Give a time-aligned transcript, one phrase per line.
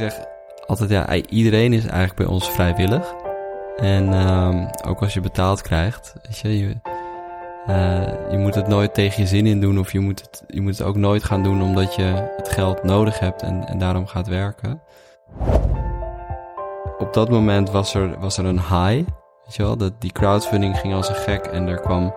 [0.00, 0.24] Zeg
[0.66, 3.14] altijd, ja, iedereen is eigenlijk bij ons vrijwillig.
[3.76, 6.76] En ehm, ook als je betaald krijgt, weet je, je,
[7.66, 9.78] eh, je moet het nooit tegen je zin in doen.
[9.78, 12.82] Of je moet het, je moet het ook nooit gaan doen omdat je het geld
[12.82, 14.82] nodig hebt en, en daarom gaat werken.
[16.98, 19.08] Op dat moment was er, was er een high,
[19.44, 19.76] weet je wel.
[19.76, 22.14] Dat, die crowdfunding ging als een gek en er kwam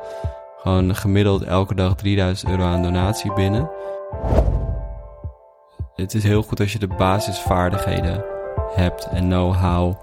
[0.58, 3.70] gewoon gemiddeld elke dag 3000 euro aan donatie binnen.
[5.96, 8.24] Het is heel goed als je de basisvaardigheden
[8.76, 9.96] hebt en know-how.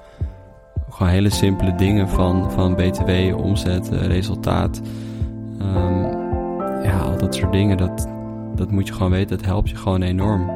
[0.90, 4.80] Gewoon hele simpele dingen van, van BTW, omzet, eh, resultaat.
[5.62, 6.02] Um,
[6.82, 8.08] ja, al dat soort dingen, dat,
[8.54, 9.36] dat moet je gewoon weten.
[9.36, 10.50] Dat helpt je gewoon enorm.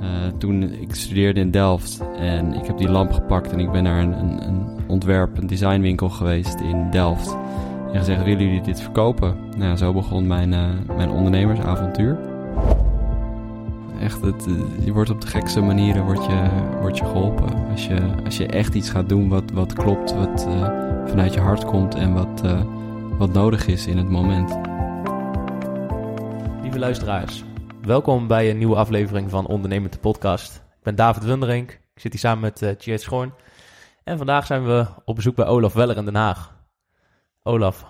[0.00, 0.06] Uh,
[0.38, 4.02] toen ik studeerde in Delft en ik heb die lamp gepakt en ik ben naar
[4.02, 7.36] een, een, een ontwerp, designwinkel geweest in Delft.
[7.92, 9.36] En gezegd, willen jullie dit verkopen?
[9.56, 12.34] Nou, zo begon mijn, uh, mijn ondernemersavontuur
[14.00, 14.44] echt, het,
[14.80, 16.48] je wordt op de gekste manieren wordt je,
[16.80, 17.68] wordt je geholpen.
[17.70, 20.62] Als je, als je echt iets gaat doen wat, wat klopt, wat uh,
[21.06, 22.60] vanuit je hart komt en wat, uh,
[23.18, 24.58] wat nodig is in het moment.
[26.62, 27.44] Lieve luisteraars,
[27.82, 30.54] welkom bij een nieuwe aflevering van Ondernemend de Podcast.
[30.54, 33.32] Ik ben David Wunderink, ik zit hier samen met uh, Tjeerd Schoorn.
[34.04, 36.54] En vandaag zijn we op bezoek bij Olaf Weller in Den Haag.
[37.42, 37.86] Olaf,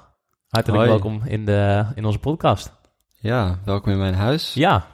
[0.48, 0.88] hartelijk Hoi.
[0.88, 2.72] welkom in, de, in onze podcast.
[3.18, 4.54] Ja, welkom in mijn huis.
[4.54, 4.86] Ja,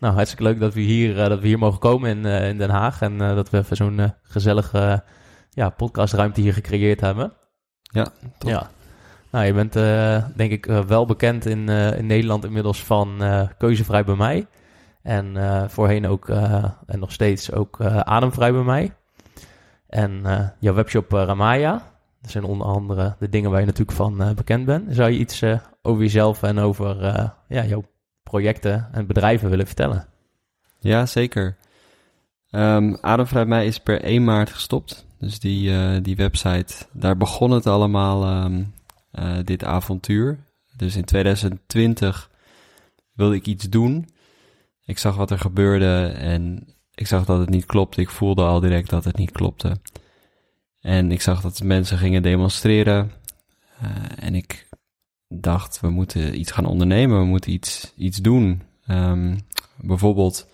[0.00, 2.58] nou, hartstikke leuk dat we hier, uh, dat we hier mogen komen in, uh, in
[2.58, 3.00] Den Haag.
[3.00, 5.04] En uh, dat we even zo'n gezellige
[5.50, 7.32] ja, podcastruimte hier gecreëerd hebben.
[7.82, 8.06] Ja,
[8.38, 8.50] top.
[8.50, 8.70] Ja.
[9.30, 9.72] Nou, je bent
[10.36, 13.22] denk ik wel bekend in, in Nederland inmiddels van
[13.58, 14.46] Keuzevrij bij mij.
[15.02, 15.36] En
[15.70, 18.94] voorheen ook, en nog steeds ook Ademvrij bij mij.
[19.88, 20.22] En
[20.60, 21.82] jouw webshop Ramaya.
[22.20, 24.94] Dat zijn onder andere de dingen waar je natuurlijk van bekend bent.
[24.94, 25.42] Zou je iets
[25.82, 27.04] over jezelf en over
[27.48, 27.84] ja, jouw
[28.30, 30.06] projecten en bedrijven willen vertellen.
[30.80, 31.56] Ja, zeker.
[32.50, 35.06] Um, Ademvrij mij is per 1 maart gestopt.
[35.18, 38.72] Dus die, uh, die website, daar begon het allemaal, um,
[39.12, 40.38] uh, dit avontuur.
[40.76, 42.30] Dus in 2020
[43.12, 44.08] wilde ik iets doen.
[44.84, 48.00] Ik zag wat er gebeurde en ik zag dat het niet klopte.
[48.00, 49.76] Ik voelde al direct dat het niet klopte.
[50.80, 53.12] En ik zag dat mensen gingen demonstreren.
[53.82, 54.65] Uh, en ik
[55.28, 58.62] dacht, we moeten iets gaan ondernemen, we moeten iets, iets doen.
[58.88, 59.38] Um,
[59.76, 60.48] bijvoorbeeld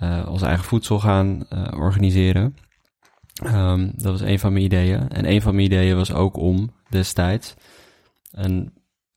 [0.00, 2.56] uh, ons eigen voedsel gaan uh, organiseren.
[3.44, 5.08] Um, dat was een van mijn ideeën.
[5.08, 7.54] En een van mijn ideeën was ook om destijds
[8.30, 8.72] een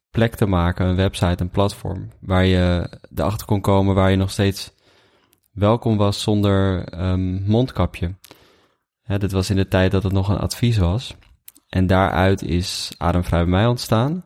[0.09, 4.31] plek te maken, een website, een platform, waar je erachter kon komen waar je nog
[4.31, 4.73] steeds
[5.51, 8.15] welkom was zonder um, mondkapje.
[9.17, 11.15] Dit was in de tijd dat het nog een advies was.
[11.69, 14.25] En daaruit is Ademvrij bij mij ontstaan.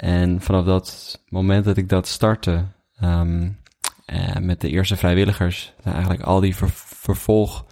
[0.00, 2.64] En vanaf dat moment dat ik dat startte,
[3.02, 3.58] um,
[4.06, 7.64] uh, met de eerste vrijwilligers, zijn eigenlijk al die ver vervolg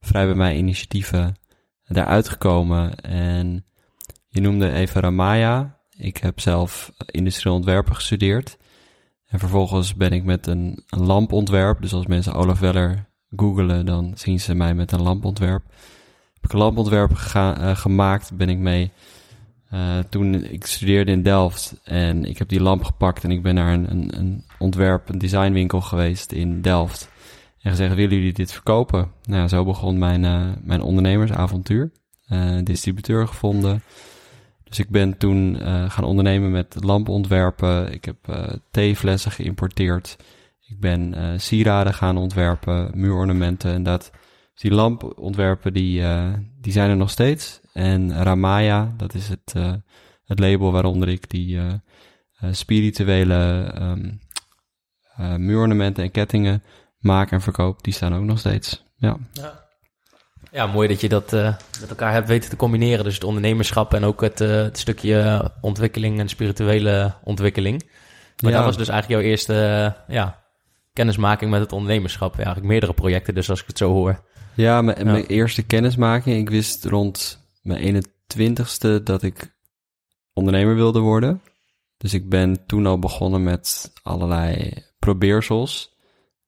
[0.00, 1.36] vrij bij mij initiatieven
[1.84, 3.00] daaruit gekomen.
[3.00, 3.64] En
[4.28, 5.78] je noemde even Ramaya.
[5.96, 8.56] Ik heb zelf industrieel ontwerpen gestudeerd.
[9.26, 11.82] En vervolgens ben ik met een, een lampontwerp.
[11.82, 15.62] Dus als mensen Olaf Weller googelen, dan zien ze mij met een lampontwerp.
[16.34, 18.92] Heb ik een lampontwerp uh, gemaakt, ben ik mee
[19.74, 23.54] uh, toen ik studeerde in Delft en ik heb die lamp gepakt en ik ben
[23.54, 27.10] naar een, een, een ontwerp, een designwinkel geweest in Delft.
[27.60, 29.10] En gezegd, willen jullie dit verkopen?
[29.24, 31.90] Nou, zo begon mijn, uh, mijn ondernemersavontuur.
[32.28, 33.82] Uh, distributeur gevonden.
[34.64, 35.56] Dus ik ben toen
[35.88, 37.92] gaan ondernemen met lampontwerpen.
[37.92, 38.16] Ik heb
[38.70, 40.16] theeflessen geïmporteerd.
[40.68, 44.10] Ik ben sieraden gaan ontwerpen, muurornamenten en dat.
[44.52, 46.02] Dus die lampontwerpen, die,
[46.60, 47.60] die zijn er nog steeds.
[47.80, 49.52] En Ramaya, dat is het,
[50.24, 51.60] het label waaronder ik die
[52.50, 54.20] spirituele um,
[55.36, 56.62] muurornamenten en kettingen
[56.98, 58.84] maak en verkoop, die staan ook nog steeds.
[58.96, 59.16] Ja.
[59.32, 59.68] ja.
[60.52, 61.32] Ja, mooi dat je dat
[61.80, 63.04] met elkaar hebt weten te combineren.
[63.04, 67.90] Dus het ondernemerschap en ook het, het stukje ontwikkeling en spirituele ontwikkeling.
[68.42, 70.42] Maar dat was dus eigenlijk jouw eerste ja,
[70.92, 72.30] kennismaking met het ondernemerschap.
[72.30, 74.24] Ja, eigenlijk meerdere projecten, dus als ik het zo hoor.
[74.54, 76.36] Ja, mijn, mijn eerste kennismaking.
[76.36, 79.56] Ik wist rond mijn 21ste dat ik
[80.32, 81.42] ondernemer wilde worden.
[81.96, 85.96] Dus ik ben toen al begonnen met allerlei probeersels.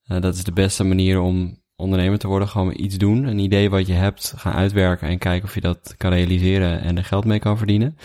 [0.07, 2.49] Uh, dat is de beste manier om ondernemer te worden.
[2.49, 5.95] Gewoon iets doen, een idee wat je hebt, gaan uitwerken en kijken of je dat
[5.97, 7.97] kan realiseren en er geld mee kan verdienen.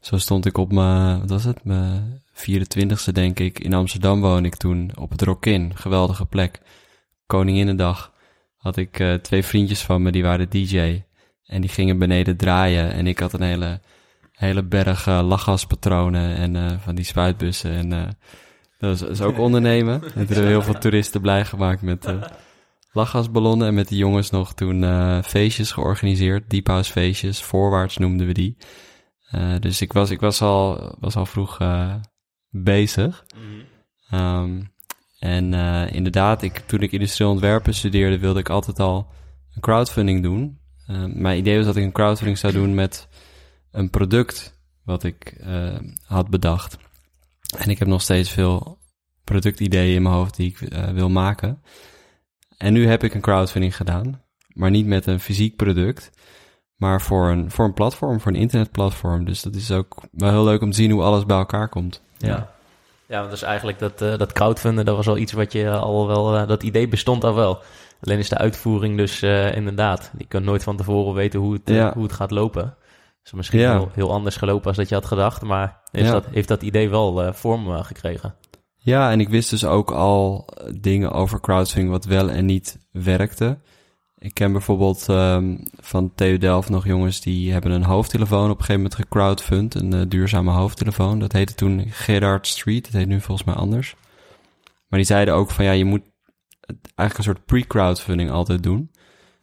[0.00, 3.58] Zo stond ik op mijn, wat was het, mijn 24ste denk ik.
[3.58, 6.60] In Amsterdam woon ik toen op het Rockin, geweldige plek.
[7.26, 8.12] Koninginnedag
[8.56, 11.02] had ik uh, twee vriendjes van me, die waren DJ.
[11.52, 13.80] En die gingen beneden draaien en ik had een hele,
[14.32, 18.16] hele berg uh, lachgaspatronen en uh, van die spuitbussen en
[18.78, 20.02] dat is, ook ondernemen.
[20.02, 22.14] En toen hebben heel veel toeristen blij gemaakt met
[22.92, 23.66] lachgasballonnen.
[23.66, 24.84] En met die jongens nog toen
[25.24, 26.50] feestjes georganiseerd.
[26.50, 27.42] Deep house feestjes.
[27.42, 28.56] Voorwaarts noemden we die.
[29.60, 31.58] Dus ik was, ik was, al, was al vroeg
[32.50, 33.24] bezig.
[34.14, 34.72] Um,
[35.18, 35.54] en
[35.92, 39.12] inderdaad, ik, toen ik industrieel ontwerpen studeerde, wilde ik altijd al
[39.54, 40.61] een crowdfunding doen.
[41.14, 43.08] Mijn idee was dat ik een crowdfunding zou doen met
[43.70, 45.44] een product wat ik
[46.06, 46.78] had bedacht.
[47.56, 48.78] En ik heb nog steeds veel
[49.24, 51.62] productideeën in mijn hoofd die ik uh, wil maken.
[52.56, 56.10] En nu heb ik een crowdfunding gedaan, maar niet met een fysiek product,
[56.76, 59.24] maar voor een, voor een platform, voor een internetplatform.
[59.24, 62.00] Dus dat is ook wel heel leuk om te zien hoe alles bij elkaar komt.
[62.18, 62.50] Ja.
[63.06, 66.06] Ja, want dus eigenlijk dat, uh, dat crowdfunden, dat was al iets wat je al
[66.06, 67.62] wel, uh, dat idee bestond al wel.
[68.02, 71.62] Alleen is de uitvoering dus uh, inderdaad, je kunt nooit van tevoren weten hoe het,
[71.64, 71.92] ja.
[71.94, 72.76] hoe het gaat lopen
[73.24, 73.72] is misschien ja.
[73.72, 76.90] heel, heel, anders gelopen als dat je had gedacht, maar heeft, dat, heeft dat idee
[76.90, 78.34] wel uh, vorm uh, gekregen?
[78.76, 80.48] Ja, en ik wist dus ook al
[80.80, 83.58] dingen over crowdfunding wat wel en niet werkte.
[84.18, 88.64] Ik ken bijvoorbeeld um, van TU Delft nog jongens die hebben een hoofdtelefoon op een
[88.64, 91.18] gegeven moment gecrowdfund, een duurzame hoofdtelefoon.
[91.18, 93.94] Dat heette toen Gerard Street, dat heet nu volgens mij anders.
[94.88, 96.02] Maar die zeiden ook van ja, je moet
[96.94, 98.90] eigenlijk een soort pre-crowdfunding altijd doen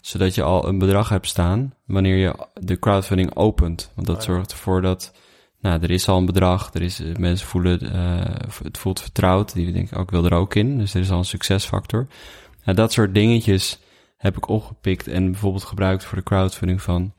[0.01, 3.91] zodat je al een bedrag hebt staan wanneer je de crowdfunding opent.
[3.95, 5.13] Want dat oh zorgt ervoor dat,
[5.59, 9.71] nou, er is al een bedrag, er is, mensen voelen, uh, het voelt vertrouwd, die
[9.71, 10.77] denken, ook oh, ik wil er ook in.
[10.77, 12.07] Dus er is al een succesfactor.
[12.63, 13.79] Nou, dat soort dingetjes
[14.17, 17.13] heb ik opgepikt en bijvoorbeeld gebruikt voor de crowdfunding van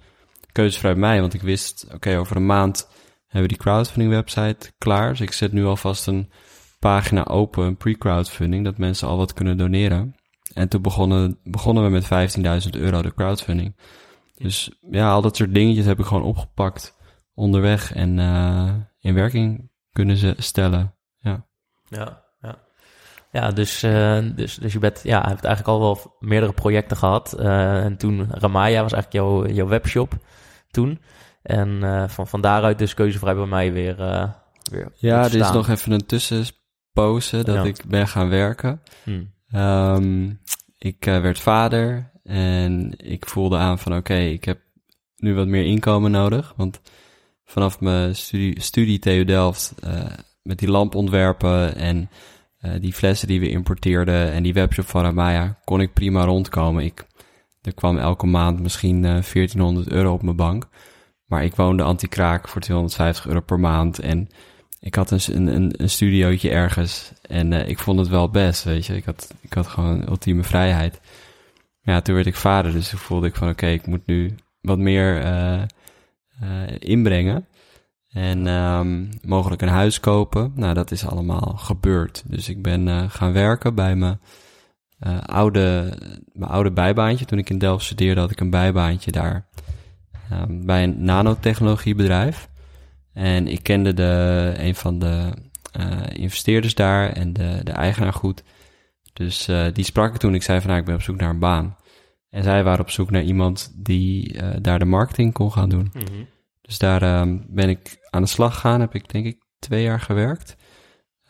[0.52, 1.20] Keuzesvrij mij.
[1.20, 2.88] Want ik wist, oké, over een maand
[3.26, 5.08] hebben we die crowdfunding website klaar.
[5.08, 6.30] Dus ik zet nu alvast een
[6.80, 10.14] pagina open, een pre-crowdfunding, dat mensen al wat kunnen doneren.
[10.54, 13.76] En toen begonnen, begonnen we met 15.000 euro de crowdfunding.
[14.34, 16.96] Dus ja, al dat soort dingetjes heb ik gewoon opgepakt
[17.34, 20.94] onderweg en uh, in werking kunnen ze stellen.
[21.18, 21.46] Ja,
[21.88, 22.58] ja, ja.
[23.32, 27.36] ja dus, uh, dus, dus je bent, ja, hebt eigenlijk al wel meerdere projecten gehad.
[27.38, 30.12] Uh, en toen Ramaya was eigenlijk jouw, jouw webshop
[30.70, 31.00] toen.
[31.42, 33.96] En van, van daaruit dus keuzevrij bij mij weer.
[34.70, 36.06] weer ja, er is nog even een
[36.92, 38.82] tussenpose dat ik ben gaan werken.
[39.04, 39.32] Hmm.
[39.54, 40.40] Um,
[40.78, 44.60] ik uh, werd vader en ik voelde aan van oké, okay, ik heb
[45.16, 46.54] nu wat meer inkomen nodig.
[46.56, 46.80] Want
[47.44, 50.04] vanaf mijn studie, studie TU Delft uh,
[50.42, 52.10] met die lampontwerpen en
[52.60, 56.84] uh, die flessen die we importeerden en die webshop van Ramaya kon ik prima rondkomen.
[56.84, 57.06] Ik,
[57.60, 60.68] er kwam elke maand misschien 1400 euro op mijn bank.
[61.26, 64.28] Maar ik woonde anti-kraak voor 250 euro per maand en
[64.80, 68.86] ik had een, een, een studiootje ergens en uh, ik vond het wel best, weet
[68.86, 68.96] je.
[68.96, 71.00] Ik had, ik had gewoon ultieme vrijheid.
[71.82, 74.78] Ja, toen werd ik vader, dus toen voelde ik van oké, ik moet nu wat
[74.78, 75.62] meer uh,
[76.42, 77.46] uh, inbrengen.
[78.10, 80.52] En um, mogelijk een huis kopen.
[80.54, 82.22] Nou, dat is allemaal gebeurd.
[82.26, 84.20] Dus ik ben gaan werken bij mijn,
[85.26, 85.96] oude,
[86.32, 87.24] mijn oude bijbaantje.
[87.24, 89.48] Toen ik in Delft studeerde, had ik een bijbaantje daar.
[90.32, 92.48] Um, bij een nanotechnologiebedrijf.
[93.12, 95.32] En ik kende de, een van de
[95.80, 98.42] uh, investeerders daar en de, de eigenaar goed.
[99.12, 100.34] Dus uh, die sprak ik toen.
[100.34, 101.76] Ik zei van, nou, ik ben op zoek naar een baan.
[102.30, 105.90] En zij waren op zoek naar iemand die uh, daar de marketing kon gaan doen.
[105.92, 106.28] Mm -hmm.
[106.60, 108.80] Dus daar ben ik aan de slag gegaan.
[108.80, 110.56] Heb ik denk ik twee jaar gewerkt.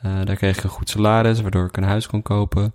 [0.03, 2.75] daar kreeg ik een goed salaris, waardoor ik een huis kon kopen.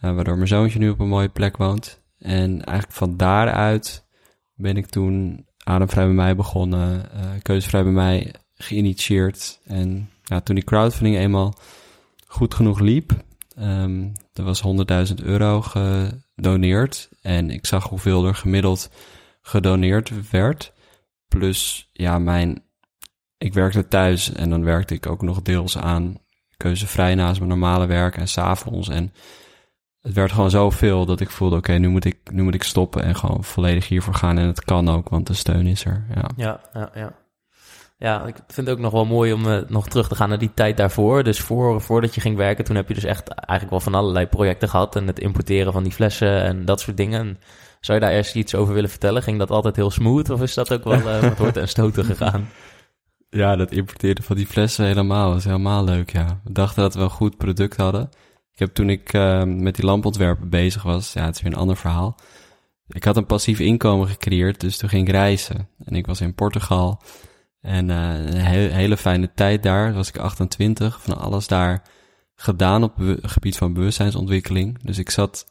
[0.00, 2.02] eh, waardoor mijn zoontje nu op een mooie plek woont.
[2.18, 4.06] En eigenlijk van daaruit
[4.54, 9.60] ben ik toen Ademvrij bij mij begonnen, uh, Keuzevrij bij mij geïnitieerd.
[9.64, 11.54] En ja, toen die crowdfunding eenmaal
[12.26, 13.24] goed genoeg liep,
[13.58, 14.62] um, er was
[15.08, 17.08] 100.000 euro gedoneerd.
[17.22, 18.90] En ik zag hoeveel er gemiddeld
[19.40, 20.72] gedoneerd werd.
[21.28, 22.62] Plus, ja, mijn.
[23.38, 26.18] Ik werkte thuis en dan werkte ik ook nog deels aan
[26.56, 28.88] keuzevrij naast mijn normale werk en s'avonds.
[28.88, 29.12] En
[30.02, 33.02] het werd gewoon zoveel dat ik voelde: oké, nu moet ik nu moet ik stoppen
[33.02, 34.38] en gewoon volledig hiervoor gaan.
[34.38, 36.06] En het kan ook, want de steun is er.
[36.14, 36.90] Ja, ja, ja.
[36.94, 37.12] ja.
[37.98, 40.38] Ja, ik vind het ook nog wel mooi om uh, nog terug te gaan naar
[40.38, 41.22] die tijd daarvoor.
[41.22, 44.26] Dus voor, voordat je ging werken, toen heb je dus echt eigenlijk wel van allerlei
[44.26, 44.96] projecten gehad.
[44.96, 47.38] En het importeren van die flessen en dat soort dingen.
[47.80, 49.22] zou je daar eerst iets over willen vertellen?
[49.22, 52.04] Ging dat altijd heel smooth of is dat ook wel uh, met horten en stoten
[52.04, 52.48] gegaan?
[53.32, 55.32] Ja, dat importeren van die flessen helemaal.
[55.32, 56.40] was helemaal leuk, ja.
[56.44, 58.08] We dachten dat we een goed product hadden.
[58.60, 61.76] Heb toen ik uh, met die lampontwerpen bezig was, ja, het is weer een ander
[61.76, 62.16] verhaal.
[62.88, 65.68] Ik had een passief inkomen gecreëerd, dus toen ging ik reizen.
[65.84, 67.02] En ik was in Portugal
[67.60, 69.92] en uh, een hele fijne tijd daar.
[69.92, 71.82] was ik 28, van alles daar
[72.34, 74.78] gedaan op het gebied van bewustzijnsontwikkeling.
[74.82, 75.44] Dus ik zat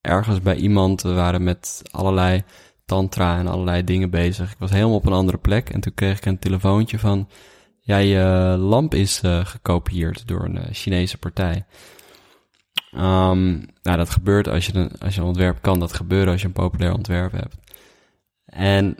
[0.00, 2.42] ergens bij iemand, we waren met allerlei
[2.84, 4.52] tantra en allerlei dingen bezig.
[4.52, 7.28] Ik was helemaal op een andere plek en toen kreeg ik een telefoontje van...
[7.80, 11.64] Ja, je lamp is uh, gekopieerd door een Chinese partij.
[12.94, 15.78] Um, nou, dat gebeurt als je, een, als je een ontwerp kan.
[15.80, 17.56] Dat gebeuren als je een populair ontwerp hebt.
[18.44, 18.96] En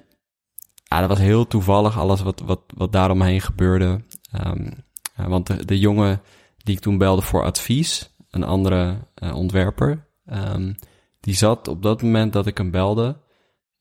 [0.75, 4.05] ja, dat was heel toevallig alles wat, wat, wat daaromheen gebeurde.
[4.47, 4.85] Um,
[5.17, 6.21] ja, want de, de jongen
[6.57, 10.75] die ik toen belde voor advies, een andere uh, ontwerper, um,
[11.21, 13.17] die zat op dat moment dat ik hem belde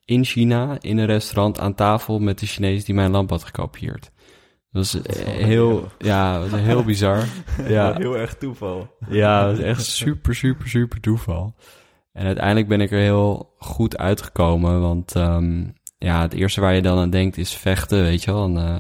[0.05, 4.11] in China in een restaurant aan tafel met de Chinees die mijn lamp had gekopieerd.
[4.75, 7.23] Dat was heel, ja, was heel bizar.
[7.67, 7.93] Ja.
[7.97, 8.95] Heel erg toeval.
[9.09, 11.55] Ja, dat echt super, super, super toeval.
[12.13, 16.81] En uiteindelijk ben ik er heel goed uitgekomen, want um, ja, het eerste waar je
[16.81, 18.45] dan aan denkt is vechten, weet je wel.
[18.45, 18.79] En, uh,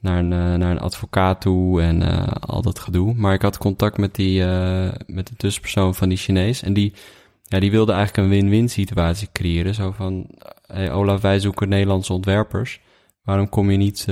[0.00, 3.14] naar, een, uh, naar een advocaat toe en uh, al dat gedoe.
[3.14, 4.44] Maar ik had contact met, die,
[5.06, 6.62] met de tussenpersoon van die Chinees.
[6.62, 6.92] En die,
[7.42, 9.74] ja, die wilde eigenlijk een win-win situatie creëren.
[9.74, 10.26] Zo van,
[10.66, 12.80] hey Olaf, wij zoeken Nederlandse ontwerpers.
[13.22, 14.06] Waarom kom je niet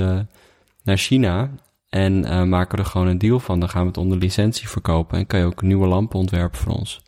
[0.83, 1.49] naar China
[1.89, 3.59] en maken we er gewoon een deal van?
[3.59, 6.73] Dan gaan we het onder licentie verkopen en kan je ook nieuwe lampen ontwerpen voor
[6.73, 7.01] ons.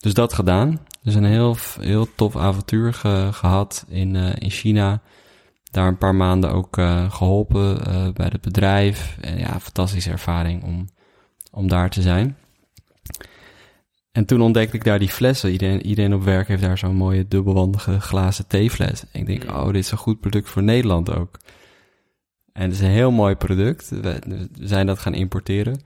[0.00, 0.80] Dus dat gedaan.
[1.02, 5.00] Dus een heel, heel tof avontuur ge, gehad in, uh, in China.
[5.70, 7.82] Daar een paar maanden ook uh, geholpen
[8.14, 9.18] bij het bedrijf.
[9.20, 10.88] En ja, fantastische ervaring om,
[11.50, 12.36] om daar te zijn.
[14.12, 15.50] En toen ontdekte ik daar die flessen.
[15.50, 19.04] Iedereen, iedereen op werk heeft daar zo'n mooie dubbelwandige glazen theefles.
[19.12, 21.38] En ik denk, oh, dit is een goed product voor Nederland ook.
[22.58, 23.88] En het is een heel mooi product.
[23.88, 25.80] We, we zijn dat gaan importeren.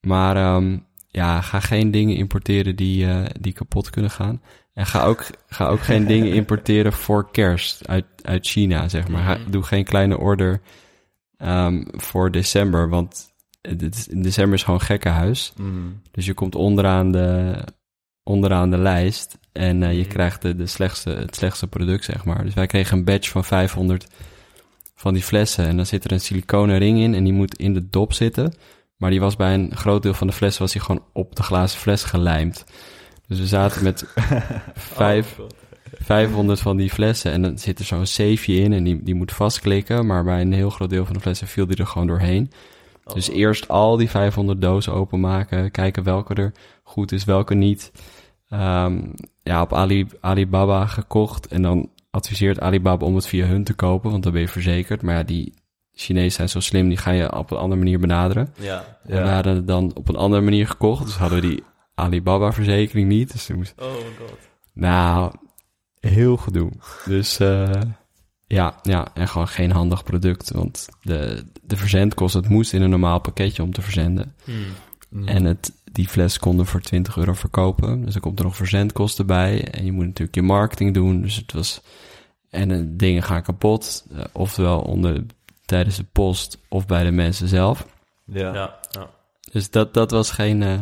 [0.00, 4.42] Maar um, ja, ga geen dingen importeren die, uh, die kapot kunnen gaan.
[4.74, 9.22] En ga ook, ga ook geen dingen importeren voor kerst uit, uit China, zeg maar.
[9.22, 10.60] Ga, doe geen kleine order
[11.38, 13.32] um, voor december, want
[14.08, 15.52] in december is gewoon gekkenhuis.
[15.56, 16.00] Mm.
[16.10, 17.62] Dus je komt onderaan de,
[18.22, 20.08] onderaan de lijst en uh, je mm.
[20.08, 22.44] krijgt de, de slechtste, het slechtste product, zeg maar.
[22.44, 24.06] Dus wij kregen een badge van 500
[25.02, 27.74] van die flessen en dan zit er een siliconen ring in en die moet in
[27.74, 28.54] de dop zitten.
[28.96, 31.42] Maar die was bij een groot deel van de fles was hij gewoon op de
[31.42, 32.64] glazen fles gelijmd.
[33.26, 34.06] Dus we zaten met
[35.00, 35.38] vijf,
[35.98, 37.32] 500 van die flessen.
[37.32, 40.06] En dan zit er zo'n zeefje in en die, die moet vastklikken.
[40.06, 42.50] Maar bij een heel groot deel van de flessen viel die er gewoon doorheen.
[43.14, 45.70] Dus eerst al die 500 dozen openmaken.
[45.70, 47.92] Kijken welke er goed is, welke niet.
[48.50, 51.46] Um, ja, op Ali, Alibaba gekocht.
[51.46, 55.02] En dan adviseert Alibaba om het via hun te kopen, want dan ben je verzekerd.
[55.02, 55.54] Maar ja, die
[55.94, 58.54] Chinezen zijn zo slim, die ga je op een andere manier benaderen.
[58.58, 58.98] Ja.
[59.02, 61.62] We hadden het dan op een andere manier gekocht, dus hadden we die
[61.94, 63.32] Alibaba-verzekering niet.
[63.32, 63.74] Dus moest...
[63.76, 64.38] Oh my god.
[64.72, 65.32] Nou,
[66.00, 66.70] heel gedoe.
[67.04, 67.70] Dus uh,
[68.46, 70.50] ja, ja, en gewoon geen handig product.
[70.50, 74.34] Want de, de verzendkosten, het moest in een normaal pakketje om te verzenden.
[74.44, 75.28] Hmm.
[75.28, 78.04] En het, die fles konden voor 20 euro verkopen.
[78.04, 79.70] Dus er komt er nog verzendkosten bij.
[79.70, 81.22] En je moet natuurlijk je marketing doen.
[81.22, 81.82] Dus het was...
[82.52, 84.06] En uh, dingen gaan kapot.
[84.12, 85.24] Uh, oftewel onder
[85.64, 87.86] tijdens de post of bij de mensen zelf.
[88.24, 88.54] Ja.
[88.54, 89.08] ja, ja.
[89.52, 90.80] Dus dat, dat was geen, uh,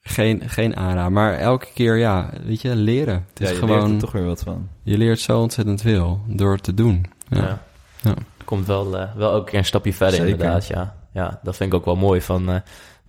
[0.00, 1.12] geen, geen aanrader.
[1.12, 3.26] Maar elke keer, ja, weet je, leren.
[3.28, 4.68] Het is ja, je gewoon, leert er toch weer wat van.
[4.82, 7.06] Je leert zo ontzettend veel door het te doen.
[7.28, 7.62] Ja.
[8.02, 8.14] ja.
[8.44, 10.32] Komt wel, uh, wel elke keer een stapje verder Zeker.
[10.32, 10.96] inderdaad, ja.
[11.12, 12.50] Ja, dat vind ik ook wel mooi van...
[12.50, 12.56] Uh,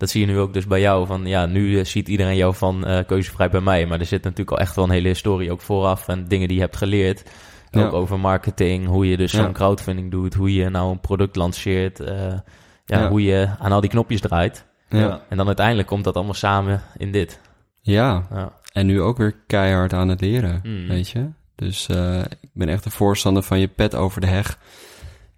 [0.02, 1.06] dat zie je nu ook dus bij jou.
[1.06, 3.86] Van ja, nu ziet iedereen jou van uh, keuzevrij bij mij.
[3.86, 6.08] Maar er zit natuurlijk al echt wel een hele historie ook vooraf.
[6.08, 7.22] En dingen die je hebt geleerd.
[7.70, 12.00] Ook over marketing, hoe je dus zo'n crowdfunding doet, hoe je nou een product lanceert,
[12.00, 12.08] uh,
[12.84, 14.66] ja, hoe je aan al die knopjes draait.
[14.88, 15.22] Ja.
[15.28, 17.40] En dan uiteindelijk komt dat allemaal samen in dit.
[17.80, 18.52] Ja, Ja.
[18.72, 20.88] en nu ook weer keihard aan het leren, Mm.
[20.88, 21.28] weet je.
[21.54, 24.58] Dus eh, ik ben echt een voorstander van je pet over de heg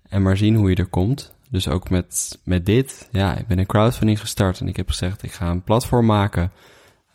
[0.08, 1.33] en maar zien hoe je er komt.
[1.54, 5.22] Dus ook met, met dit, ja, ik ben een crowdfunding gestart en ik heb gezegd,
[5.22, 6.52] ik ga een platform maken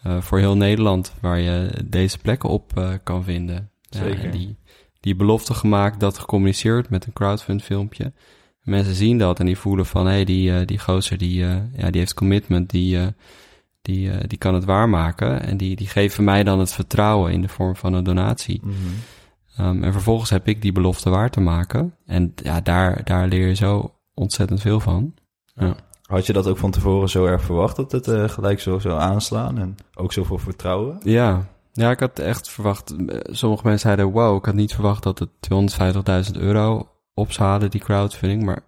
[0.04, 3.70] eh, voor heel Nederland waar je deze plekken op eh, kan vinden.
[3.90, 4.32] Zeker.
[4.32, 4.58] die,
[5.00, 8.14] die belofte gemaakt, dat gecommuniceerd met een crowdfund filmpje.
[8.62, 11.38] Mensen zien dat en die voelen van, hé, hey, die, eh, die gozer, die,
[11.76, 12.98] ja, die heeft commitment, die,
[13.82, 15.42] die, die kan het waarmaken.
[15.42, 18.62] En die, die geven mij dan het vertrouwen in de vorm van een donatie.
[18.64, 19.68] Mhm.
[19.68, 21.96] Um, en vervolgens heb ik die belofte waar te maken.
[22.06, 25.14] En ja, daar, daar leer je zo ontzettend veel van.
[25.56, 25.76] Ja.
[26.02, 29.00] Had je dat ook van tevoren zo erg verwacht dat het eh, gelijk zo zou
[29.00, 30.98] aanslaan en ook zoveel vertrouwen?
[31.04, 32.96] Ja, ja ik had echt verwacht.
[33.08, 35.30] eh, Sommige mensen zeiden: Wow, ik had niet verwacht dat het
[36.34, 38.44] 250.000 euro op zou halen, die crowdfunding.
[38.44, 38.62] Maar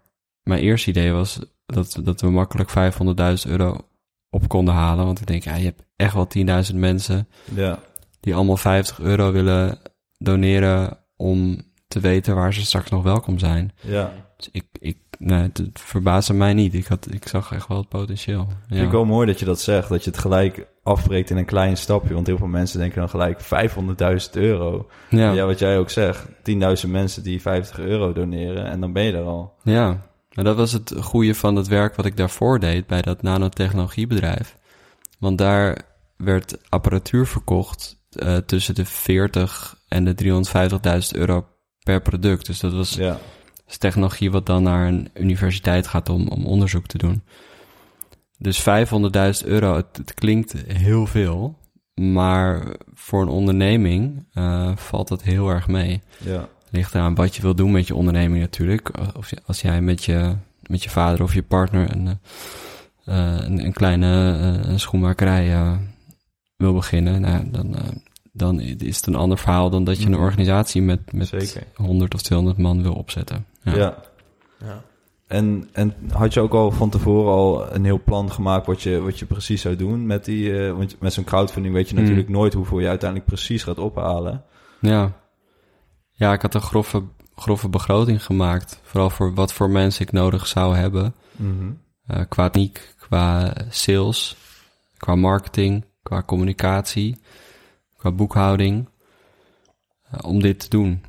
[0.43, 2.69] mijn eerste idee was dat, dat we makkelijk
[3.45, 3.77] 500.000 euro
[4.29, 5.05] op konden halen.
[5.05, 6.27] Want ik denk, ja, je hebt echt wel
[6.71, 7.79] 10.000 mensen Ja,
[8.19, 9.79] die allemaal 50 euro willen
[10.17, 13.71] doneren om te weten waar ze straks nog welkom zijn.
[13.81, 14.11] ja.
[14.37, 16.73] Dus ik, ik nee, het, het verbaasde mij niet.
[16.73, 18.47] Ik, had, ik zag echt wel het potentieel.
[18.49, 18.75] Ja.
[18.75, 21.45] Vind ik wel mooi dat je dat zegt, dat je het gelijk afbreekt in een
[21.45, 22.13] klein stapje.
[22.13, 24.89] Want heel veel mensen denken dan gelijk 500.000 euro.
[25.09, 25.31] ja.
[25.31, 25.45] Ja.
[25.45, 26.27] wat jij ook zegt,
[26.83, 29.53] 10.000 mensen die 50 euro doneren en dan ben je er al.
[29.63, 33.21] Ja, en dat was het goede van het werk wat ik daarvoor deed bij dat
[33.21, 34.55] nanotechnologiebedrijf.
[35.19, 35.81] Want daar
[36.17, 40.15] werd apparatuur verkocht eh, tussen de 40 en de
[41.13, 41.47] 350.000 euro
[41.83, 42.45] per product.
[42.45, 43.19] Dus dat was Ja,
[43.71, 47.21] is technologie wat dan naar een universiteit gaat om, om onderzoek te doen.
[48.37, 51.57] Dus 500.000 euro, het, het klinkt heel veel,
[51.93, 52.63] maar
[52.93, 56.01] voor een onderneming eh, valt dat heel erg mee.
[56.17, 58.91] ja, Ligt eraan wat je wil doen met je onderneming natuurlijk.
[59.17, 60.35] Of je, als jij met je,
[60.67, 62.13] met je vader of je partner een, eh,
[63.37, 65.71] eh, een, een kleine eh, schoenmakerij eh,
[66.55, 67.83] wil beginnen, nou, dan, eh,
[68.31, 70.21] dan is het een ander verhaal dan dat je een Mhm.
[70.21, 71.63] organisatie met, met zeker.
[71.75, 73.45] 100 of 200 man wil opzetten.
[73.63, 73.97] Ja.
[74.57, 74.83] Ja.
[75.27, 79.01] En, en had je ook al van tevoren al een heel plan gemaakt wat je,
[79.01, 80.65] wat je precies zou doen met die...
[80.67, 82.03] eh, want met zo'n crowdfunding weet je Hmm.
[82.03, 84.43] natuurlijk nooit hoeveel je uiteindelijk precies gaat ophalen.
[84.79, 85.19] Ja.
[86.11, 87.03] Ja, ik had een grove,
[87.35, 88.79] grove begroting gemaakt.
[88.83, 91.15] Vooral voor wat voor mensen ik nodig zou hebben.
[91.35, 91.71] Mhm.
[92.05, 94.35] Eh, qua techniek, qua sales,
[94.97, 97.21] qua marketing, qua communicatie,
[97.97, 98.89] qua boekhouding.
[100.11, 101.03] eh, om dit te doen.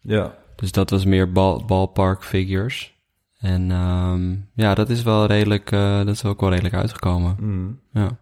[0.00, 2.96] Ja, Dus dat was meer bal, ballpark figures.
[3.38, 7.36] En ehm, ja, dat is wel redelijk, eh, dat is ook wel redelijk uitgekomen.
[7.40, 8.02] Mhm.
[8.04, 8.18] Ja.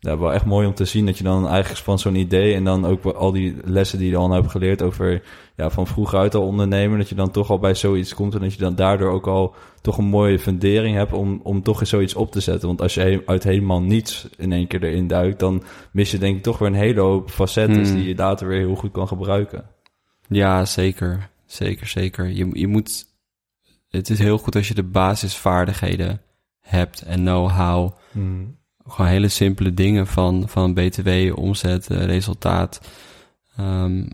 [0.00, 2.64] Ja, wel echt mooi om te zien dat je dan eigenlijk van zo'n idee en
[2.64, 5.22] dan ook al die lessen die je al hebt geleerd over
[5.56, 8.40] ja, van vroeger uit al ondernemen, dat je dan toch al bij zoiets komt en
[8.40, 11.88] dat je dan daardoor ook al toch een mooie fundering hebt om, om toch eens
[11.88, 12.68] zoiets op te zetten.
[12.68, 16.18] Want als je he- uit helemaal niets in één keer erin duikt, dan mis je
[16.18, 17.94] denk ik toch weer een hele hoop facetten Hmm.
[17.94, 19.64] die je later weer heel goed kan gebruiken.
[20.28, 21.30] Ja, zeker.
[21.46, 22.26] Zeker, zeker.
[22.26, 23.06] Je, je moet...
[23.88, 26.20] Het is heel goed als je de basisvaardigheden
[26.60, 27.92] hebt en know-how.
[28.86, 32.80] Gewoon hele simpele dingen van, van BTW, omzet, eh, resultaat.
[33.56, 34.06] Ehm,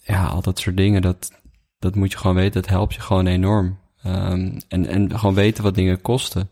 [0.00, 1.30] ja, al dat soort dingen, dat,
[1.78, 2.62] dat moet je gewoon weten.
[2.62, 3.78] Dat helpt je gewoon enorm.
[4.02, 6.50] Ehm, en, en gewoon weten wat dingen kosten.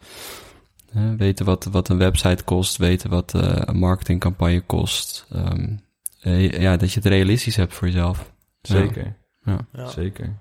[1.17, 5.27] Weten wat, wat een website kost, weten wat eh, een marketingcampagne kost.
[5.31, 5.77] Ehm,
[6.21, 8.30] eh, ja, dat je het realistisch hebt voor jezelf.
[8.63, 9.59] Zeker, Ja.
[9.73, 9.87] Ja.
[9.87, 10.39] zeker.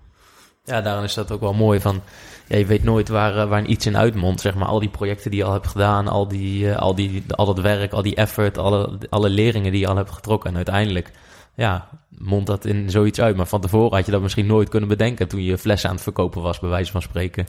[0.66, 2.02] Ja, daarom is dat ook wel mooi van...
[2.48, 4.68] Ja, je weet nooit waar, eh, waar iets in uitmondt, zeg maar.
[4.68, 7.60] Al die projecten die je al hebt gedaan, al, die, eh, al, die, al dat
[7.60, 10.50] werk, al die effort, alle, alle leringen die je al hebt getrokken.
[10.50, 11.12] En uiteindelijk,
[11.56, 13.36] ja, mondt dat in zoiets uit.
[13.36, 16.04] Maar van tevoren had je dat misschien nooit kunnen bedenken toen je flessen aan het
[16.04, 17.48] verkopen was, bij wijze van spreken.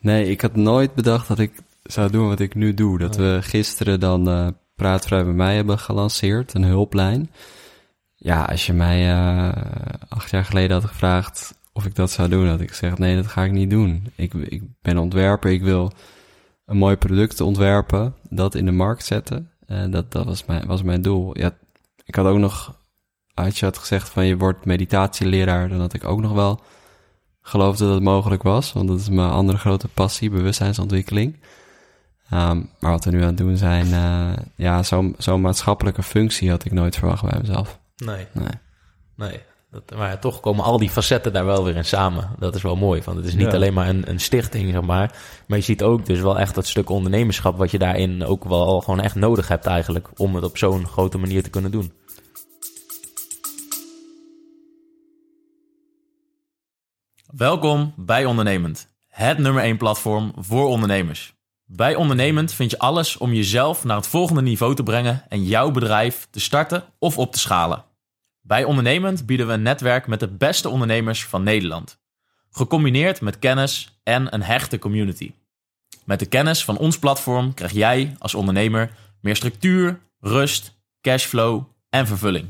[0.00, 2.98] Nee, ik had nooit bedacht dat ik zou doen wat ik nu doe.
[2.98, 7.30] Dat we gisteren dan eh Praatvrij bij mij hebben gelanceerd, een hulplijn.
[8.28, 9.62] Ja, als je mij eh,
[10.08, 13.26] acht jaar geleden had gevraagd of ik dat zou doen, had ik gezegd, nee, dat
[13.26, 14.12] ga ik niet doen.
[14.14, 15.92] Ik, ik ben ontwerper, ik wil
[16.64, 19.50] een mooi product ontwerpen, dat in de markt zetten.
[19.66, 21.38] En dat, dat was, mijn, was mijn doel.
[21.38, 21.56] Ja,
[22.04, 22.78] ik had ook nog,
[23.34, 26.60] als je had gezegd van je wordt meditatieleraar, dan had ik ook nog wel
[27.40, 28.72] geloofde dat het mogelijk was.
[28.72, 31.40] Want dat is mijn andere grote passie, bewustzijnsontwikkeling.
[32.30, 34.82] Ehm, maar wat we nu aan het doen zijn, eh, ja,
[35.18, 37.78] zo'n maatschappelijke functie had ik nooit verwacht bij mezelf.
[38.04, 38.46] Nee, Nee.
[39.16, 39.40] nee.
[39.70, 42.30] Dat, maar ja, toch komen al die facetten daar wel weer in samen.
[42.38, 43.02] Dat is wel mooi.
[43.02, 43.52] Want het is niet Ja.
[43.54, 45.16] alleen maar een, een stichting, zeg maar.
[45.46, 47.56] Maar je ziet ook dus wel echt dat stuk ondernemerschap...
[47.58, 50.08] wat je daarin ook wel gewoon echt nodig hebt eigenlijk...
[50.16, 51.92] om het op zo'n grote manier te kunnen doen.
[57.36, 61.36] Welkom bij Ondernemend, het nummer 1 platform voor ondernemers.
[61.64, 65.70] Bij Ondernemend vind je alles om jezelf naar het volgende niveau te brengen en jouw
[65.70, 67.84] bedrijf te starten of op te schalen.
[68.48, 71.98] Bij Ondernemend bieden we een netwerk met de beste ondernemers van Nederland.
[72.50, 75.32] Gecombineerd met kennis en een hechte community.
[76.04, 82.06] Met de kennis van ons platform krijg jij als ondernemer meer structuur, rust, cashflow en
[82.06, 82.46] vervulling.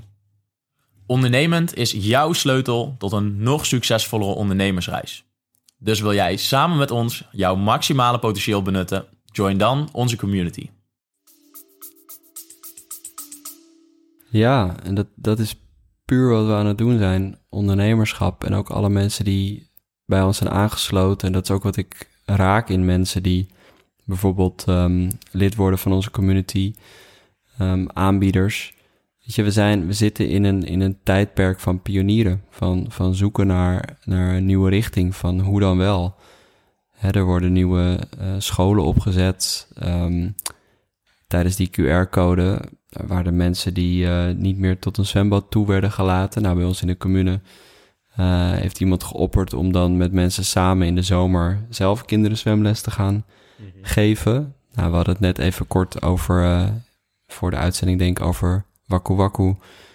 [1.06, 5.24] Ondernemend is jouw sleutel tot een nog succesvollere ondernemersreis.
[5.78, 9.06] Dus wil jij samen met ons jouw maximale potentieel benutten?
[9.24, 10.70] Join dan onze community.
[14.28, 15.54] Ja, en dat, dat is
[16.09, 17.38] puur wat we aan het doen zijn.
[17.49, 19.71] Ondernemerschap en ook alle mensen die
[20.05, 21.27] bij ons zijn aangesloten.
[21.27, 23.49] En dat is ook wat ik raak in mensen die
[24.05, 26.75] bijvoorbeeld um, lid worden van onze community,
[27.61, 28.75] um, aanbieders.
[29.18, 33.14] Weet je, we, zijn, we zitten in een, in een tijdperk van pionieren, van, van
[33.14, 36.14] zoeken naar, naar een nieuwe richting, van hoe dan wel.
[36.92, 39.68] Hè, er worden nieuwe uh, scholen opgezet.
[39.83, 40.35] Um,
[41.27, 45.92] tijdens die QR-code waar de mensen die uh, niet meer tot een zwembad toe werden
[45.92, 46.42] gelaten.
[46.42, 47.40] Nou, bij ons in de commune
[48.20, 52.81] uh, heeft iemand geopperd om dan met mensen samen in de zomer zelf kinderen zwemles
[52.81, 53.22] te gaan mm
[53.57, 53.72] -hmm.
[53.83, 54.55] geven.
[54.74, 56.68] Nou, we hadden het net even kort over, uh,
[57.27, 59.55] voor de uitzending denk ik, over Waku Waku.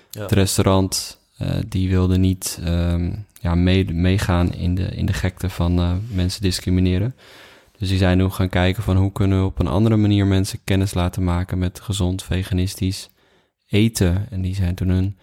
[0.09, 0.21] Ja.
[0.21, 1.21] Het restaurant,
[1.67, 7.15] die wilde niet um, ja, mee, meegaan in de, in de gekte van mensen discrimineren.
[7.83, 10.59] Dus die zijn nu gaan kijken van hoe kunnen we op een andere manier mensen
[10.63, 13.09] kennis laten maken met gezond veganistisch
[13.67, 14.27] eten.
[14.29, 15.17] En die zijn toen een,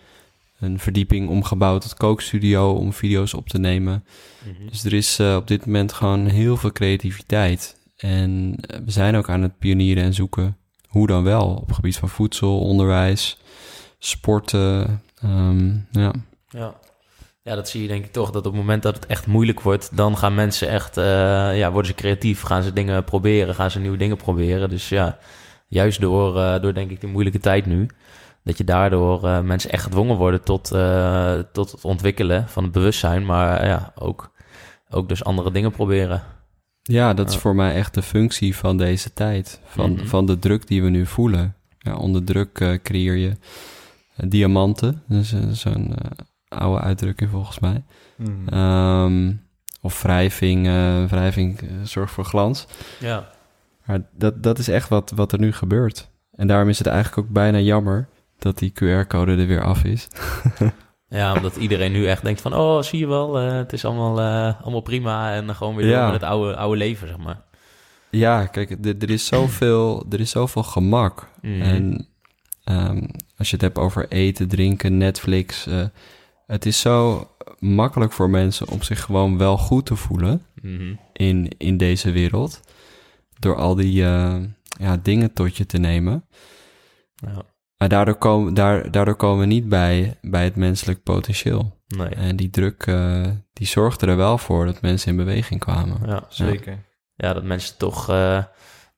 [0.59, 4.05] een verdieping omgebouwd tot kookstudio om video's op te nemen.
[4.45, 4.69] Mm -hmm.
[4.69, 7.77] Dus er is uh, op dit moment gewoon heel veel creativiteit.
[7.97, 11.97] En we zijn ook aan het pionieren en zoeken hoe dan wel op het gebied
[11.97, 13.39] van voedsel, onderwijs,
[13.99, 15.03] sporten.
[15.25, 16.13] Um, ja.
[16.49, 16.75] ja.
[17.43, 18.31] Ja, dat zie je denk ik toch.
[18.31, 21.05] Dat op het moment dat het echt moeilijk wordt, dan gaan mensen echt, uh,
[21.59, 22.41] ja, worden ze creatief.
[22.41, 24.69] Gaan ze dingen proberen, gaan ze nieuwe dingen proberen.
[24.69, 25.19] Dus ja,
[25.69, 27.89] juist door, uh, door denk ik die moeilijke tijd nu,
[28.45, 30.69] dat je daardoor uh, mensen echt gedwongen worden tot,
[31.53, 33.27] tot het ontwikkelen van het bewustzijn.
[33.27, 34.33] Maar ja, ook,
[34.91, 36.23] ook dus andere dingen proberen.
[36.83, 39.61] Ja, dat is voor mij echt de functie van deze tijd.
[39.65, 40.07] Van, mm -hmm.
[40.07, 41.55] van de druk die we nu voelen.
[41.79, 43.37] Ja, onder druk creëer je
[44.29, 45.03] diamanten.
[45.07, 45.95] Dus zo'n
[46.59, 47.83] oude uitdrukking volgens mij.
[48.17, 48.59] Mm.
[48.59, 49.49] Um,
[49.81, 52.67] of wrijving, uh, wrijving uh, zorgt voor glans.
[52.99, 53.31] Ja.
[53.85, 56.09] Maar dat, dat is echt wat, wat er nu gebeurt.
[56.33, 58.09] En daarom is het eigenlijk ook bijna jammer
[58.39, 60.09] dat die QR-code er weer af is.
[61.09, 62.55] ja, omdat iedereen nu echt denkt van...
[62.55, 64.21] oh, zie je wel, uh, het is allemaal,
[64.63, 65.35] allemaal prima...
[65.35, 66.05] en gewoon weer ja.
[66.05, 67.41] met het oude, oude leven, zeg maar.
[68.11, 71.29] Ja, kijk, er is zoveel, er is zoveel gemak.
[71.43, 71.63] Mm.
[71.63, 72.07] En
[72.65, 75.67] um, als je het hebt over eten, drinken, Netflix
[76.51, 80.99] het is zo makkelijk voor mensen om zich gewoon wel goed te voelen mm -hmm.
[81.13, 82.61] in, in deze wereld.
[83.39, 84.37] Door al die uh,
[84.79, 86.25] ja, dingen tot je te nemen.
[87.15, 87.43] Ja.
[87.77, 91.79] Maar daardoor komen, daar, daardoor komen we niet bij, bij het menselijk potentieel.
[91.87, 92.09] Nee.
[92.09, 95.99] En die druk, uh, die zorgde er wel voor dat mensen in beweging kwamen.
[96.07, 96.73] Ja, zeker.
[96.73, 96.79] Ja,
[97.15, 98.45] ja dat mensen toch uh,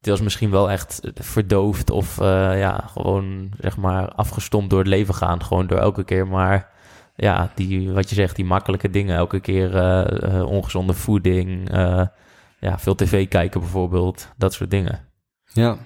[0.01, 5.45] deels misschien wel echt verdoofd of ja, gewoon zeg maar afgestompt door het leven gaan.
[5.45, 6.73] Gewoon door elke keer maar
[7.14, 9.16] ja, die, wat je zegt, die makkelijke dingen.
[9.16, 12.07] Elke keer uh, uh, ongezonde voeding, uh,
[12.61, 14.29] ja, veel tv kijken bijvoorbeeld.
[14.37, 15.09] Dat soort dingen.
[15.53, 15.79] Ja,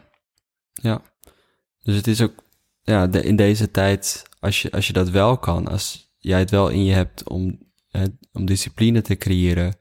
[0.73, 1.03] ja.
[1.83, 2.45] Dus het is ook,
[2.83, 6.51] ja, de, in deze tijd, als je, als je dat wel kan, als jij het
[6.51, 7.59] wel in je hebt om,
[8.33, 9.77] om discipline te creëren,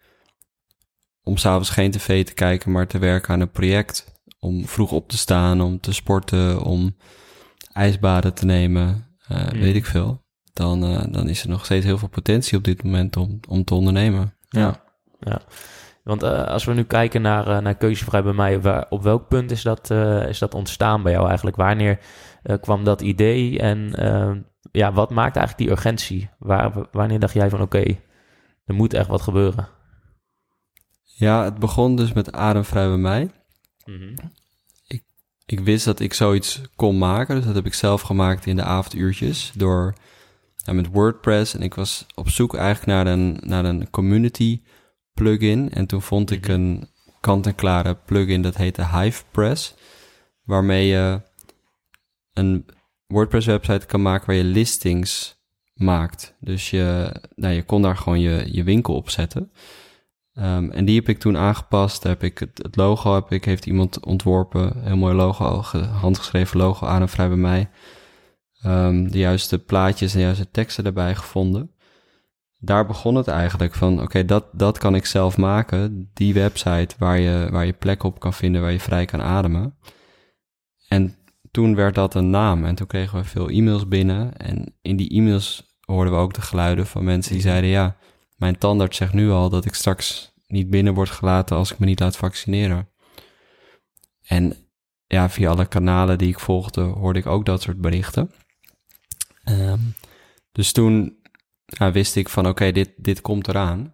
[1.24, 5.10] om s'avonds geen tv te kijken, maar te werken aan een project, om vroeg op
[5.10, 6.96] te staan, om te sporten, om
[7.74, 9.60] ijsbaden te nemen, mm.
[9.60, 10.25] weet ik veel
[10.56, 13.64] dan, uh, dan is er nog steeds heel veel potentie op dit moment om, om
[13.64, 14.34] te ondernemen.
[14.50, 14.84] Ja,
[15.20, 15.42] ja.
[16.04, 19.28] Want uh, als we nu kijken naar, uh, naar keuzevrij bij mij, waar, op welk
[19.28, 19.92] punt is dat,
[20.28, 21.56] is dat ontstaan bij jou eigenlijk?
[21.56, 22.00] Wanneer
[22.62, 23.94] kwam dat idee en
[24.72, 26.30] ja, wat maakt eigenlijk die urgentie?
[26.40, 28.02] Waar, wanneer dacht jij van oké, okay,
[28.66, 29.68] er moet echt wat gebeuren?
[31.04, 33.32] Ja, het begon dus met ademvrij bij mij.
[33.86, 34.16] Mm -hmm.
[34.88, 35.04] ik,
[35.46, 38.64] ik wist dat ik zoiets kon maken, dus dat heb ik zelf gemaakt in de
[38.64, 39.94] avonduurtjes door
[40.74, 41.54] met WordPress.
[41.54, 44.62] En ik was op zoek eigenlijk naar een, naar een community
[45.14, 45.72] plugin.
[45.72, 46.52] En toen vond ik mhm.
[46.52, 49.74] een kant-en-klare plugin dat heette HivePress.
[50.44, 51.22] Waarmee je
[52.34, 52.66] een
[53.08, 55.40] WordPress website kan maken waar je listings
[55.74, 56.36] maakt.
[56.40, 59.52] Dus je, nou, je kon daar gewoon je, je winkel op zetten.
[60.38, 62.02] Um, en die heb ik toen aangepast.
[62.02, 64.84] Daar heb ik het, het, logo heb ik, heeft iemand ontworpen.
[64.84, 67.70] Heel mooi logo, handgeschreven logo aan en vrij bij mij
[68.66, 71.72] um, de juiste plaatjes en de juiste teksten erbij gevonden.
[72.60, 76.10] daar begon het eigenlijk van, oké, dat, dat kan ik zelf maken.
[76.14, 79.78] Die website waar je, waar je plek op kan vinden, waar je vrij kan ademen.
[80.88, 81.16] En
[81.52, 84.38] toen werd dat een naam en toen kregen we veel e-mails binnen.
[84.38, 87.98] En in die e-mails hoorden we ook de geluiden van mensen die zeiden, ja,
[88.36, 91.86] mijn tandarts zegt nu al dat ik straks niet binnen word gelaten als ik me
[91.86, 92.90] niet laat vaccineren.
[94.28, 94.56] En
[95.08, 98.32] ja, via alle kanalen die ik volgde, hoorde ik ook dat soort berichten.
[99.46, 99.80] Ehm,
[100.52, 101.18] dus toen
[101.66, 103.94] ja, wist ik van oké, dit, dit komt eraan.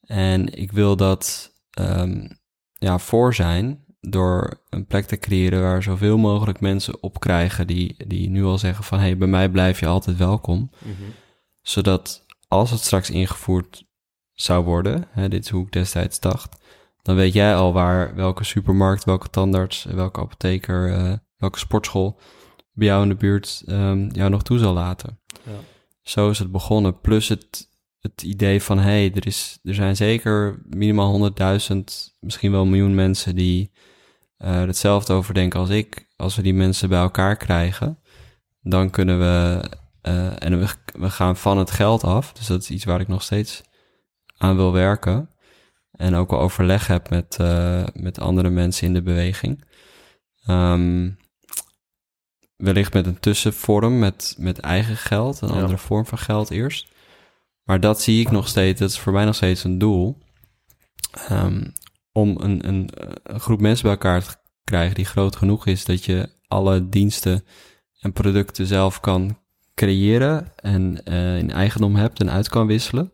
[0.00, 2.28] En ik wil dat ehm,
[2.72, 7.94] ja, voor zijn door een plek te creëren waar zoveel mogelijk mensen op krijgen die,
[8.06, 10.70] die nu al zeggen van hé, hey, bij mij blijf je altijd welkom.
[11.60, 13.84] Zodat als het straks ingevoerd
[14.32, 16.56] zou worden, hè, dit is hoe ik destijds dacht,
[17.02, 22.20] dan weet jij al waar welke supermarkt, welke tandarts, welke apotheker, eh, welke sportschool
[22.72, 25.18] bij jou in de buurt um, jou nog toe zal laten.
[25.44, 25.52] Ja.
[26.02, 27.00] Zo is het begonnen.
[27.00, 27.68] Plus het,
[28.00, 31.32] het idee van, hé, hey, er, is, er zijn zeker minimaal
[31.70, 31.76] 100.000,
[32.20, 33.70] misschien wel een miljoen mensen die
[34.38, 36.06] uh, hetzelfde overdenken als ik.
[36.16, 37.98] Als we die mensen bij elkaar krijgen,
[38.62, 39.64] dan kunnen we,
[40.02, 42.32] uh, en we, we gaan van het geld af.
[42.32, 43.62] Dus dat is iets waar ik nog steeds
[44.36, 45.30] aan wil werken.
[45.92, 49.64] En ook wel overleg heb met, uh, met andere mensen in de beweging.
[50.48, 51.18] Um,
[52.56, 55.54] wellicht met een tussenvorm, met, met eigen geld, een Ja.
[55.54, 56.86] andere vorm van geld eerst.
[57.64, 60.18] Maar dat zie ik nog steeds, dat is voor mij nog steeds een doel.
[61.28, 61.64] Ehm,
[62.12, 62.88] om een, een,
[63.22, 67.44] een groep mensen bij elkaar te krijgen die groot genoeg is dat je alle diensten
[68.00, 69.38] en producten zelf kan
[69.74, 73.12] creëren en eh, in eigendom hebt en uit kan wisselen.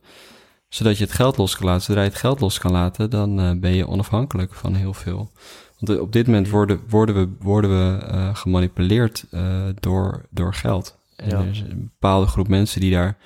[0.69, 1.83] Zodat je het geld los kan laten.
[1.83, 5.31] Zodra je het geld los kan laten, dan eh, ben je onafhankelijk van heel veel.
[5.79, 10.55] Want eh, op dit moment worden, worden we, worden we eh, gemanipuleerd eh, door, door
[10.55, 10.99] geld.
[11.17, 11.39] En Ja.
[11.39, 13.17] er is een bepaalde groep mensen die daar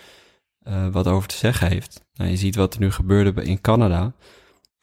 [0.90, 2.04] wat over te zeggen heeft.
[2.14, 4.12] Nou, je ziet wat er nu gebeurde in Canada.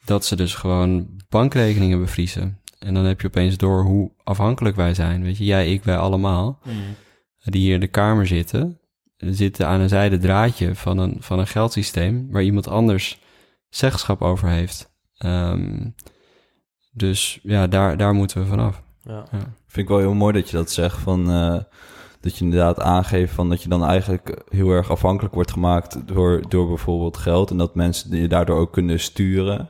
[0.04, 2.58] Dat ze dus gewoon bankrekeningen bevriezen.
[2.78, 5.22] En dan heb je opeens door hoe afhankelijk wij zijn.
[5.22, 6.58] Weet je, jij, ik, wij allemaal.
[7.44, 8.78] Die hier in de kamer zitten.
[9.16, 12.28] Zitten aan een zijde draadje van een, van een geldsysteem.
[12.30, 13.20] Waar iemand anders
[13.68, 14.90] zeggenschap over heeft.
[15.16, 15.88] Ehm,
[16.90, 18.82] dus ja, daar, daar moeten we vanaf.
[19.04, 19.24] Ja.
[19.66, 20.98] Vind ik wel heel mooi dat je dat zegt.
[20.98, 21.56] Van, eh,
[22.20, 26.42] dat je inderdaad aangeeft van dat je dan eigenlijk heel erg afhankelijk wordt gemaakt door,
[26.48, 27.50] door bijvoorbeeld geld.
[27.50, 29.68] En dat mensen je daardoor ook kunnen sturen.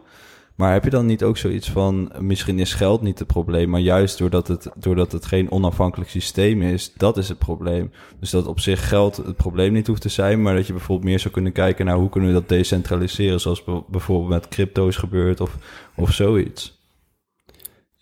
[0.55, 3.81] Maar heb je dan niet ook zoiets van, misschien is geld niet het probleem, maar
[3.81, 7.93] juist doordat het, doordat het geen onafhankelijk systeem is, dat is het probleem.
[8.19, 11.09] Dus dat op zich geld het probleem niet hoeft te zijn, maar dat je bijvoorbeeld
[11.09, 14.97] meer zou kunnen kijken naar hoe kunnen we dat decentraliseren, zoals be- bijvoorbeeld met crypto's
[14.97, 15.57] gebeurt of,
[15.97, 16.80] of zoiets.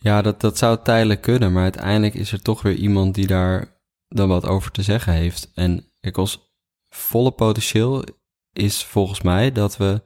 [0.01, 3.81] Ja, dat, dat zou tijdelijk kunnen, maar uiteindelijk is er toch weer iemand die daar
[4.09, 5.51] dan wat over te zeggen heeft.
[5.55, 6.53] En kijk, ons
[6.89, 8.05] volle potentieel
[8.53, 10.03] is volgens mij dat we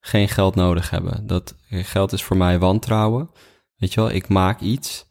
[0.00, 1.26] geen geld nodig hebben.
[1.26, 3.30] Dat geld is voor mij wantrouwen.
[3.76, 5.06] Weet je wel, ik maak iets.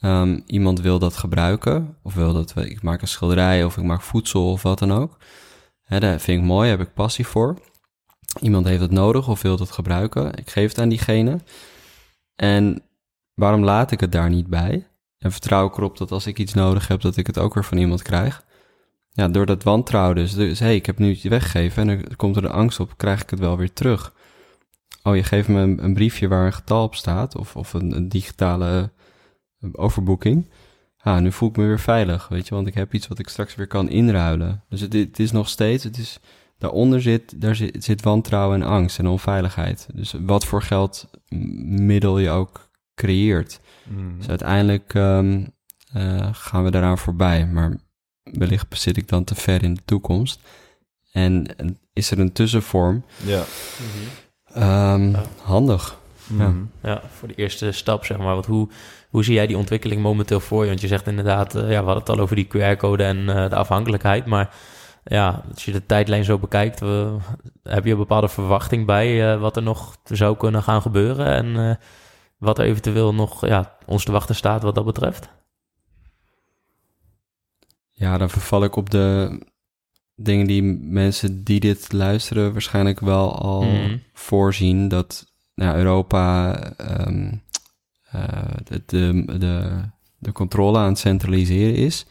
[0.00, 4.02] Ehm, iemand wil dat gebruiken, of wil dat ik maak een schilderij of ik maak
[4.02, 5.16] voedsel of wat dan ook.
[5.82, 7.58] Hè, dat vind ik mooi, heb ik passie voor.
[8.40, 10.34] Iemand heeft het nodig of wil dat gebruiken.
[10.34, 11.40] Ik geef het aan diegene.
[12.34, 12.82] En
[13.34, 14.86] waarom laat ik het daar niet bij?
[15.18, 17.64] En vertrouw ik erop dat als ik iets nodig heb, dat ik het ook weer
[17.64, 18.44] van iemand krijg?
[19.10, 20.34] Ja, door dat wantrouwen dus.
[20.34, 22.96] Dus hé, hey, ik heb nu iets weggegeven en er komt er de angst op,
[22.96, 24.14] krijg ik het wel weer terug.
[25.02, 27.96] Oh, je geeft me een, een briefje waar een getal op staat, of, of een,
[27.96, 28.90] een digitale
[29.60, 30.50] eh, overboeking.
[30.98, 33.28] Ah, nu voel ik me weer veilig, weet je, want ik heb iets wat ik
[33.28, 34.64] straks weer kan inruilen.
[34.68, 36.20] Dus het, het is nog steeds, het is,
[36.58, 39.88] daaronder zit, daar zit, zit wantrouwen en angst en onveiligheid.
[39.94, 43.60] Dus wat voor geldmiddel je ook creëert.
[44.18, 45.44] Dus uiteindelijk ehm,
[45.92, 47.76] eh, gaan we daaraan voorbij, maar
[48.22, 50.40] wellicht zit ik dan te ver in de toekomst.
[51.12, 53.04] En, en is er een tussenvorm?
[53.24, 53.42] Ja.
[54.52, 55.22] Ehm, Ja.
[55.42, 55.96] Handig.
[56.38, 56.48] Ja.
[56.48, 56.62] Mhm.
[56.82, 58.34] Ja, voor de eerste stap, zeg maar.
[58.34, 58.68] Want hoe,
[59.10, 60.68] hoe zie jij die ontwikkeling momenteel voor je?
[60.68, 63.48] Want je zegt inderdaad, eh, ja, we hadden het al over die QR-code en eh,
[63.50, 64.26] de afhankelijkheid.
[64.26, 64.54] Maar
[65.04, 67.16] ja, als je de tijdlijn zo bekijkt, we-
[67.62, 71.26] heb je een bepaalde verwachting bij eh, wat er nog zou kunnen gaan gebeuren?
[71.26, 71.76] En eh,
[72.44, 75.28] wat er eventueel nog ja, ons te wachten staat wat dat betreft?
[77.92, 79.38] Ja, dan verval ik op de
[80.16, 83.96] dingen die mensen die dit luisteren waarschijnlijk wel al Mhm.
[84.12, 84.88] voorzien.
[84.88, 87.32] Dat nou, Europa ehm,
[88.10, 89.80] eh, de, de, de,
[90.18, 92.06] de controle aan het centraliseren is.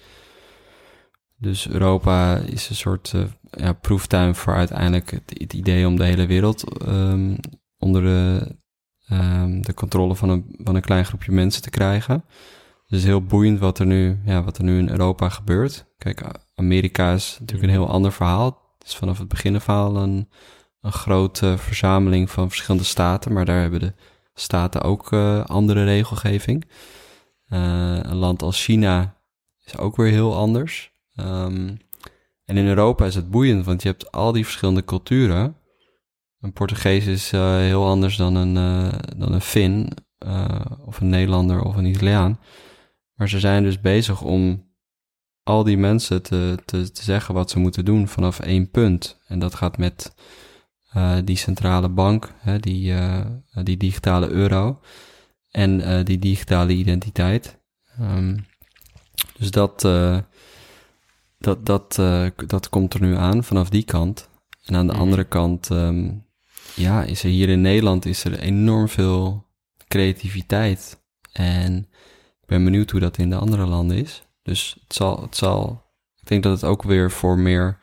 [1.37, 6.03] Dus Europa is een soort eh, ja, proeftuin voor uiteindelijk het, het idee om de
[6.05, 7.35] hele wereld ehm,
[7.77, 8.55] onder de,
[9.19, 12.25] ehm, de controle van een, van een klein groepje mensen te krijgen.
[12.85, 15.85] Het is heel boeiend wat er nu, ja, wat er nu in Europa gebeurt.
[15.97, 16.23] Kijk,
[16.55, 18.45] Amerika is natuurlijk een heel ander verhaal.
[18.77, 20.29] Het is vanaf het begin af aan een,
[20.81, 23.93] een grote verzameling van verschillende staten, maar daar hebben de
[24.33, 26.65] staten ook uh, andere regelgeving.
[27.49, 27.59] Uh,
[28.01, 29.15] een land als China
[29.65, 30.91] is ook weer heel anders.
[31.15, 31.77] Um,
[32.45, 35.55] en in Europa is het boeiend, want je hebt al die verschillende culturen.
[36.43, 38.53] Een Portugees is uh, heel anders dan een,
[39.17, 39.89] dan een Fin,
[40.85, 42.39] of een Nederlander of een Italiaan.
[43.13, 44.71] Maar ze zijn dus bezig om
[45.43, 49.19] al die mensen te, te, te zeggen wat ze moeten doen vanaf één punt.
[49.27, 50.15] En dat gaat met
[50.95, 53.25] uh, die centrale bank, hè, die, uh,
[53.63, 54.79] die digitale euro
[55.51, 57.59] en uh, die digitale identiteit.
[58.01, 58.45] Um,
[59.37, 59.81] dus dat,
[61.37, 61.95] dat, dat,
[62.47, 64.29] dat komt er nu aan vanaf die kant.
[64.63, 64.99] En aan de mm.
[64.99, 66.25] andere kant, um,
[66.75, 69.45] ja, is er hier in Nederland is er enorm veel
[69.87, 71.03] creativiteit.
[71.31, 71.77] En
[72.41, 74.23] ik ben benieuwd hoe dat in de andere landen is.
[74.41, 75.83] Dus het zal, het zal,
[76.21, 77.79] ik denk dat het ook weer voor meer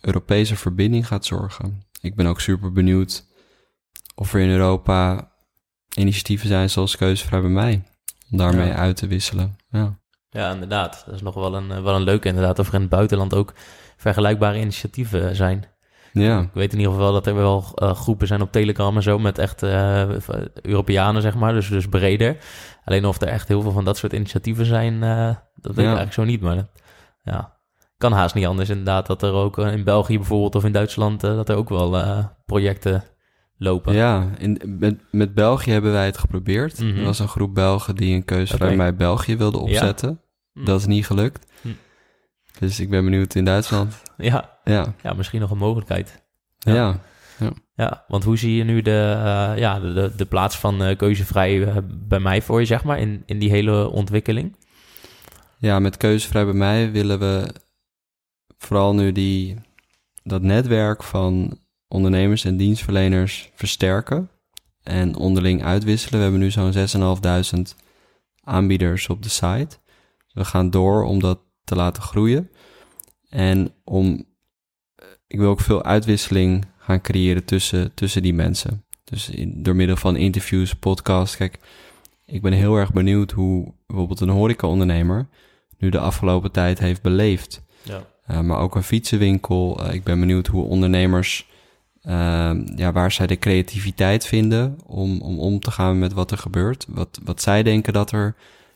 [0.00, 1.82] Europese verbinding gaat zorgen.
[2.00, 3.24] Ik ben ook super benieuwd
[4.14, 5.30] of er in Europa
[5.94, 7.82] initiatieven zijn zoals Keuzevrij bij mij.
[8.30, 9.56] Om daarmee uit te wisselen.
[9.70, 9.98] Ja.
[10.30, 11.02] ja, inderdaad.
[11.06, 12.58] Dat is nog wel een, wel een leuke inderdaad.
[12.58, 13.52] Of er in het buitenland ook
[13.96, 15.64] vergelijkbare initiatieven zijn.
[16.12, 16.40] Ja.
[16.40, 19.18] Ik weet in ieder geval dat er wel uh, groepen zijn op Telegram en zo
[19.18, 20.10] met echt uh,
[20.62, 21.52] Europeanen, zeg maar.
[21.52, 22.36] Dus, dus breder.
[22.84, 25.78] Alleen of er echt heel veel van dat soort initiatieven zijn, uh, dat weet ik
[25.78, 26.40] eigenlijk zo niet.
[26.40, 26.68] Maar
[27.22, 27.56] ja,
[27.98, 29.06] kan haast niet anders inderdaad.
[29.06, 33.04] Dat er ook in België bijvoorbeeld of in Duitsland, dat er ook wel projecten
[33.56, 33.94] lopen.
[33.94, 36.80] Ja, in, met, met België hebben wij het geprobeerd.
[36.80, 36.98] Mm -hmm.
[36.98, 38.74] Er was een groep Belgen die een keuze okay.
[38.74, 40.20] mij België wilde opzetten.
[40.52, 40.64] Ja.
[40.64, 41.52] Dat is niet gelukt.
[41.60, 41.68] Hm.
[42.58, 44.02] Dus ik ben benieuwd in Duitsland.
[44.16, 44.94] Ja, ja.
[45.02, 46.22] ja misschien nog een mogelijkheid.
[46.58, 46.74] Ja.
[46.74, 47.00] ja.
[47.38, 47.52] ja.
[47.74, 51.54] ja want hoe zie je nu de, uh, ja, de, de, plaats van uh, keuzevrij
[51.54, 54.56] uh, bij mij voor je, zeg maar, in, in die hele ontwikkeling?
[55.58, 57.54] Ja, met keuzevrij bij mij willen we
[58.58, 59.56] vooral nu die,
[60.22, 64.30] dat netwerk van ondernemers en dienstverleners versterken
[64.82, 66.18] en onderling uitwisselen.
[66.18, 66.72] We hebben nu zo'n
[67.56, 67.76] 6.500
[68.44, 69.78] aanbieders op de site.
[70.32, 72.50] We gaan door om dat te laten groeien.
[73.28, 74.24] En om,
[75.32, 78.84] ik wil ook veel uitwisseling gaan creëren tussen, tussen die mensen.
[79.04, 81.36] Dus in, door middel van interviews, podcasts.
[81.36, 81.58] Kijk,
[82.26, 85.26] ik ben heel erg benieuwd hoe bijvoorbeeld een horecaondernemer
[85.78, 87.62] nu de afgelopen tijd heeft beleefd.
[87.82, 88.06] Ja.
[88.30, 89.86] Uh, maar ook een fietsenwinkel.
[89.86, 91.48] Uh, ik ben benieuwd hoe ondernemers,
[92.04, 96.38] uh, ja, waar zij de creativiteit vinden om, om om te gaan met wat er
[96.38, 96.86] gebeurt.
[96.88, 98.34] Wat, wat zij denken dat er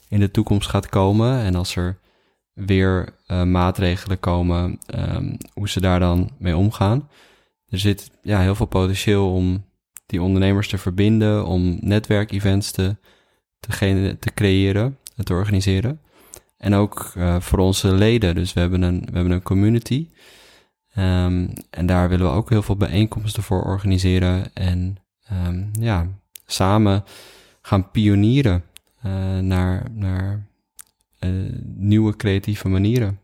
[0.09, 1.38] in de toekomst gaat komen.
[1.38, 1.99] En als er
[2.57, 7.09] weer uh, maatregelen komen, um, hoe ze daar dan mee omgaan.
[7.69, 9.64] Er zit ja, heel veel potentieel om
[10.07, 12.97] die ondernemers te verbinden, om netwerkevents te,
[13.61, 16.01] te, te creëren en te organiseren.
[16.59, 18.35] En ook uh, voor onze leden.
[18.35, 20.09] Dus we hebben een, we hebben een community.
[20.99, 24.55] Um, en daar willen we ook heel veel bijeenkomsten voor organiseren.
[24.55, 24.97] En
[25.47, 26.07] um, ja,
[26.47, 27.05] samen
[27.62, 28.64] gaan pionieren
[29.07, 30.47] uh, naar, naar
[31.20, 33.20] uh, nieuwe creatieve manieren.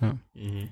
[0.00, 0.16] Ja.
[0.32, 0.70] Mm -hmm.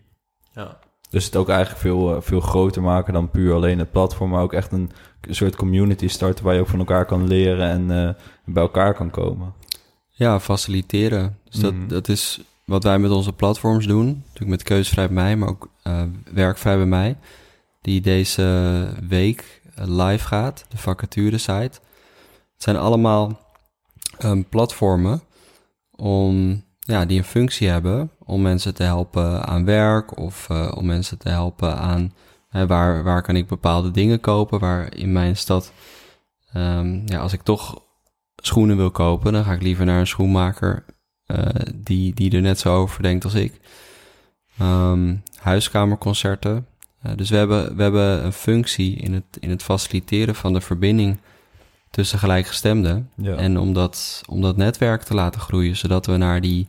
[0.52, 0.78] ja.
[1.10, 4.42] Dus het ook eigenlijk veel, uh, veel groter maken dan puur alleen het platform, maar
[4.42, 8.10] ook echt een soort community starten waar je ook van elkaar kan leren en uh,
[8.44, 9.54] bij elkaar kan komen.
[10.08, 11.38] Ja, faciliteren.
[11.50, 11.88] Dus dat, mm.
[11.88, 14.06] dat is wat wij met onze platforms doen.
[14.06, 15.68] Natuurlijk met Keusvrij bij mij, maar ook
[16.32, 17.16] Werkvrij bij mij.
[17.80, 21.80] Die deze week live gaat, de vacature site.
[22.54, 23.40] Het zijn allemaal
[24.24, 25.22] um, platformen
[25.96, 30.87] om, ja, die een functie hebben om mensen te helpen aan werk of uh, om
[30.87, 32.12] mensen te helpen aan
[32.48, 35.72] hè, waar, waar kan ik bepaalde dingen kopen, waar in mijn stad,
[36.57, 37.83] um, ja, als ik toch
[38.37, 40.85] schoenen wil kopen, dan ga ik liever naar een schoenmaker
[41.26, 41.38] uh,
[41.74, 43.61] die, die er net zo over denkt als ik.
[44.61, 46.66] Um, huiskamerconcerten.
[47.07, 50.61] Uh, dus we hebben, we hebben een functie in het, in het faciliteren van de
[50.61, 51.18] verbinding
[51.94, 53.11] tussen gelijkgestemden.
[53.16, 53.35] Ja.
[53.35, 56.66] En om dat, om dat netwerk te laten groeien, zodat we naar die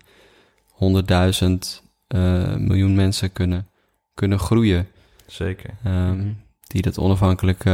[0.73, 1.49] 100.000
[2.15, 3.67] uh, miljoen mensen kunnen,
[4.13, 4.88] kunnen groeien.
[5.27, 5.69] Zeker.
[5.88, 7.69] Um, die dat onafhankelijke,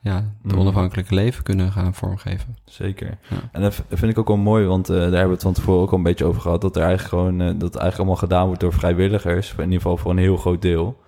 [0.00, 0.58] ja, het mm.
[0.58, 2.56] onafhankelijke leven kunnen gaan vormgeven.
[2.64, 3.18] Zeker.
[3.28, 3.36] Ja.
[3.52, 5.82] En dat vind ik ook wel mooi, want uh, daar hebben we het van tevoren
[5.82, 6.60] ook al een beetje over gehad.
[6.60, 9.52] Dat er eigenlijk gewoon, uh, dat eigenlijk allemaal gedaan wordt door vrijwilligers.
[9.52, 11.04] In ieder geval voor een heel groot deel.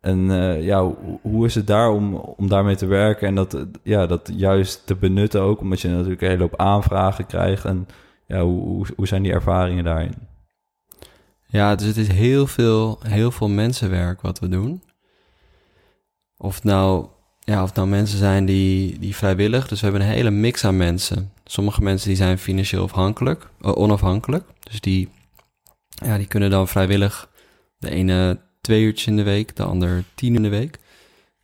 [0.00, 4.06] En uh, ja, hoe, is het daar om, om daarmee te werken en dat, ja,
[4.06, 7.64] dat juist te benutten ook, omdat je natuurlijk een hele hoop aanvragen krijgt.
[7.64, 7.88] En
[8.26, 10.14] ja, hoe, hoe zijn die ervaringen daarin?
[11.46, 14.82] Ja, dus het is heel veel, heel veel mensenwerk wat we doen.
[16.36, 17.06] Of nou,
[17.40, 20.76] ja, of nou mensen zijn die, die vrijwillig, dus we hebben een hele mix aan
[20.76, 21.32] mensen.
[21.44, 24.44] Sommige mensen die zijn financieel afhankelijk, uh, onafhankelijk.
[24.62, 25.08] Dus die,
[25.88, 27.30] ja, die kunnen dan vrijwillig
[27.78, 28.38] de ene
[28.68, 30.78] twee uurtjes in de week, de ander tien uur in de week.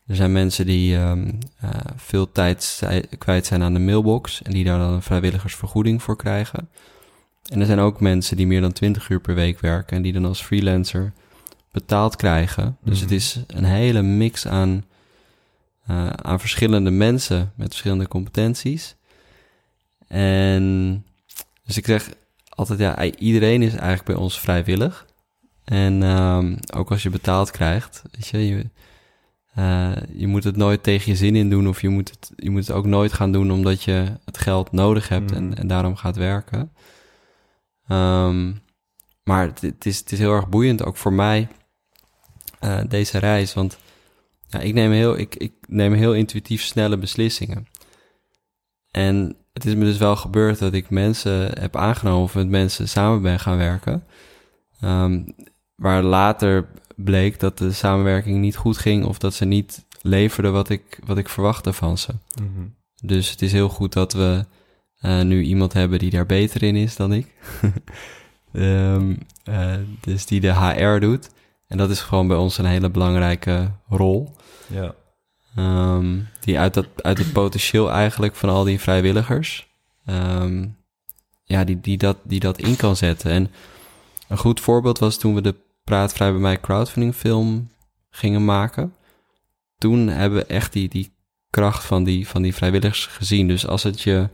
[0.07, 2.83] Er zijn mensen die ehm, eh, veel tijd
[3.19, 6.69] kwijt zijn aan de mailbox en die daar dan een vrijwilligersvergoeding voor krijgen.
[7.53, 10.13] En er zijn ook mensen die meer dan 20 uur per week werken en die
[10.13, 11.13] dan als freelancer
[11.73, 12.77] betaald krijgen.
[12.83, 13.19] Dus het Mhm.
[13.19, 14.85] is een hele mix aan,
[15.87, 18.95] eh, aan verschillende mensen met verschillende competenties.
[20.09, 21.05] En
[21.65, 22.09] dus ik zeg
[22.49, 25.07] altijd, ja, iedereen is eigenlijk bij ons vrijwillig.
[25.65, 28.71] En ehm, ook als je betaald krijgt, weet je, je,
[29.55, 31.69] eh, je moet het nooit tegen je zin in doen.
[31.69, 34.73] Of je moet het, je moet het ook nooit gaan doen omdat je het geld
[34.73, 35.35] nodig hebt Mhm.
[35.43, 36.73] en, en daarom gaat werken.
[37.89, 38.53] Ehm,
[39.25, 41.49] maar het, het is, het is heel erg boeiend, ook voor mij,
[42.61, 43.55] eh, deze reis.
[43.55, 43.79] Want
[44.49, 47.67] ja, ik, neem heel, ik, ik neem heel intuïtief snelle beslissingen.
[48.91, 52.89] En het is me dus wel gebeurd dat ik mensen heb aangenomen of met mensen
[52.89, 54.05] samen ben gaan werken.
[54.81, 55.23] Ehm,
[55.75, 56.67] waar later
[56.97, 61.19] bleek dat de samenwerking niet goed ging of dat ze niet leverden wat ik, wat
[61.19, 62.13] ik verwachtte van ze.
[62.41, 62.67] Mhm.
[63.03, 64.45] Dus het is heel goed dat we
[64.99, 67.27] eh, nu iemand hebben die daar beter in is dan ik.
[68.53, 69.15] Ehm,
[69.45, 71.31] eh, dus die de HR doet.
[71.67, 74.37] En dat is gewoon bij ons een hele belangrijke rol.
[74.67, 74.95] Ja.
[75.57, 79.69] Ehm, die uit, dat, uit het potentieel eigenlijk van al die vrijwilligers,
[80.05, 80.67] ehm,
[81.45, 83.31] ja, die, die, dat, die dat in kan zetten.
[83.31, 83.51] En
[84.35, 85.55] een goed voorbeeld was toen we de
[85.85, 87.71] Praat Vrij bij mij crowdfunding film
[88.11, 88.95] gingen maken.
[89.79, 91.13] Toen hebben we echt die, die
[91.51, 93.49] kracht van die, van die vrijwilligers gezien.
[93.49, 94.29] Dus als het je,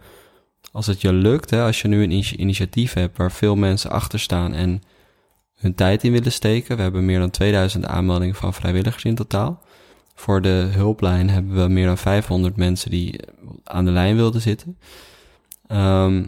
[0.73, 3.91] als het je lukt, hè, als je nu een initi- initiatief hebt waar veel mensen
[3.91, 4.83] achter staan en
[5.55, 6.77] hun tijd in willen steken.
[6.77, 9.63] We hebben meer dan 2000 aanmeldingen van vrijwilligers in totaal.
[10.15, 13.21] Voor de hulplijn hebben we meer dan 500 mensen die
[13.65, 14.79] aan de lijn wilden zitten.
[15.67, 16.27] Ehm,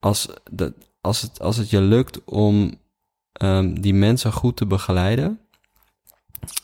[0.00, 2.82] als, dat, als, het, als het je lukt om
[3.34, 5.40] ehm, die mensen goed te begeleiden,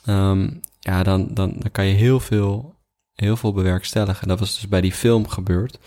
[0.04, 2.74] ehm, ja, dan, dan, dan kan je heel veel,
[3.14, 4.28] heel veel bewerkstelligen.
[4.28, 5.78] Dat was dus bij die film gebeurd.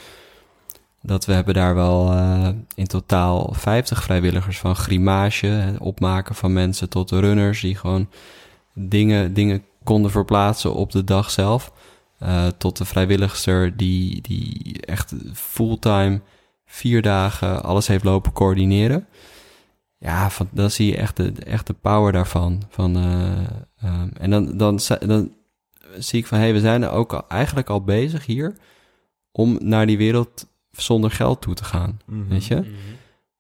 [1.02, 6.90] Dat we hebben daar wel eh, in totaal 50 vrijwilligers van grimage, opmaken van mensen
[6.90, 8.10] tot runners die gewoon
[8.74, 11.72] dingen, dingen konden verplaatsen op de dag zelf.
[12.18, 16.22] Eh, tot de vrijwilligster die, die echt fulltime
[16.66, 19.08] vier dagen alles heeft lopen coördineren.
[20.04, 22.64] Ja, van, dan zie je echt de, echt de power daarvan.
[22.70, 23.44] Van, eh,
[23.82, 25.34] ehm, en dan, dan, dan
[25.98, 28.56] zie ik van, hé, hey, we zijn er ook al, eigenlijk al bezig hier
[29.32, 32.00] om naar die wereld zonder geld toe te gaan.
[32.06, 32.28] Mhm.
[32.28, 32.76] Weet je?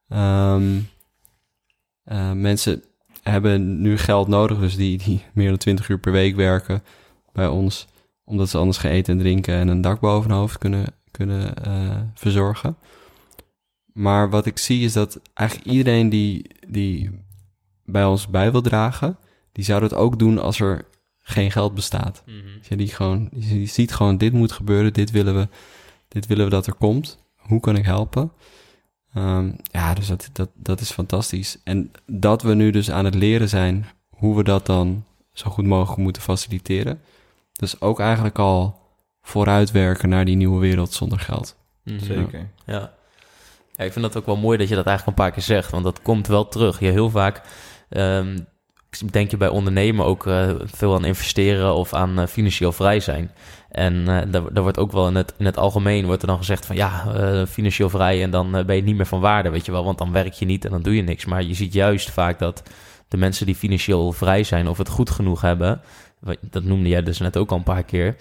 [0.07, 0.80] Ehm,
[2.03, 2.84] eh, mensen
[3.22, 6.84] hebben nu geld nodig, dus die, die meer dan 20 uur per week werken
[7.34, 7.88] bij ons,
[8.24, 11.55] omdat ze anders geen eten en drinken en een dak boven hun hoofd kunnen, kunnen
[11.64, 12.78] eh, verzorgen.
[13.93, 17.19] Maar wat ik zie is dat eigenlijk iedereen die, die
[17.85, 19.17] bij ons bij wil dragen,
[19.51, 20.85] die zou dat ook doen als er
[21.21, 22.23] geen geld bestaat.
[22.25, 25.47] Weet je, die, gewoon, die ziet gewoon, dit moet gebeuren, dit willen we,
[26.07, 27.19] dit willen we dat er komt.
[27.35, 28.31] Hoe kan ik helpen?
[29.13, 31.57] Ehm, ja, dus dat, dat, dat is fantastisch.
[31.63, 35.65] En dat we nu dus aan het leren zijn hoe we dat dan zo goed
[35.65, 37.01] mogelijk moeten faciliteren.
[37.53, 38.79] Dus ook eigenlijk al
[39.21, 41.55] vooruitwerken naar die nieuwe wereld zonder geld.
[41.83, 41.99] Mhm.
[41.99, 42.49] Zeker.
[42.65, 42.93] Ja.
[43.76, 45.71] Ja, ik vind dat ook wel mooi dat je dat eigenlijk een paar keer zegt,
[45.71, 46.80] want dat komt wel terug.
[46.80, 47.41] Je heel vaak
[47.89, 48.38] ehm,
[49.11, 53.32] denk je bij ondernemen ook eh, veel aan investeren of aan eh, financieel vrij zijn.
[53.69, 56.65] En eh, daar, wordt ook wel in het, in het algemeen wordt er dan gezegd
[56.65, 57.05] van ja,
[57.47, 60.11] financieel vrij en dan ben je niet meer van waarde, weet je wel, want dan
[60.11, 61.26] werk je niet en dan doe je niks.
[61.26, 62.63] Maar je ziet juist vaak dat
[63.07, 65.82] de mensen die financieel vrij zijn of het goed genoeg hebben,
[66.41, 68.15] dat noemde jij dus net ook al een paar keer,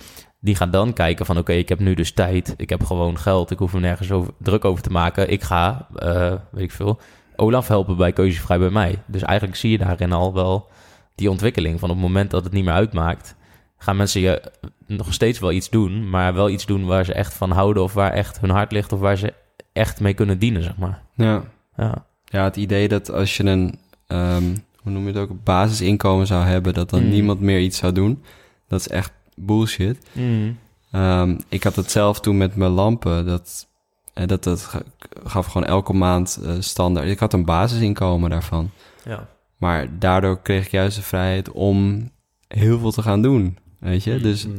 [0.45, 3.51] die gaan dan kijken van oké, ik heb nu dus tijd, ik heb gewoon geld,
[3.51, 5.31] ik hoef me nergens over, druk over te maken.
[5.31, 6.99] Ik ga, eh, weet ik veel,
[7.37, 8.99] Olaf helpen bij Keuzevrij bij mij.
[9.07, 10.69] Dus eigenlijk zie je daarin al wel
[11.15, 13.35] die ontwikkeling van op het moment dat het niet meer uitmaakt,
[13.79, 14.43] gaan mensen je
[14.87, 17.95] nog steeds wel iets doen, maar wel iets doen waar ze echt van houden of
[17.95, 19.33] waar echt hun hart ligt of waar ze
[19.73, 21.03] echt mee kunnen dienen, zeg maar.
[21.15, 21.43] Ja,
[21.77, 22.05] Ja.
[22.25, 24.45] ja het idee dat als je een, ehm,
[24.83, 27.09] hoe noem je het ook, een basisinkomen zou hebben, dat dan Mm.
[27.11, 28.23] niemand meer iets zou doen,
[28.69, 29.13] dat is echt
[29.47, 29.99] bullshit.
[30.91, 33.27] Ehm, ik had het zelf toen met mijn lampen.
[33.27, 33.67] Dat,
[34.15, 34.83] eh, dat, dat ga-
[35.25, 37.09] gaf gewoon elke maand eh, standaard.
[37.09, 38.71] Ik had een basisinkomen daarvan.
[39.05, 39.29] Ja.
[39.57, 42.11] Maar daardoor kreeg ik juist de vrijheid om
[42.49, 43.59] heel veel te gaan doen.
[43.79, 44.19] Weet je?
[44.19, 44.57] Dus Mhm.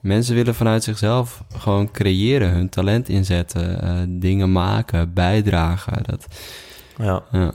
[0.00, 6.02] mensen willen vanuit zichzelf gewoon creëren, hun talent inzetten, eh, dingen maken, bijdragen.
[6.02, 6.26] Dat,
[6.98, 7.22] ja.
[7.32, 7.52] ja.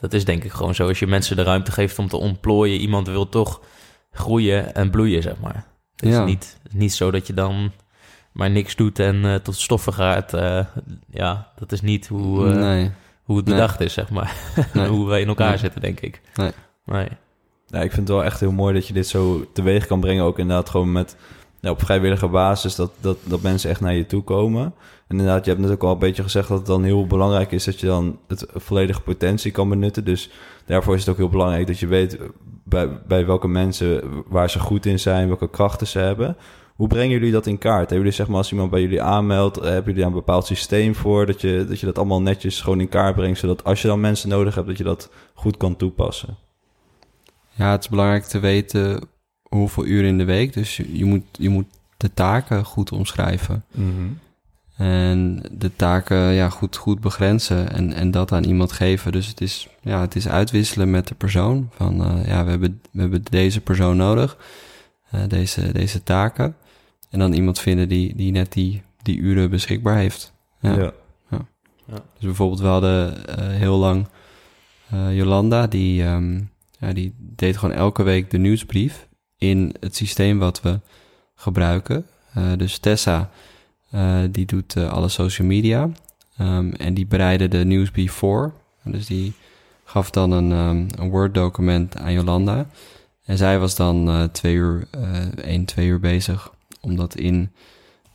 [0.00, 0.88] Dat is denk ik gewoon zo.
[0.88, 3.60] Als je mensen de ruimte geeft om te ontplooien, iemand wil toch
[4.12, 5.66] groeien en bloeien, zeg maar.
[6.02, 6.24] Het is Ja.
[6.24, 7.70] niet, niet zo dat je dan
[8.32, 10.34] maar niks doet en eh, tot stoffen gaat.
[10.34, 10.66] eh,
[11.10, 12.90] ja, dat is niet hoe, eh, nee,
[13.22, 13.54] hoe het Nee.
[13.54, 14.34] bedacht is, zeg maar.
[14.74, 14.88] Nee.
[14.88, 15.58] hoe wij in elkaar Nee.
[15.58, 16.20] zitten, denk ik.
[16.34, 16.50] Nee.
[16.84, 17.08] Nee.
[17.66, 20.24] Ja, ik vind het wel echt heel mooi dat je dit zo teweeg kan brengen.
[20.24, 21.16] Ook inderdaad gewoon met
[21.60, 24.64] ja, op vrijwillige basis dat, dat, dat mensen echt naar je toe komen.
[25.08, 27.52] En inderdaad, je hebt net ook al een beetje gezegd dat het dan heel belangrijk
[27.52, 30.04] is dat je dan het volledige potentie kan benutten.
[30.04, 30.30] Dus
[30.66, 32.18] daarvoor is het ook heel belangrijk dat je weet
[32.64, 36.36] bij, bij welke mensen waar ze goed in zijn, welke krachten ze hebben.
[36.74, 37.78] Hoe brengen jullie dat in kaart?
[37.78, 40.46] Hebben jullie, zeg maar, als iemand bij jullie aanmeldt, eh, hebben jullie daar een bepaald
[40.46, 43.82] systeem voor dat je, dat je dat allemaal netjes gewoon in kaart brengt, zodat als
[43.82, 46.36] je dan mensen nodig hebt, dat je dat goed kan toepassen?
[47.50, 49.08] Ja, het is belangrijk te weten
[49.42, 50.52] hoeveel uren in de week.
[50.52, 53.64] Dus je, je moet, je moet de taken goed omschrijven.
[54.82, 59.12] En de taken ja, goed, goed begrenzen en, en dat aan iemand geven.
[59.12, 61.70] Dus het is, ja, het is uitwisselen met de persoon.
[61.72, 64.36] Van eh, ja, we hebben, we hebben deze persoon nodig,
[65.10, 66.56] eh, deze, deze taken.
[67.10, 70.32] En dan iemand vinden die, die net die, die uren beschikbaar heeft.
[70.60, 70.76] Ja.
[70.76, 70.92] ja.
[71.86, 74.06] Dus bijvoorbeeld, we hadden eh, heel lang
[74.90, 76.40] eh, Jolanda, die, ehm,
[76.78, 79.08] ja, die deed gewoon elke week de nieuwsbrief
[79.38, 80.80] in het systeem wat we
[81.34, 82.06] gebruiken.
[82.34, 83.30] Eh, dus Tessa,
[84.30, 85.90] die doet eh, alle social media
[86.36, 88.52] Ehm, en die bereidde de nieuwsbrief voor.
[88.84, 89.32] Dus die
[89.84, 92.66] gaf dan een, ehm, een Word-document aan Jolanda.
[93.24, 97.50] En zij was dan eh, twee uur, eh één, twee uur bezig om dat in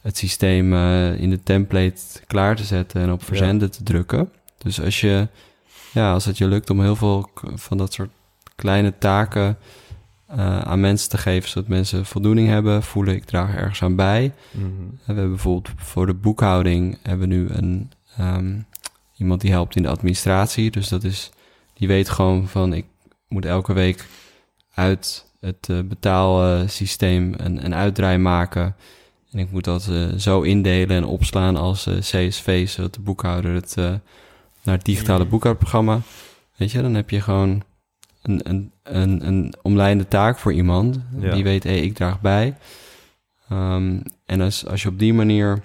[0.01, 4.31] het systeem, eh, in de template klaar te zetten en op verzenden te drukken.
[4.57, 5.27] Dus als je,
[5.93, 8.11] ja, als het je lukt om heel veel van dat soort
[8.55, 9.57] kleine taken
[10.27, 14.33] eh, aan mensen te geven, zodat mensen voldoening hebben, voelen ik draag ergens aan bij.
[14.51, 14.65] Mhm.
[14.65, 18.59] We hebben bijvoorbeeld voor de boekhouding hebben we nu een ehm,
[19.17, 20.71] iemand die helpt in de administratie.
[20.71, 21.29] Dus dat is,
[21.73, 22.85] die weet gewoon van ik
[23.27, 24.05] moet elke week
[24.73, 28.75] uit het eh, betaalsysteem een, een uitdraai maken.
[29.31, 33.75] En ik moet dat eh, zo indelen en opslaan als CSV, zodat de boekhouder het
[34.63, 36.01] naar het digitale boekhoudprogramma.
[36.55, 37.63] Weet je, dan heb je gewoon
[38.27, 40.99] een, een, een, een omlijnde taak voor iemand.
[41.19, 41.33] Ja.
[41.33, 42.55] Die weet, hé, ik draag bij.
[43.49, 45.63] Ehm, en als, als je op die manier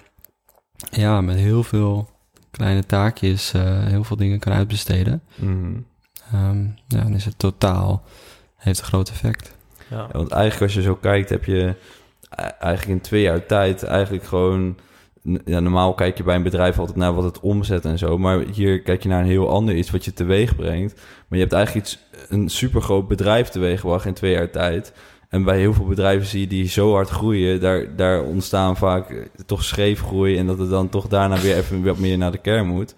[0.91, 2.09] ja, met heel veel
[2.51, 5.73] kleine taakjes eh, heel veel dingen kan uitbesteden, Mhm.
[6.31, 8.03] ehm, ja, dan is het totaal,
[8.55, 9.55] heeft een groot effect.
[9.89, 9.97] Ja.
[9.97, 11.75] Ja, want eigenlijk als je zo kijkt, heb je
[12.29, 14.77] e- eigenlijk in twee jaar tijd eigenlijk gewoon...
[15.45, 18.17] Ja, normaal kijk je bij een bedrijf altijd naar wat het omzet en zo.
[18.17, 20.93] Maar hier kijk je naar een heel ander iets wat je teweeg brengt.
[20.95, 21.99] Maar je hebt eigenlijk iets,
[22.29, 24.93] een supergroot bedrijf teweeggebracht in twee jaar tijd.
[25.29, 27.59] En bij heel veel bedrijven zie je die zo hard groeien.
[27.59, 30.37] Daar, daar ontstaan vaak eh, toch scheefgroei.
[30.37, 32.95] En dat het dan toch daarna weer even wat meer naar de kern moet.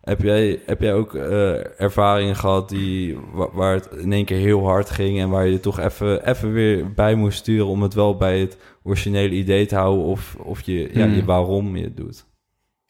[0.00, 4.38] Heb jij, heb jij ook eh, ervaringen gehad die, wa- waar het in één keer
[4.38, 7.82] heel hard ging en waar je er toch even, even weer bij moest sturen om
[7.82, 11.14] het wel bij het originele idee te houden of, of je, ja, Hmm.
[11.14, 12.26] je waarom je het doet?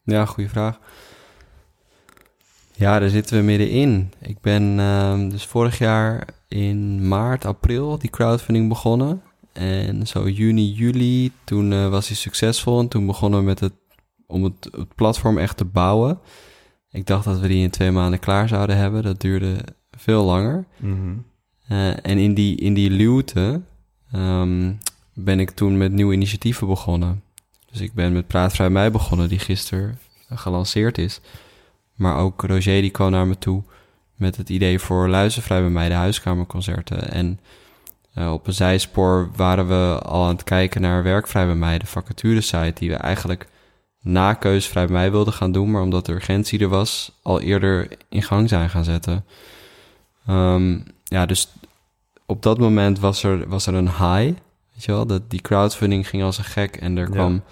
[0.03, 0.78] Ja, goede vraag.
[2.76, 4.12] Ja, daar zitten we middenin.
[4.20, 9.22] Ik ben ehm, dus vorig jaar in maart, april die crowdfunding begonnen.
[9.53, 12.80] En zo juni, juli, toen eh, was hij succesvol.
[12.80, 13.72] En toen begonnen we met het,
[14.26, 16.18] om het, het platform echt te bouwen.
[16.90, 19.03] Ik dacht dat we die in twee maanden klaar zouden hebben.
[19.03, 19.57] Dat duurde
[19.90, 20.66] veel langer.
[21.68, 23.61] Eh, en in die, in die luwte
[24.12, 24.72] ehm,
[25.15, 27.23] ben ik toen met nieuwe initiatieven begonnen.
[27.71, 29.99] Dus ik ben met Praatvrij Mij begonnen, die gisteren
[30.29, 31.21] gelanceerd is.
[31.95, 33.62] Maar ook Roger die kwam naar me toe
[34.15, 37.11] met het idee voor Luistervrij bij mij, de huiskamerconcerten.
[37.11, 37.41] En
[38.15, 41.87] eh, op een zijspoor waren we al aan het kijken naar Werkvrij bij mij, de
[41.87, 43.49] vacaturesite, die we eigenlijk
[44.01, 47.89] na Keusvrij bij mij wilden gaan doen, maar omdat de urgentie er was, al eerder
[48.09, 49.25] in gang zijn gaan zetten.
[50.27, 51.53] Ehm, ja, dus
[52.27, 54.39] op dat moment was er, was er een high,
[54.75, 57.11] weet je wel, dat die crowdfunding ging als een gek en er Ja.
[57.12, 57.43] kwam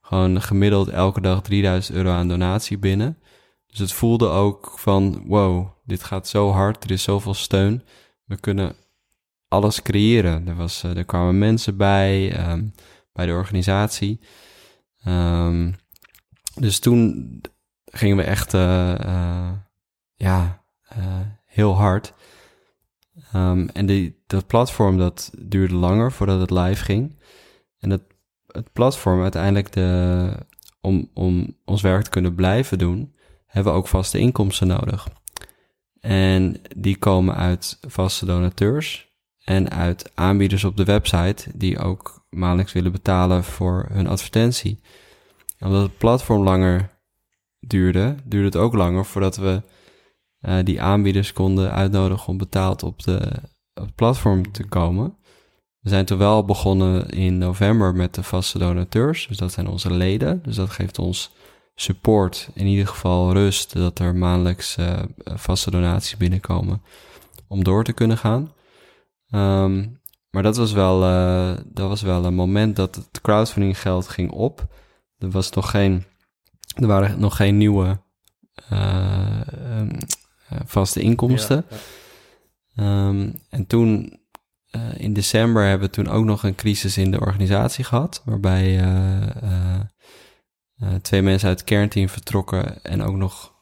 [0.00, 3.18] gewoon gemiddeld elke dag 3000 euro aan donatie binnen.
[3.66, 7.82] Dus het voelde ook van, wow, dit gaat zo hard, er is zoveel steun.
[8.24, 8.76] We kunnen
[9.48, 10.48] alles creëren.
[10.48, 12.64] Er, was, eh, er kwamen mensen bij, ehm,
[13.12, 14.20] bij de organisatie.
[15.04, 15.72] Ehm,
[16.54, 17.40] dus toen
[17.84, 19.52] gingen we echt, eh, eh,
[20.14, 20.64] ja,
[21.46, 22.14] heel hard.
[23.34, 27.18] Ehm, en die, dat platform, dat duurde langer voordat het live ging.
[27.78, 28.02] En dat,
[28.46, 30.32] het platform uiteindelijk, de,
[30.80, 33.14] om, om ons werk te kunnen blijven doen,
[33.46, 35.08] hebben we ook vaste inkomsten nodig.
[36.00, 39.08] En die komen uit vaste donateurs
[39.44, 44.80] en uit aanbieders op de website die ook maandelijks willen betalen voor hun advertentie.
[45.58, 46.90] En omdat het platform langer
[47.60, 49.62] duurde, duurde het ook langer voordat we
[50.44, 53.32] eh, die aanbieders konden uitnodigen om betaald op, de,
[53.74, 55.16] op het platform te komen.
[55.80, 59.92] We zijn toen wel begonnen in november met de vaste donateurs, dus dat zijn onze
[59.92, 60.42] leden.
[60.42, 61.30] Dus dat geeft ons
[61.74, 66.82] support, in ieder geval rust, dat er maandelijks eh, vaste donaties binnenkomen
[67.48, 68.52] om door te kunnen gaan.
[69.28, 69.86] Ehm,
[70.30, 74.30] maar dat was, wel, eh, dat was wel een moment dat het crowdfunding geld ging
[74.30, 74.66] op.
[75.18, 76.04] Er was nog geen,
[76.74, 78.02] er waren nog geen nieuwe
[78.54, 79.98] eh, ehm, eh,
[80.64, 81.64] vaste inkomsten.
[82.76, 84.18] Ehm, en toen,
[84.70, 88.22] eh, in december, hebben we toen ook nog een crisis in de organisatie gehad.
[88.24, 89.80] Waarbij eh, eh,
[90.74, 93.54] eh, twee mensen uit het kernteam vertrokken en ook nog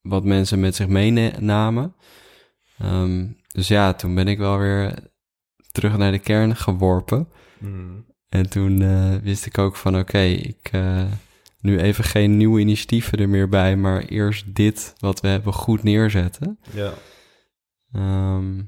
[0.00, 1.94] wat mensen met zich meenamen.
[2.78, 4.94] Ehm, dus ja, toen ben ik wel weer
[5.72, 7.28] terug naar de kern geworpen.
[7.58, 8.00] Mhm.
[8.28, 11.04] En toen eh, wist ik ook van oké, ik eh,
[11.60, 15.82] nu even geen nieuwe initiatieven er meer bij, maar eerst dit wat we hebben goed
[15.82, 16.58] neerzetten.
[16.72, 16.92] Ja.
[17.92, 18.62] Ehm,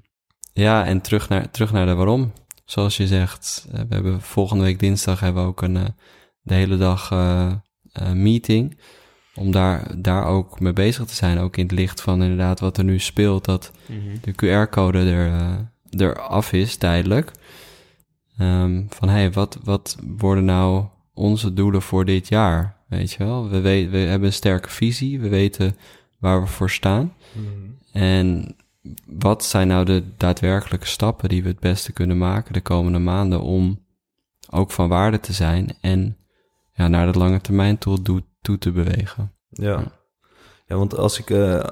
[0.52, 2.32] ja, en terug naar, terug naar de waarom.
[2.64, 5.84] Zoals je zegt, eh, we hebben volgende week dinsdag hebben we ook een eh,
[6.42, 7.52] de hele dag eh,
[8.12, 8.78] meeting.
[9.34, 11.38] Om daar, daar ook mee bezig te zijn.
[11.38, 13.44] Ook in het licht van inderdaad wat er nu speelt.
[13.44, 13.72] Dat
[14.20, 15.58] de QR-code er,
[15.90, 17.30] er af is tijdelijk.
[18.38, 20.84] Ehm, van hé, hey, wat, wat worden nou
[21.14, 22.81] onze doelen voor dit jaar?
[22.98, 25.20] Weet je wel, we, we, we hebben een sterke visie.
[25.20, 25.76] We weten
[26.18, 27.14] waar we voor staan.
[27.32, 27.46] Mhm.
[27.92, 28.56] En
[29.06, 33.40] wat zijn nou de daadwerkelijke stappen die we het beste kunnen maken de komende maanden
[33.40, 33.84] om
[34.50, 36.16] ook van waarde te zijn en
[36.72, 38.02] ja, naar de lange termijn toe,
[38.42, 39.32] toe, te bewegen?
[39.48, 40.00] Ja.
[40.66, 41.64] Ja, want als ik, eh,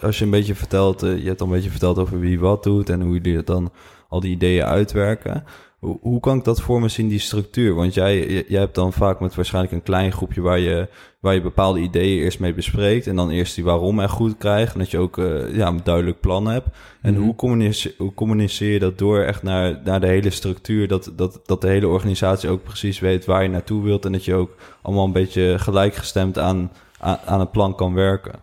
[0.00, 2.62] als je een beetje vertelt, eh, je hebt al een beetje verteld over wie wat
[2.62, 3.72] doet en hoe jullie dan
[4.08, 5.44] al die ideeën uitwerken.
[5.78, 7.74] Hoe, hoe kan ik dat voor me zien, die structuur?
[7.74, 10.88] Want jij, jij hebt dan vaak met waarschijnlijk een klein groepje waar je,
[11.20, 14.72] waar je bepaalde ideeën eerst mee bespreekt en dan eerst die waarom er goed krijgt
[14.72, 16.68] en dat je ook eh, ja, een duidelijk plan hebt.
[17.02, 17.22] En Mhm.
[17.22, 21.40] hoe, communiceer, hoe communiceer je dat door echt naar, naar de hele structuur, dat, dat,
[21.44, 24.54] dat de hele organisatie ook precies weet waar je naartoe wilt en dat je ook
[24.82, 28.40] allemaal een beetje gelijkgestemd aan, aan, aan het plan kan werken.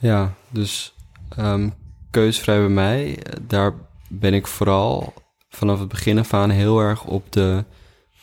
[0.00, 0.94] Ja, dus
[1.36, 1.68] ehm
[2.10, 3.74] keusvrij bij mij, daar
[4.08, 5.12] ben ik vooral
[5.56, 7.64] vanaf het begin af aan heel erg op de,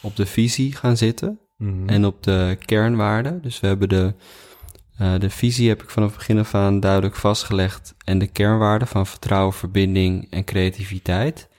[0.02, 1.40] op de visie gaan zitten.
[1.86, 3.42] en op de kernwaarden.
[3.42, 4.14] Dus we hebben de,
[4.98, 7.96] eh, de visie heb ik vanaf het begin af aan duidelijk vastgelegd.
[8.06, 11.50] En de kernwaarden van vertrouwen, verbinding en creativiteit.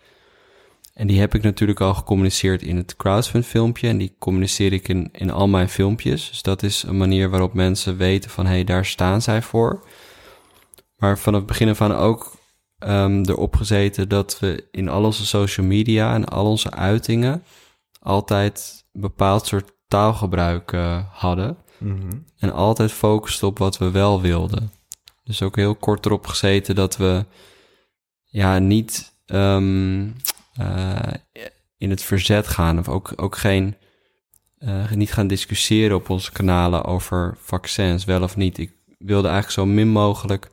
[0.95, 3.89] En die heb ik natuurlijk al gecommuniceerd in het crowdfund filmpje.
[3.89, 6.29] En die communiceer ik in, in al mijn filmpjes.
[6.29, 8.47] Dus dat is een manier waarop mensen weten van...
[8.47, 9.85] hé, hey, daar staan zij voor.
[10.97, 12.37] Maar vanaf het begin af aan ook
[12.85, 14.09] ehm, erop gezeten...
[14.09, 17.45] dat we in al onze social media en al onze uitingen...
[18.01, 21.57] altijd een bepaald soort taalgebruik eh, hadden.
[21.79, 22.11] Mhm.
[22.39, 24.73] En altijd focusten op wat we wel wilden.
[25.25, 27.25] Dus ook heel kort erop gezeten dat we
[28.25, 30.09] ja, niet ehm,
[30.55, 31.13] eh,
[31.79, 32.79] in het verzet gaan.
[32.79, 33.77] Of ook, ook geen,
[34.59, 38.59] eh, niet gaan discussiëren op onze kanalen over vaccins, wel of niet.
[38.59, 40.51] Ik wilde eigenlijk zo min mogelijk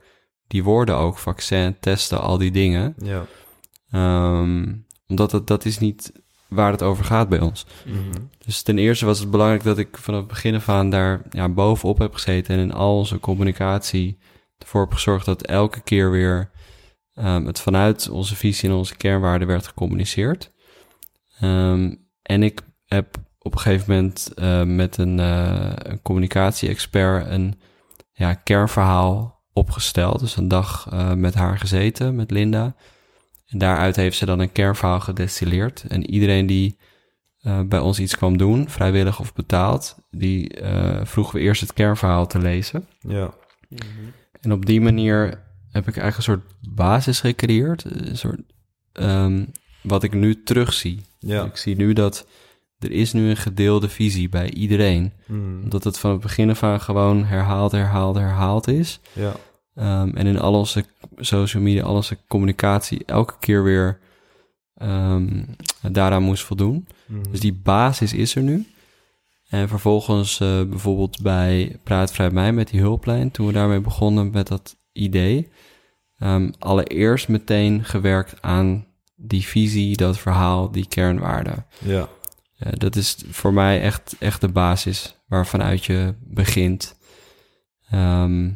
[0.52, 2.94] die woorden ook, vaccin, testen, al die dingen.
[2.98, 3.26] Ja.
[3.90, 4.74] Ehm,
[5.06, 6.12] omdat het, dat is niet
[6.48, 7.66] waar het over gaat bij ons.
[7.86, 8.22] Mhm.
[8.44, 11.48] Dus ten eerste was het belangrijk dat ik vanaf het begin af aan daar ja,
[11.48, 14.18] bovenop heb gezeten en in al onze communicatie
[14.58, 16.50] ervoor heb gezorgd dat elke keer weer
[17.14, 20.52] ehm, het vanuit onze visie en onze kernwaarden werd gecommuniceerd.
[21.40, 27.60] Ehm, en ik heb op een gegeven moment eh, met een, een communicatie-expert een
[28.12, 30.20] ja, kernverhaal opgesteld.
[30.20, 32.74] Dus een dag eh, met haar gezeten, met Linda.
[33.46, 35.84] En daaruit heeft ze dan een kernverhaal gedestilleerd.
[35.88, 36.78] En iedereen die
[37.40, 41.72] eh, bij ons iets kwam doen, vrijwillig of betaald, die eh, vroegen we eerst het
[41.72, 42.86] kernverhaal te lezen.
[42.98, 43.34] Ja.
[44.40, 47.84] En op die manier heb ik eigenlijk een soort basis gecreëerd.
[47.84, 48.40] Een soort,
[48.92, 49.44] ehm,
[49.82, 51.02] wat ik nu terugzie.
[51.18, 51.44] Ja.
[51.44, 52.26] Ik zie nu dat
[52.82, 55.12] er is nu een gedeelde visie bij iedereen.
[55.26, 55.68] Mhm.
[55.68, 59.00] Dat het van het begin af aan gewoon herhaald, herhaald, herhaald is.
[59.12, 59.32] Ja.
[59.74, 60.84] Ehm, en in al onze
[61.16, 63.98] social media, al onze communicatie, elke keer weer
[64.74, 65.44] ehm,
[65.90, 66.86] daaraan moest voldoen.
[67.06, 67.30] Mhm.
[67.30, 68.66] Dus die basis is er nu.
[69.48, 74.30] En vervolgens eh, bijvoorbeeld bij Praat Vrij Mij met die hulplijn, toen we daarmee begonnen
[74.30, 75.48] met dat idee,
[76.18, 81.66] ehm, allereerst meteen gewerkt aan die visie, dat verhaal, die kernwaarden.
[81.78, 82.08] Ja.
[82.62, 86.96] Eh, dat is voor mij echt, echt de basis waarvanuit je begint.
[87.90, 88.50] Ehm,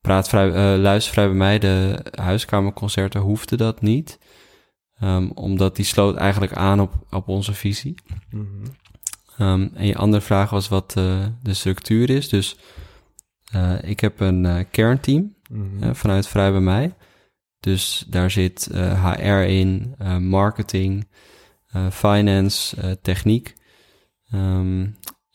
[0.00, 4.18] praat vrij, eh, luister vrij bij mij, de huiskamerconcerten hoefden dat niet.
[4.98, 7.94] Ehm, omdat die sloot eigenlijk aan op, op onze visie.
[8.30, 8.46] Mhm.
[9.38, 12.28] Ehm, en je andere vraag was wat eh, de structuur is.
[12.28, 12.56] Dus
[13.80, 15.94] ik heb een kernteam Mhm.
[15.94, 16.94] vanuit Vrij bij mij.
[17.60, 18.68] Dus daar zit
[19.02, 21.08] HR in, marketing,
[21.90, 23.54] finance, eh, techniek.
[24.30, 24.86] Ehm,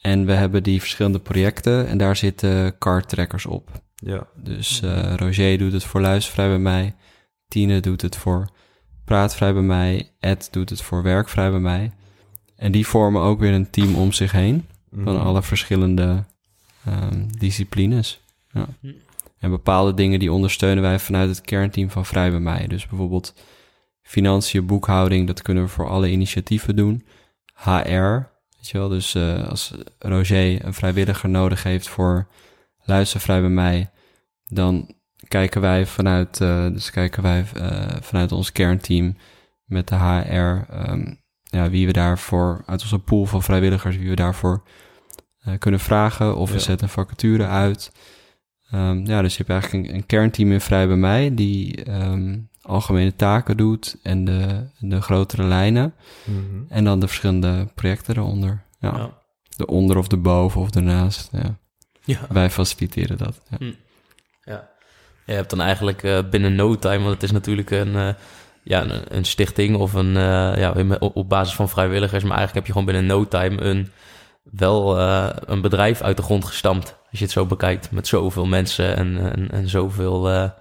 [0.01, 3.69] en we hebben die verschillende projecten en daar zitten card trackers op.
[3.95, 4.27] Ja.
[4.35, 6.95] Dus eh, Roger doet het voor Luistervrij bij mij.
[7.47, 8.49] Tine doet het voor
[9.05, 10.09] Praatvrij bij mij.
[10.19, 11.91] Ed doet het voor Werkvrij bij mij.
[12.55, 14.65] En die vormen ook weer een team om zich heen.
[14.91, 15.25] Van Mhm.
[15.25, 16.23] alle verschillende
[16.85, 18.21] ehm, disciplines.
[18.51, 18.67] Ja.
[19.39, 22.67] En bepaalde dingen die ondersteunen wij vanuit het kernteam van Vrij bij mij.
[22.67, 23.33] Dus bijvoorbeeld
[24.03, 27.05] financiën, boekhouding, dat kunnen we voor alle initiatieven doen.
[27.53, 32.27] HR, weet je wel, dus eh, als Roger een vrijwilliger nodig heeft voor
[32.83, 33.91] Luister Vrij bij mij,
[34.45, 34.95] dan
[35.27, 39.17] kijken wij vanuit, eh, dus kijken wij eh, vanuit ons kernteam
[39.65, 44.15] met de HR, ehm, ja, wie we daarvoor, uit onze pool van vrijwilligers, wie we
[44.15, 44.63] daarvoor
[45.59, 46.35] kunnen vragen.
[46.35, 47.91] Of we zetten een vacature uit.
[48.69, 52.39] Ehm, ja, dus je hebt eigenlijk een, een kernteam in Vrij bij mij die ehm,
[52.63, 55.93] algemene taken doet en de, de grotere lijnen.
[56.23, 56.63] Mhm.
[56.69, 58.63] En dan de verschillende projecten eronder.
[58.79, 59.21] Ja, Ja.
[59.55, 61.29] De onder of de boven of ernaast.
[61.31, 61.57] Ja.
[62.05, 62.19] Ja.
[62.29, 63.41] Wij faciliteren dat.
[63.49, 63.67] Ja.
[64.43, 64.69] Ja.
[65.25, 68.09] Je hebt dan eigenlijk eh, binnen no time, want het is natuurlijk een, eh,
[68.63, 72.53] ja, een, een stichting of een, eh, ja, op, op basis van vrijwilligers, maar eigenlijk
[72.53, 73.91] heb je gewoon binnen no time een,
[74.43, 74.99] wel
[75.45, 76.97] een bedrijf uit de grond gestampt.
[77.09, 80.51] Als je het zo bekijkt, met zoveel mensen en, en, en zoveel,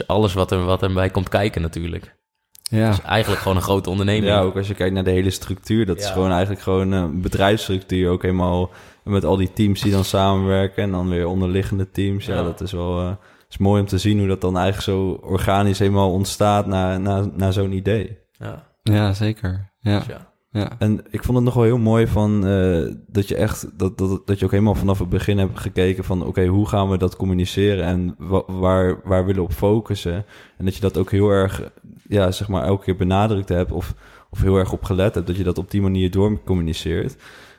[0.00, 2.14] eh, alles wat er, wat erbij komt kijken natuurlijk.
[2.62, 2.78] Ja.
[2.78, 4.26] Het is eigenlijk gewoon een grote onderneming.
[4.26, 5.86] Ja, ook als je kijkt naar de hele structuur.
[5.86, 8.10] Dat is gewoon eigenlijk gewoon een bedrijfsstructuur.
[8.10, 8.70] Ook helemaal
[9.04, 10.82] met al die teams die dan samenwerken.
[10.82, 12.26] En dan weer onderliggende teams.
[12.26, 12.42] Ja, Ja.
[12.42, 13.12] dat is wel eh,
[13.50, 17.28] is mooi om te zien hoe dat dan eigenlijk zo organisch helemaal ontstaat na, na,
[17.36, 18.18] na zo'n idee.
[18.32, 19.72] Ja, ja, zeker.
[19.80, 20.31] Ja, dus ja.
[20.52, 20.70] Ja.
[20.78, 24.26] En ik vond het nog wel heel mooi van eh, dat je echt dat, dat,
[24.26, 27.16] dat je ook helemaal vanaf het begin hebt gekeken van oké, hoe gaan we dat
[27.16, 30.24] communiceren en wa- waar, waar willen we op focussen.
[30.58, 31.70] En dat je dat ook heel erg,
[32.08, 33.94] ja, zeg maar, elke keer benadrukt hebt of,
[34.30, 37.16] of heel erg op gelet hebt, dat je dat op die manier doorcommuniceert.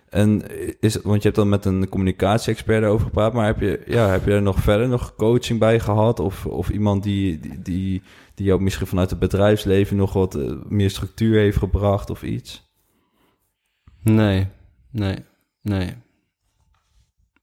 [0.10, 0.42] En
[0.80, 4.26] is, want je hebt dan met een communicatie-expert daarover gepraat, maar heb je, ja, heb
[4.26, 6.20] je er nog verder nog coaching bij gehad?
[6.20, 8.02] Of, of iemand die, die, die,
[8.36, 12.72] die jou misschien vanuit het bedrijfsleven nog wat eh, meer structuur heeft gebracht of iets?
[14.04, 14.48] Nee,
[14.92, 15.16] nee,
[15.62, 15.94] nee.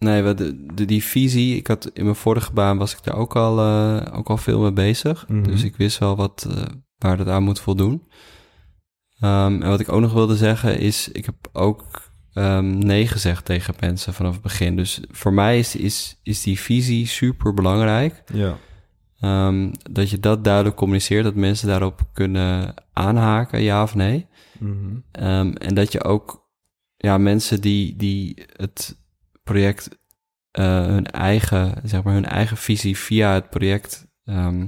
[0.00, 3.36] Nee, de, de, die visie, ik had in mijn vorige baan was ik daar ook
[3.36, 5.28] al, eh, ook al veel mee bezig.
[5.28, 5.42] Mhm.
[5.42, 6.62] Dus ik wist wel wat, eh,
[6.98, 8.02] waar dat aan moet voldoen.
[9.20, 13.44] Ehm, en wat ik ook nog wilde zeggen is, ik heb ook ehm, nee gezegd
[13.44, 14.76] tegen mensen vanaf het begin.
[14.76, 18.22] Dus voor mij is, is, is die visie super belangrijk.
[18.32, 18.56] Ja.
[19.20, 24.26] Ehm, dat je dat duidelijk communiceert, dat mensen daarop kunnen aanhaken, ja of nee.
[24.58, 25.52] Mhm.
[25.54, 26.49] En dat je ook
[27.03, 28.98] ja, mensen die, die het
[29.42, 29.98] project
[30.51, 34.66] eh, hun eigen, zeg maar, hun eigen visie via het project ehm,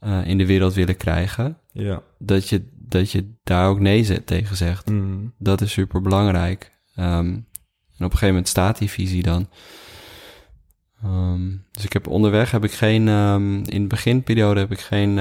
[0.00, 2.02] eh, in de wereld willen krijgen, Ja.
[2.18, 4.90] dat je, dat je daar ook nee zet tegen zegt.
[4.90, 5.26] Mhm.
[5.38, 6.72] Dat is super belangrijk.
[6.94, 7.44] Ehm, en
[8.04, 9.48] op een gegeven moment staat die visie dan.
[11.02, 13.08] Ehm, dus ik heb onderweg heb ik geen,
[13.64, 15.14] in de beginperiode heb ik geen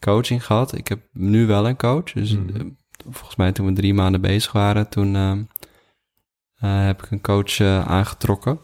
[0.00, 0.76] coaching gehad.
[0.76, 2.12] Ik heb nu wel een coach.
[2.12, 2.68] Dus Mhm.
[3.04, 5.42] Volgens mij toen we drie maanden bezig waren, toen ehm,
[6.58, 8.58] eh, heb ik een coach eh, aangetrokken.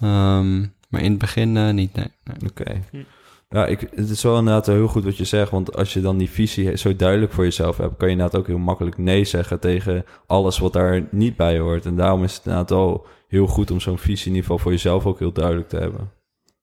[0.00, 2.10] Ehm, maar in het begin eh, niet, nee.
[2.24, 2.50] nee.
[2.50, 2.82] Oké.
[2.90, 3.02] Hm.
[3.48, 5.50] Ja, ik, het is wel inderdaad heel goed wat je zegt.
[5.50, 8.46] Want als je dan die visie zo duidelijk voor jezelf hebt, kan je inderdaad ook
[8.46, 11.86] heel makkelijk nee zeggen tegen alles wat daar niet bij hoort.
[11.86, 14.72] En daarom is het inderdaad wel heel goed om zo'n visie in ieder geval voor
[14.72, 16.10] jezelf ook heel duidelijk te hebben.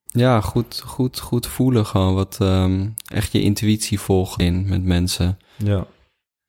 [0.05, 5.39] Ja, goed, goed, goed voelen gewoon wat ehm, echt je intuïtie volgen in met mensen.
[5.57, 5.85] Ja.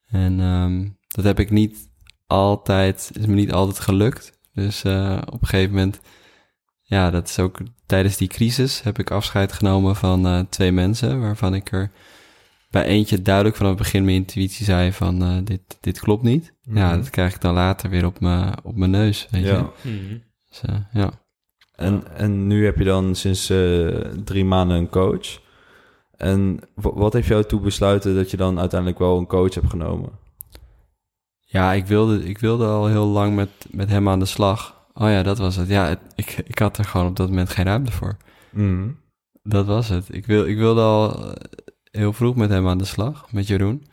[0.07, 1.91] En ehm, dat heb ik niet
[2.27, 4.39] altijd, is me niet altijd gelukt.
[4.53, 6.01] Dus eh, op een gegeven moment,
[6.83, 11.21] ja, dat is ook tijdens die crisis heb ik afscheid genomen van eh, twee mensen,
[11.21, 11.91] waarvan ik er
[12.71, 16.55] bij eentje duidelijk vanaf het begin mijn intuïtie zei van eh, dit, dit klopt niet.
[16.61, 16.97] Ja, Mhm.
[16.97, 19.49] dat krijg ik dan later weer op mijn op mijn neus, weet je.
[19.49, 19.71] ja.
[19.83, 20.19] Mhm.
[20.49, 20.61] Dus,
[20.93, 21.11] ja.
[21.75, 23.89] En, en nu heb je dan sinds eh,
[24.25, 25.43] drie maanden een coach.
[26.17, 29.71] En wa- wat heeft jou toe besluiten dat je dan uiteindelijk wel een coach hebt
[29.71, 30.11] genomen?
[31.41, 34.87] Ja, ik wilde, ik wilde al heel lang met, met hem aan de slag.
[34.95, 35.69] Oh ja, dat was het.
[35.69, 38.17] Ja, het- ik, ik had er gewoon op dat moment geen ruimte voor.
[38.51, 38.89] Mhm.
[39.43, 40.15] Dat was het.
[40.15, 41.33] Ik, wil, ik wilde al eh,
[41.91, 43.87] heel vroeg met hem aan de slag, met Jeroen.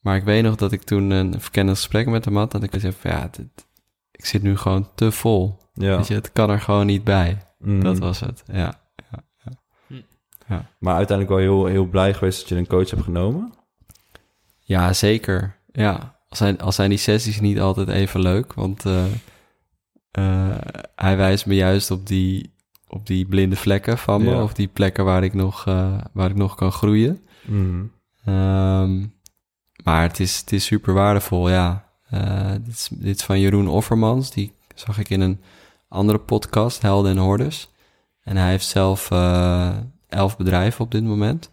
[0.00, 2.52] Maar ik weet nog dat ik toen een verkennend gesprek met hem had.
[2.52, 3.66] Dat ik zei van ja, dit-
[4.12, 5.58] ik zit nu gewoon te vol.
[5.74, 5.96] Ja.
[5.96, 7.38] Weet je, het kan er gewoon niet bij.
[7.58, 7.80] Mhm.
[7.80, 8.80] Dat was het, ja.
[10.78, 13.52] Maar uiteindelijk wel heel, heel blij geweest dat je een coach hebt genomen.
[14.58, 15.56] Ja, zeker.
[15.72, 19.04] Ja, al zijn, al zijn die sessies niet altijd even leuk, want eh,
[20.10, 20.58] eh,
[20.96, 22.54] hij wijst me juist op die,
[22.88, 24.42] op die blinde vlekken van me, Ja.
[24.42, 27.26] of die plekken waar ik nog, eh, waar ik nog kan groeien.
[27.46, 27.84] Mhm.
[28.24, 29.06] Ehm,
[29.84, 31.88] maar het is, het is super waardevol, ja.
[32.64, 35.40] Dit, is, dit is van Jeroen Offermans, die zag ik in een
[35.88, 37.70] andere podcast, Helden en Hordes.
[38.22, 39.08] En hij heeft zelf
[40.10, 41.50] elf bedrijven op dit moment.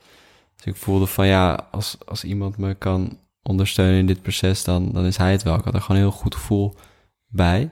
[0.55, 4.91] Dus ik voelde van ja, als, als iemand me kan ondersteunen in dit proces, dan,
[4.91, 5.55] dan is hij het wel.
[5.55, 6.75] Ik had er gewoon een heel goed gevoel
[7.27, 7.71] bij.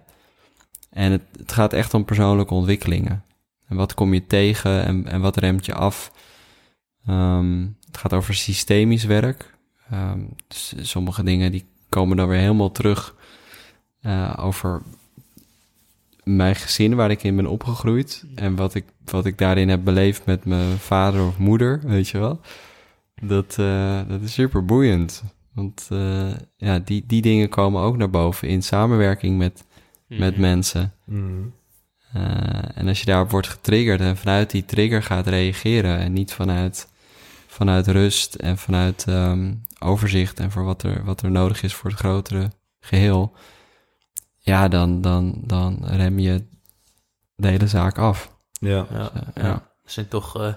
[0.89, 3.23] En het, het gaat echt om persoonlijke ontwikkelingen.
[3.67, 6.11] En wat kom je tegen en, en wat remt je af?
[7.05, 9.53] Ehm, het gaat over systemisch werk.
[10.47, 13.15] Dus sommige dingen die komen dan weer helemaal terug
[14.01, 14.81] uh, over
[16.25, 18.25] mijn gezin waar ik in ben opgegroeid.
[18.35, 22.17] En wat ik, wat ik daarin heb beleefd met mijn vader of moeder, weet je
[22.17, 22.39] wel.
[23.21, 25.23] Dat, uh, dat is super boeiend.
[25.53, 29.65] Want uh, ja, die, die dingen komen ook naar boven in samenwerking met,
[30.07, 30.19] mm.
[30.19, 30.93] met mensen.
[31.05, 31.53] Mm.
[32.15, 32.23] Uh,
[32.73, 36.89] en als je daarop wordt getriggerd en vanuit die trigger gaat reageren en niet vanuit,
[37.47, 41.89] vanuit rust en vanuit um, overzicht en voor wat er, wat er nodig is voor
[41.89, 43.33] het grotere geheel,
[44.45, 46.47] ja, dan, dan, dan rem je
[47.35, 48.37] de hele zaak af.
[48.51, 49.43] Ja, ja, dus, uh, ja.
[49.43, 49.51] ja.
[49.53, 50.53] Dat zijn toch uh,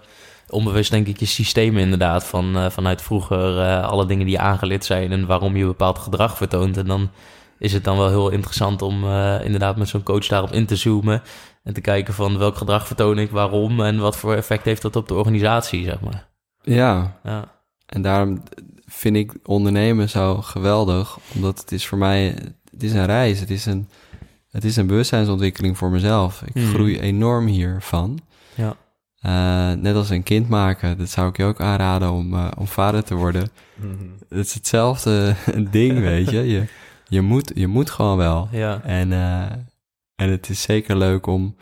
[0.49, 2.25] onbewust, denk ik, je systemen inderdaad.
[2.25, 6.77] Van, uh, vanuit vroeger alle dingen die aangeleerd zijn en waarom je bepaald gedrag vertoont.
[6.77, 7.11] En dan
[7.59, 8.95] is het dan wel heel interessant om
[9.43, 11.23] inderdaad met zo'n coach daarop in te zoomen.
[11.63, 14.97] En te kijken van welk gedrag vertoon ik, waarom en wat voor effect heeft dat
[14.97, 16.29] op de organisatie, zeg maar.
[16.63, 17.63] Ja, ja.
[17.87, 18.43] en daarom
[18.87, 21.19] vind ik ondernemen zo geweldig.
[21.35, 22.39] Omdat het is voor mij,
[22.79, 23.41] het is een reis.
[23.41, 23.89] Het is een,
[24.51, 26.43] het is een bewustzijnsontwikkeling voor mezelf.
[26.43, 26.67] Ik Mhm.
[26.67, 28.19] groei enorm hiervan.
[28.55, 28.77] Ja.
[29.27, 32.67] Uh, net als een kind maken, dat zou ik je ook aanraden om, uh, om
[32.67, 33.51] vader te worden.
[34.29, 35.35] Het is hetzelfde
[35.71, 36.43] ding, weet je.
[36.49, 36.65] Je,
[37.09, 38.49] je, moet, je moet gewoon wel.
[38.53, 38.83] Ja.
[38.83, 39.43] En, uh,
[40.15, 41.57] en het is zeker leuk om,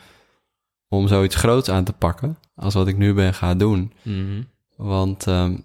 [0.89, 3.93] om zoiets groots aan te pakken, als wat ik nu ben gaan doen.
[4.03, 4.43] Mhm.
[4.77, 5.65] Want um,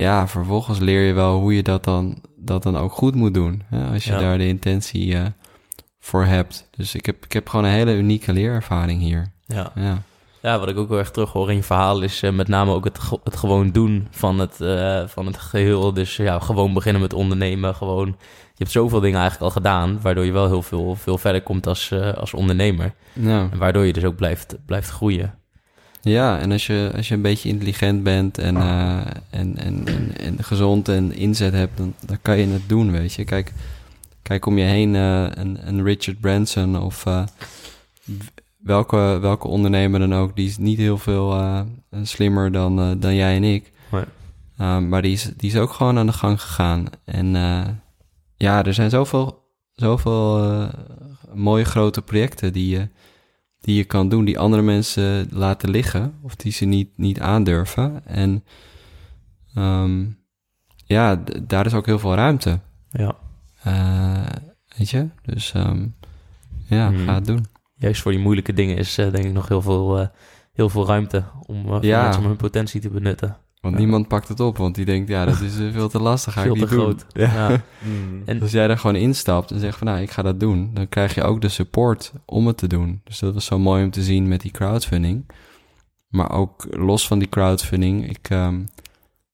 [0.00, 3.62] ja, vervolgens leer je wel hoe je dat dan, dat dan ook goed moet doen.
[3.66, 4.18] Hè, als je Ja.
[4.18, 5.22] daar de intentie uh,
[6.00, 6.68] voor hebt.
[6.76, 9.32] Dus ik heb, ik heb gewoon een hele unieke leerervaring hier.
[9.46, 9.72] Ja.
[9.74, 10.02] Ja.
[10.42, 12.72] Ja, wat ik ook wel echt terug hoor in je verhaal is eh, met name
[12.72, 15.92] ook het, het gewoon doen van het, eh, van het geheel.
[15.92, 17.74] Dus ja, gewoon beginnen met ondernemen.
[17.74, 21.42] Gewoon, je hebt zoveel dingen eigenlijk al gedaan, waardoor je wel heel veel, veel verder
[21.42, 22.92] komt als, eh, als ondernemer.
[23.12, 23.48] Ja.
[23.52, 25.34] En waardoor je dus ook blijft, blijft groeien.
[26.02, 30.16] Ja, en als je, als je een beetje intelligent bent en, uh, en, en, en,
[30.16, 33.24] en, gezond en inzet hebt, dan, dan kan je het doen, weet je.
[33.24, 33.52] Kijk,
[34.22, 37.24] kijk om je heen uh, een, een Richard Branson of uh,
[38.58, 41.64] welke, welke ondernemer dan ook, die is niet heel veel
[42.02, 43.72] slimmer dan, dan jij en ik.
[43.90, 44.80] Nee.
[44.80, 46.86] maar die is, die is ook gewoon aan de gang gegaan.
[47.04, 47.26] En
[48.36, 49.42] ja, er zijn zoveel,
[49.74, 50.68] zoveel
[51.34, 52.88] mooie grote projecten die je
[53.60, 58.06] die je kan doen, die andere mensen laten liggen of die ze niet, niet aandurven.
[58.06, 58.44] En
[59.56, 60.18] um,
[60.84, 62.60] ja, daar is ook heel veel ruimte.
[62.90, 63.16] Ja.
[63.66, 64.26] Uh,
[64.76, 65.08] weet je?
[65.22, 65.94] Dus um,
[66.68, 67.04] ja, Mhm.
[67.04, 67.46] ga het doen.
[67.74, 70.06] Juist voor die moeilijke dingen is uh, denk ik nog heel veel, uh,
[70.52, 72.02] heel veel ruimte om Ja.
[72.02, 73.36] mensen om hun potentie te benutten.
[73.60, 73.80] Want Ja.
[73.80, 76.42] niemand pakt het op, want die denkt, ja, dat is eh, veel te lastig, ga
[76.42, 76.80] Veel ik te niet doen.
[76.84, 77.06] groot.
[77.12, 77.48] Ja.
[77.48, 77.62] Ja.
[77.78, 78.22] Mm.
[78.26, 80.88] En- Als jij daar gewoon instapt en zegt van, nou, ik ga dat doen, dan
[80.88, 83.00] krijg je ook de support om het te doen.
[83.04, 85.26] Dus dat was zo mooi om te zien met die crowdfunding.
[86.08, 88.60] Maar ook los van die crowdfunding, ik ehm,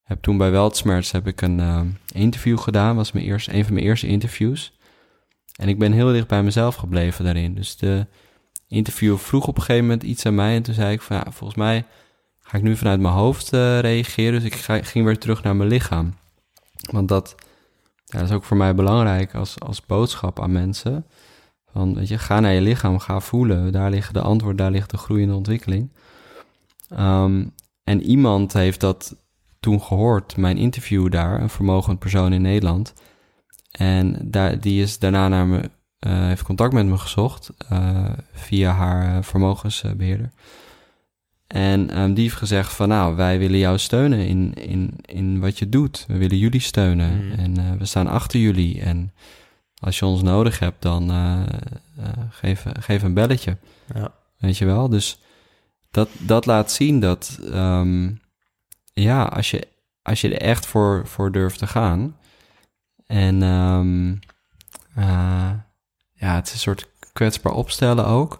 [0.03, 3.75] heb toen bij Weltsmerts heb ik een ehm, interview gedaan, was mijn eerste, een van
[3.75, 4.79] mijn eerste interviews.
[5.61, 7.55] En ik ben heel dicht bij mezelf gebleven daarin.
[7.55, 8.07] Dus de
[8.69, 11.25] interviewer vroeg op een gegeven moment iets aan mij en toen zei ik van, ja,
[11.31, 11.85] volgens mij
[12.47, 14.41] ga ik nu vanuit mijn hoofd eh, reageren.
[14.41, 16.15] Dus ik ging weer terug naar mijn lichaam.
[16.91, 17.35] Want dat,
[18.05, 21.07] ja, dat is ook voor mij belangrijk als, als boodschap aan mensen.
[21.73, 23.73] Van, weet je, ga naar je lichaam, ga voelen.
[23.73, 25.93] Daar liggen de antwoorden, daar ligt de groeiende ontwikkeling.
[26.99, 29.17] Um, en iemand heeft dat
[29.61, 32.93] toen gehoord, mijn interview daar, een vermogend persoon in Nederland.
[33.71, 35.71] En daar, die is daarna naar me,
[36.07, 40.31] uh, heeft contact met me gezocht uh, via haar vermogensbeheerder.
[41.57, 45.59] En um, die heeft gezegd van nou, wij willen jou steunen in, in, in wat
[45.59, 46.05] je doet.
[46.09, 47.33] We willen jullie steunen Mm.
[47.33, 48.81] en uh, we staan achter jullie.
[48.81, 49.13] En
[49.81, 51.43] als je ons nodig hebt, dan uh,
[51.99, 53.57] uh, geef, geef een belletje.
[53.95, 54.13] Ja.
[54.39, 54.89] Weet je wel?
[54.89, 55.19] Dus
[55.91, 58.21] dat, dat laat zien dat, um,
[58.93, 59.69] ja, als je,
[60.03, 62.17] als je er echt voor, voor durft te gaan.
[63.07, 64.19] En um,
[64.99, 65.51] uh,
[66.13, 68.39] ja, het is een soort kwetsbaar opstellen ook.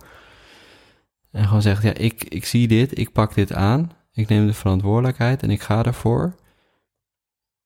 [1.37, 3.91] En gewoon zegt, ja, ik, ik zie dit, ik pak dit aan.
[4.13, 6.35] Ik neem de verantwoordelijkheid en ik ga ervoor.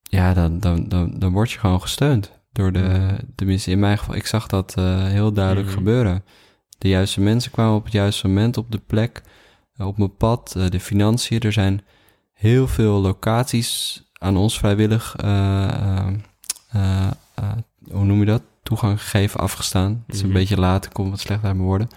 [0.03, 2.39] Ja, dan, dan, dan, dan word je gewoon gesteund.
[2.53, 5.77] Door de, tenminste in mijn geval, ik zag dat uh, heel duidelijk Mhm.
[5.77, 6.25] gebeuren.
[6.79, 9.23] De juiste mensen kwamen op het juiste moment op de plek,
[9.77, 10.55] uh, op mijn pad.
[10.57, 11.85] Uh, de financiën, er zijn
[12.33, 16.07] heel veel locaties aan ons vrijwillig, uh,
[17.91, 18.43] hoe noem je dat?
[18.63, 20.03] Toegang gegeven, afgestaan.
[20.07, 20.37] Het is een Mhm.
[20.37, 21.89] beetje laat, ik kom wat slecht uit mijn woorden.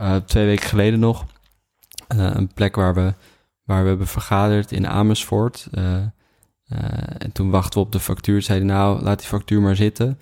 [0.00, 1.24] Uh, twee weken geleden nog.
[2.14, 3.14] Uh, een plek waar we
[3.64, 5.68] waar we hebben vergaderd in Amersfoort.
[5.72, 6.02] Eh, eh,
[7.18, 8.42] en toen wachten we op de factuur.
[8.42, 10.18] Zeiden nou, laat die factuur maar zitten.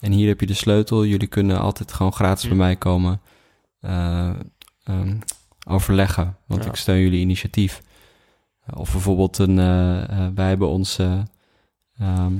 [0.00, 1.04] En hier heb je de sleutel.
[1.04, 3.20] Jullie kunnen altijd gewoon gratis bij mij komen
[3.80, 4.30] eh,
[4.84, 5.16] ehm,
[5.66, 6.36] overleggen.
[6.46, 6.68] Want Ja.
[6.68, 7.82] ik steun jullie initiatief.
[8.74, 11.20] Of bijvoorbeeld een, eh, eh, wij hebben ons, eh,
[11.98, 12.32] ehm,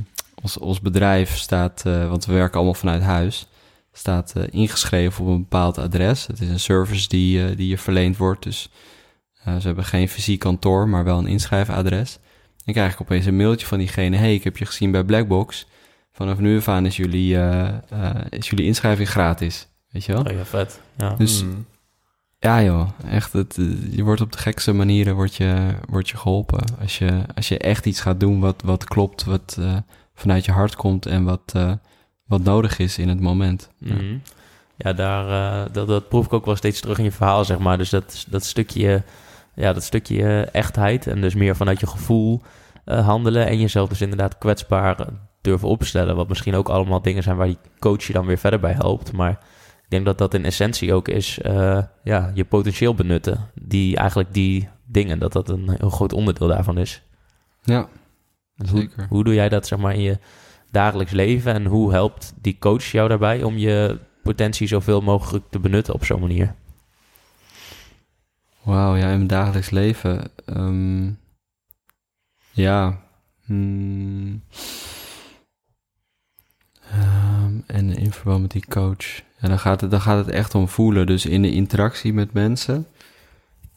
[0.42, 3.46] ons, ons bedrijf staat, eh, want we werken allemaal vanuit huis,
[3.92, 6.26] staat eh, ingeschreven op een bepaald adres.
[6.26, 8.68] Het is een service die, eh, die je verleend wordt, dus
[9.44, 12.18] eh, ze hebben geen fysiek kantoor, maar wel een inschrijfadres.
[12.64, 15.66] Dan krijg ik opeens een mailtje van diegene, hey, ik heb je gezien bij Blackbox.
[16.12, 20.22] Vanaf nu af aan is jullie, eh, eh, is jullie inschrijving gratis, weet je wel?
[20.24, 20.80] Oh ja, vet.
[20.98, 21.14] Ja.
[21.14, 21.66] Dus Mm.
[22.38, 23.58] ja joh, echt, het,
[23.90, 26.64] je wordt op de gekste manieren wordt je, wordt je geholpen.
[26.80, 29.76] Als je, als je echt iets gaat doen wat, wat klopt, wat eh,
[30.14, 31.72] vanuit je hart komt en wat, eh,
[32.26, 33.70] wat nodig is in het moment.
[33.78, 33.94] Ja.
[33.94, 34.16] Mhm.
[34.76, 35.26] Ja, daar,
[35.64, 37.78] eh, dat, dat proef ik ook wel steeds terug in je verhaal, zeg maar.
[37.78, 39.02] Dus dat, dat stukje,
[39.54, 42.42] ja, dat stukje eh, echtheid en dus meer vanuit je gevoel
[42.84, 45.06] eh, handelen en jezelf dus inderdaad kwetsbaar
[45.40, 46.16] durven opstellen.
[46.16, 49.12] Wat misschien ook allemaal dingen zijn waar die coach je dan weer verder bij helpt.
[49.12, 49.30] Maar
[49.82, 51.38] ik denk dat dat in essentie ook is,
[52.02, 53.50] ja, je potentieel benutten.
[53.54, 57.02] Die eigenlijk die dingen, dat dat een heel groot onderdeel daarvan is.
[57.62, 57.88] Ja,
[58.56, 59.06] Dus hoe, zeker.
[59.08, 60.18] hoe doe jij dat zeg maar in je
[60.72, 65.58] dagelijks leven en hoe helpt die coach jou daarbij om je potentie zoveel mogelijk te
[65.58, 66.54] benutten op zo'n manier?
[68.62, 70.30] Wauw, ja, in mijn dagelijks leven.
[70.44, 71.10] ehm,
[72.50, 73.00] ja.
[76.90, 79.06] Ehm, en in verband met die coach.
[79.40, 81.06] Ja, dan, gaat het, dan gaat het echt om voelen.
[81.06, 82.86] Dus in de interactie met mensen.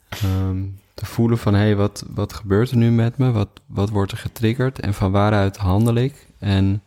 [0.09, 3.31] ehm, te voelen van, hé, hey, wat, wat gebeurt er nu met me?
[3.31, 4.79] Wat, wat wordt er getriggerd?
[4.79, 6.27] En van waaruit handel ik?
[6.39, 6.81] En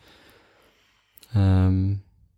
[1.32, 1.94] ehm,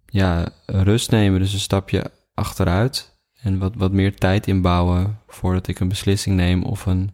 [0.07, 1.41] ja, rust nemen.
[1.41, 3.19] Dus een stapje achteruit.
[3.43, 7.11] En wat, wat meer tijd inbouwen voordat ik een beslissing neem of een,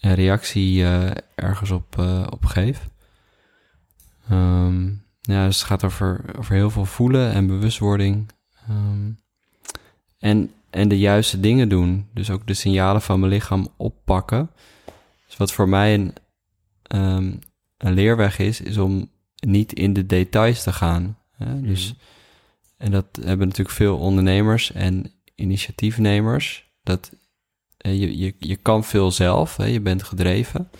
[0.00, 2.88] een reactie eh, ergens op, eh, op geef.
[4.28, 4.86] Ehm,
[5.20, 8.30] ja, dus het gaat over, over heel veel voelen en bewustwording.
[8.68, 9.10] Ehm,
[10.18, 12.08] en, en de juiste dingen doen.
[12.14, 14.50] Dus ook de signalen van mijn lichaam oppakken.
[15.26, 17.42] Dus wat voor mij een,
[17.76, 19.10] een leerweg is, is om
[19.46, 21.18] niet in de details te gaan.
[21.36, 21.60] Hè?
[21.60, 22.00] Dus Mhm.
[22.76, 26.70] en dat hebben natuurlijk veel ondernemers en initiatiefnemers.
[26.82, 27.12] Dat
[27.78, 30.70] je, je, je kan veel zelf, hè, je bent gedreven.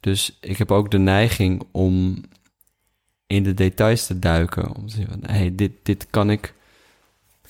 [0.00, 2.24] Dus ik heb ook de neiging om
[3.26, 4.74] in de details te duiken.
[4.76, 6.54] Om te zien van, hey, dit, dit kan ik,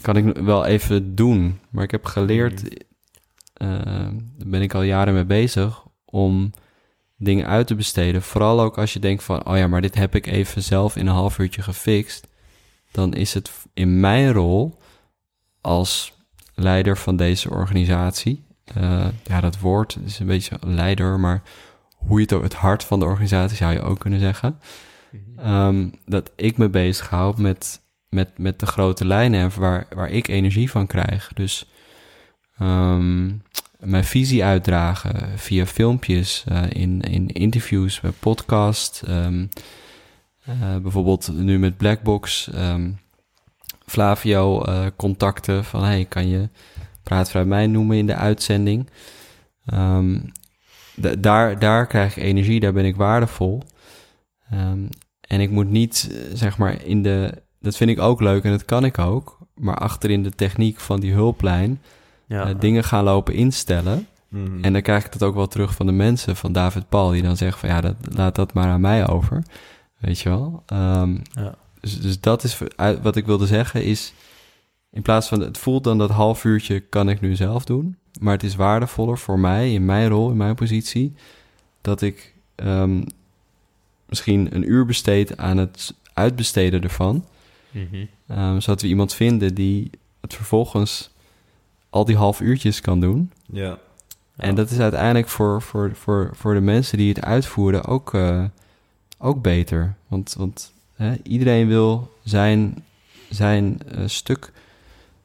[0.01, 1.59] kan ik wel even doen.
[1.71, 2.63] Maar ik heb geleerd,
[3.53, 3.69] eh,
[4.37, 6.51] daar ben ik al jaren mee bezig, om
[7.17, 8.23] dingen uit te besteden.
[8.23, 11.07] Vooral ook als je denkt van, oh ja, maar dit heb ik even zelf in
[11.07, 12.27] een half uurtje gefixt
[12.97, 14.79] dan is het in mijn rol
[15.61, 16.13] als
[16.55, 18.45] leider van deze organisatie.
[18.75, 21.43] eh, ja, dat woord is een beetje leider, maar
[21.97, 24.61] hoe je het ook, het hart van de organisatie zou je ook kunnen zeggen.
[25.37, 30.29] Ehm, dat ik me bezighoud met, met, met de grote lijnen en waar, waar ik
[30.29, 31.31] energie van krijg.
[31.35, 31.71] Dus
[32.59, 33.33] ehm,
[33.79, 39.03] mijn visie uitdragen via filmpjes, eh, in, in interviews, bij podcast.
[39.07, 39.47] ehm,
[40.45, 42.51] eh, bijvoorbeeld nu met Blackbox.
[42.53, 42.91] ehm,
[43.87, 46.49] Flavio eh, contacten van hey, kan je
[47.03, 48.91] Praat vanuit mij noemen in de uitzending.
[49.67, 50.21] Ehm,
[50.95, 53.63] da- daar, daar krijg ik energie, daar ben ik waardevol.
[55.21, 57.43] En ik moet niet, zeg maar, in de...
[57.61, 59.39] Dat vind ik ook leuk en dat kan ik ook.
[59.55, 61.81] Maar achter in de techniek van die hulplijn...
[62.27, 64.07] Ja, eh, dingen gaan lopen instellen.
[64.29, 64.65] Mhm.
[64.65, 67.23] En dan krijg ik dat ook wel terug van de mensen, van David Paul, die
[67.23, 69.43] dan zeggen van ja, dat, laat dat maar aan mij over.
[69.99, 70.63] Weet je wel?
[70.67, 71.55] Ehm, Ja.
[71.81, 72.59] dus, dus dat is
[73.03, 74.13] wat ik wilde zeggen is,
[74.91, 78.33] in plaats van het voelt dan dat half uurtje kan ik nu zelf doen, maar
[78.33, 81.15] het is waardevoller voor mij, in mijn rol, in mijn positie,
[81.81, 83.03] dat ik ehm,
[84.07, 87.25] misschien een uur besteed aan het uitbesteden ervan.
[87.71, 88.05] Mhm.
[88.27, 91.11] Ehm, zodat we iemand vinden die het vervolgens
[91.91, 93.33] al die half uurtjes kan doen.
[93.53, 93.79] Ja.
[94.37, 98.45] En dat is uiteindelijk voor, voor, voor, voor de mensen die het uitvoeren ook, eh,
[99.19, 99.95] ook beter.
[100.09, 102.85] Want, want hè, iedereen wil zijn,
[103.29, 104.53] zijn eh, stuk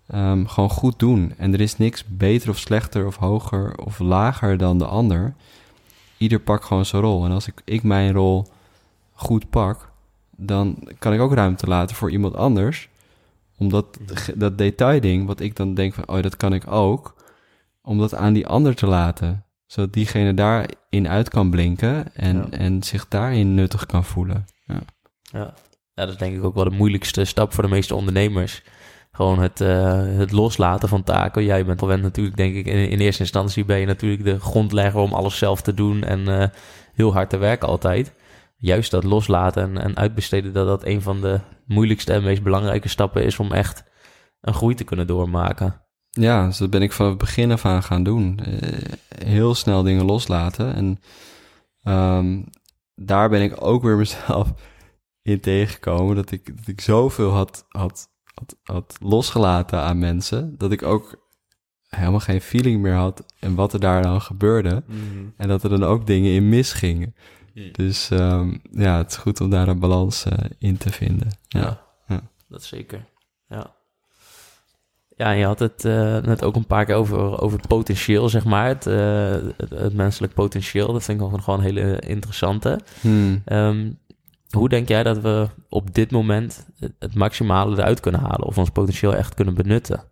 [0.07, 1.33] ehm, gewoon goed doen.
[1.37, 5.33] En er is niks beter of slechter of hoger of lager dan de ander.
[6.17, 7.25] Ieder pakt gewoon zijn rol.
[7.25, 8.47] En als ik, ik mijn rol
[9.13, 9.91] goed pak,
[10.35, 12.89] dan kan ik ook ruimte laten voor iemand anders.
[13.61, 13.97] Omdat
[14.35, 17.15] dat detailding, wat ik dan denk van, oh, dat kan ik ook
[17.81, 19.45] om dat aan die ander te laten.
[19.65, 22.57] Zodat diegene daarin uit kan blinken en, Ja.
[22.57, 24.45] en zich daarin nuttig kan voelen.
[24.65, 24.79] Ja.
[25.21, 25.39] Ja.
[25.39, 28.63] ja, dat is denk ik ook wel de moeilijkste stap voor de meeste ondernemers.
[29.13, 31.43] gewoon het, eh, het loslaten van taken.
[31.43, 34.99] Jij bent gewend natuurlijk, denk ik, in, in eerste instantie ben je natuurlijk de grondlegger
[35.01, 36.47] om alles zelf te doen en eh,
[36.93, 38.13] heel hard te werken altijd.
[38.61, 42.87] Juist dat loslaten en, en uitbesteden, dat dat een van de moeilijkste en meest belangrijke
[42.87, 43.83] stappen is om echt
[44.41, 45.81] een groei te kunnen doormaken.
[46.09, 48.39] Ja, dus dat ben ik van het begin af aan gaan doen.
[48.39, 48.79] Eh,
[49.25, 50.75] heel snel dingen loslaten.
[50.75, 50.99] En
[51.83, 52.41] ehm,
[52.95, 54.53] daar ben ik ook weer mezelf
[55.21, 56.15] in tegengekomen.
[56.15, 60.55] Dat ik, dat ik zoveel had, had, had, had losgelaten aan mensen.
[60.57, 61.29] Dat ik ook
[61.87, 63.25] helemaal geen feeling meer had.
[63.39, 64.83] En wat er daar dan gebeurde.
[65.37, 67.15] En dat er dan ook dingen in misgingen.
[67.71, 71.27] Dus ehm, ja, het is goed om daar een balans eh, in te vinden.
[71.47, 71.81] Ja.
[72.07, 72.21] ja.
[72.47, 73.05] dat zeker.
[73.49, 73.73] Ja.
[75.15, 78.29] Ja, en je had het eh, net ook een paar keer over, over het potentieel,
[78.29, 78.67] zeg maar.
[78.67, 80.93] Het, eh, het, het menselijk potentieel.
[80.93, 82.79] Dat vind ik ook gewoon een hele interessante.
[83.01, 83.41] Hmm.
[83.45, 83.91] Ehm,
[84.49, 86.67] hoe denk jij dat we op dit moment
[86.99, 88.43] het, maximale eruit kunnen halen?
[88.43, 90.03] Of ons potentieel echt kunnen benutten?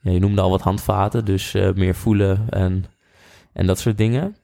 [0.00, 2.84] Ja, je noemde al wat handvaten, dus meer voelen en,
[3.52, 4.36] en dat soort dingen.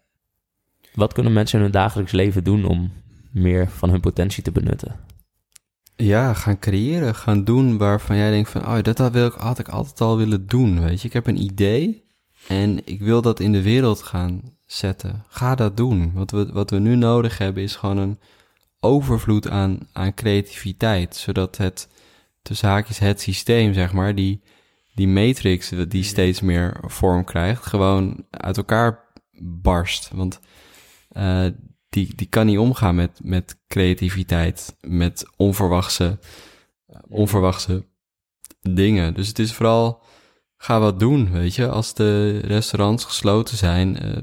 [0.94, 2.92] Wat kunnen mensen in hun dagelijks leven doen om
[3.30, 4.96] meer van hun potentie te benutten?
[5.96, 9.58] Ja, gaan creëren, gaan doen waarvan jij denkt van, oh, dat had, wil ik, had
[9.58, 11.06] ik altijd al willen doen, weet je.
[11.06, 12.04] Ik heb een idee
[12.48, 15.24] en ik wil dat in de wereld gaan zetten.
[15.28, 16.12] Ga dat doen.
[16.14, 18.18] Wat we, wat we nu nodig hebben is gewoon een
[18.80, 21.88] overvloed aan, aan creativiteit, zodat het,
[22.42, 24.42] tussen haakjes, het systeem, zeg maar, die,
[24.94, 29.04] die matrix die steeds meer vorm krijgt, gewoon uit elkaar
[29.42, 30.10] barst.
[30.14, 30.40] Want
[31.12, 31.46] uh,
[31.88, 36.18] die, die kan niet omgaan met, met creativiteit, met onverwachte,
[37.08, 37.84] onverwachte
[38.60, 39.14] dingen.
[39.14, 40.02] Dus het is vooral,
[40.56, 41.68] ga wat doen, weet je.
[41.68, 44.16] Als de restaurants gesloten zijn, uh,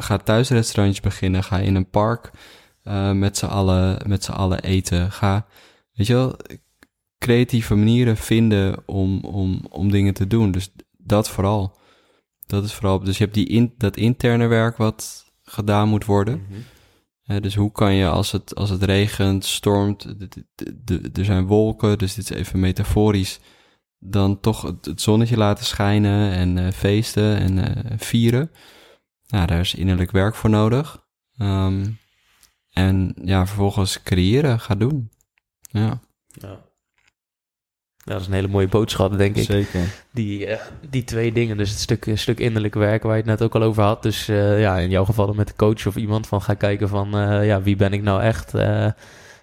[0.00, 1.44] ga thuisrestaurantjes beginnen.
[1.44, 2.30] Ga in een park
[2.84, 5.12] uh, met z'n allen, met z'n allen eten.
[5.12, 5.46] Ga,
[5.92, 6.36] weet je wel,
[7.18, 10.50] creatieve manieren vinden om, om, om dingen te doen.
[10.50, 11.78] Dus dat vooral.
[12.46, 12.98] Dat is vooral.
[12.98, 15.21] Dus je hebt die in, dat interne werk wat
[15.52, 16.38] gedaan moet worden.
[16.38, 16.64] Mm -hmm.
[17.26, 20.04] Uh, dus hoe kan je als het, als het regent, stormt,
[21.12, 23.40] er zijn wolken, dus dit is even metaforisch,
[23.98, 28.50] dan toch het, het zonnetje laten schijnen en uh, feesten en uh, vieren.
[29.26, 31.06] Nou, daar is innerlijk werk voor nodig.
[31.38, 31.98] Um,
[32.70, 35.10] en ja, vervolgens creëren, ga doen.
[35.60, 36.00] Ja.
[36.26, 36.60] ja.
[38.04, 39.44] Ja, dat is een hele mooie boodschap, denk ik.
[39.44, 39.80] Zeker.
[40.10, 40.56] Die, uh,
[40.90, 43.62] die twee dingen, dus het stuk, stuk innerlijk werk waar je het net ook al
[43.62, 44.02] over had.
[44.02, 47.16] Dus uh, ja, in jouw geval met de coach of iemand van ga kijken van,
[47.16, 48.52] uh, ja, wie ben ik nou echt?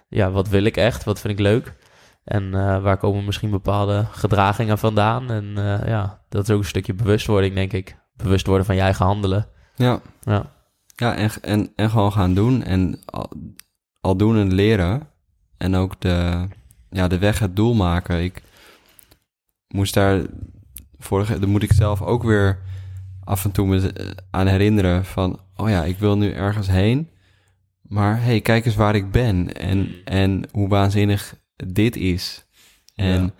[0.08, 1.04] ja, wat wil ik echt?
[1.04, 1.74] Wat vind ik leuk?
[2.24, 2.50] En
[2.82, 5.30] waar komen misschien bepaalde gedragingen vandaan?
[5.30, 5.52] En
[5.86, 7.96] ja, dat is ook een stukje bewustwording, denk ik.
[8.16, 9.46] Bewust worden van je eigen handelen.
[9.74, 10.00] Ja.
[10.22, 10.52] Ja,
[10.94, 13.32] ja en, en, en gewoon gaan doen en al,
[14.00, 15.08] al doen en leren.
[15.56, 16.46] En ook de,
[16.90, 18.22] ja, de weg het doel maken.
[18.22, 18.42] Ik
[19.74, 20.22] moest daar
[20.98, 22.58] vorige, dan moet ik zelf ook weer
[23.24, 23.92] af en toe me
[24.30, 27.10] aan herinneren van, oh ja, ik wil nu ergens heen,
[27.82, 31.34] maar hey, kijk eens waar ik ben en, en hoe waanzinnig
[31.66, 32.44] dit is.
[32.94, 33.32] En ja.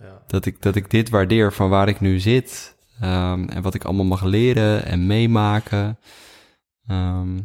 [0.00, 0.22] Ja.
[0.26, 3.84] Dat, ik, dat ik dit waardeer van waar ik nu zit um, en wat ik
[3.84, 5.98] allemaal mag leren en meemaken.
[6.90, 7.44] Um,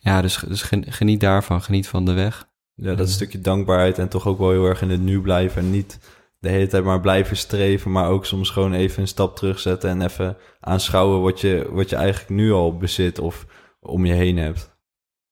[0.00, 2.48] ja, dus, dus geniet daarvan, geniet van de weg.
[2.74, 5.70] Ja, dat stukje dankbaarheid en toch ook wel heel erg in het nu blijven en
[5.70, 5.98] niet
[6.38, 10.02] de hele tijd maar blijven streven, maar ook soms gewoon even een stap terugzetten en
[10.02, 13.46] even aanschouwen wat je, wat je eigenlijk nu al bezit of
[13.80, 14.76] om je heen hebt.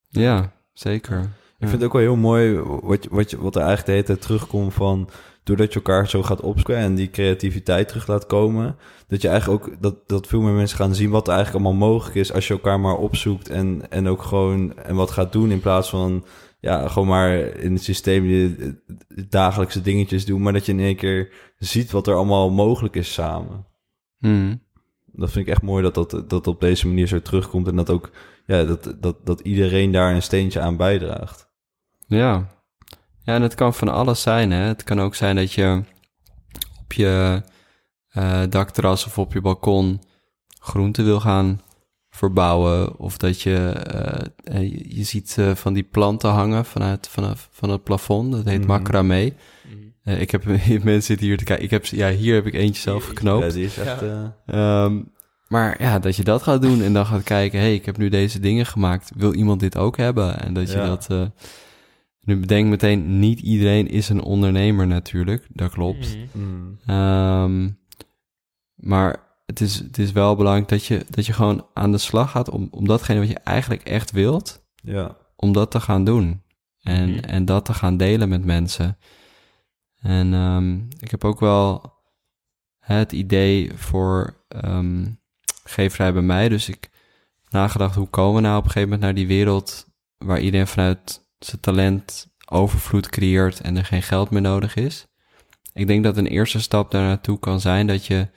[0.08, 1.18] Ja, zeker.
[1.58, 4.20] Ik vind het ook wel heel mooi wat, wat, wat er eigenlijk de hele tijd
[4.20, 5.08] terugkomt van
[5.44, 8.76] doordat je elkaar zo gaat opzoeken en die creativiteit terug laat komen,
[9.06, 11.88] dat je eigenlijk ook dat, dat veel meer mensen gaan zien wat er eigenlijk allemaal
[11.88, 15.50] mogelijk is als je elkaar maar opzoekt en, en ook gewoon en wat gaat doen
[15.50, 16.24] in plaats van
[16.64, 18.74] ja, gewoon maar in het systeem je
[19.28, 23.12] dagelijkse dingetjes doen, maar dat je in één keer ziet wat er allemaal mogelijk is
[23.12, 23.66] samen.
[24.18, 24.62] Hmm.
[25.12, 27.90] Dat vind ik echt mooi dat dat, dat op deze manier zo terugkomt en dat
[27.90, 28.10] ook,
[28.46, 31.48] ja, dat, dat, dat iedereen daar een steentje aan bijdraagt.
[32.06, 32.48] Ja.
[33.22, 34.66] Ja, en het kan van alles zijn, hè.
[34.66, 35.82] Het kan ook zijn dat je
[36.82, 37.42] op je
[38.16, 40.00] uh, dakterras of op je balkon
[40.58, 41.60] groenten wil gaan
[42.14, 42.98] verbouwen.
[42.98, 43.76] Of dat je,
[44.52, 48.32] uh, je ziet uh, van die planten hangen vanuit, vanaf, van het plafond.
[48.32, 48.68] Dat heet mm -hmm.
[48.68, 49.24] macramé.
[49.24, 49.32] Mm
[49.70, 50.12] -hmm.
[50.14, 50.44] uh, ik heb
[50.84, 51.64] mensen zitten hier te kijken.
[51.64, 53.44] Ik heb, ja, hier heb ik eentje zelf geknoopt.
[53.44, 54.00] Ja, die is echt...
[54.46, 54.84] Ja.
[54.84, 55.12] Um,
[55.48, 57.60] maar ja, dat je dat gaat doen en dan gaat kijken...
[57.60, 59.12] hey, ik heb nu deze dingen gemaakt.
[59.16, 60.40] Wil iemand dit ook hebben?
[60.40, 60.86] En dat je ja.
[60.86, 61.08] dat...
[62.20, 65.46] nu bedenk meteen, niet iedereen is een ondernemer natuurlijk.
[65.52, 66.16] Dat klopt.
[66.16, 66.96] Mm -hmm.
[66.96, 67.78] um,
[68.74, 72.30] maar het is, het is wel belangrijk dat je, dat je gewoon aan de slag
[72.30, 75.16] gaat om, om datgene wat je eigenlijk echt wilt, ja.
[75.36, 76.42] om dat te gaan doen.
[76.80, 77.24] En, mm -hmm.
[77.24, 78.98] en dat te gaan delen met mensen.
[80.00, 81.92] En um, ik heb ook wel
[82.78, 85.04] het idee voor ehm
[85.64, 86.48] geefvrij bij mij.
[86.48, 86.90] Dus ik
[87.44, 90.66] heb nagedacht, hoe komen we nou op een gegeven moment naar die wereld waar iedereen
[90.66, 95.06] vanuit zijn talent overvloed creëert en er geen geld meer nodig is.
[95.72, 98.28] Ik denk dat een eerste stap daar naartoe kan zijn dat je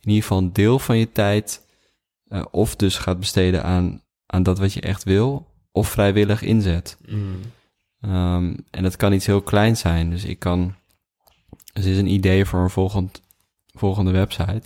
[0.00, 1.66] in ieder geval een deel van je tijd
[2.28, 6.96] eh, of dus gaat besteden aan, aan dat wat je echt wil, of vrijwillig inzet.
[7.08, 7.36] Mm.
[8.00, 10.10] Ehm, en dat kan iets heel kleins zijn.
[10.10, 10.74] Dus ik kan.
[11.72, 13.22] Dus is een idee voor een volgend,
[13.66, 14.62] volgende website.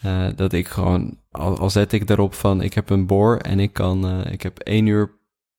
[0.00, 1.18] eh, dat ik gewoon.
[1.30, 2.62] Al, al zet ik erop van.
[2.62, 4.06] Ik heb een boor en ik kan.
[4.08, 5.10] eh, ik heb één uur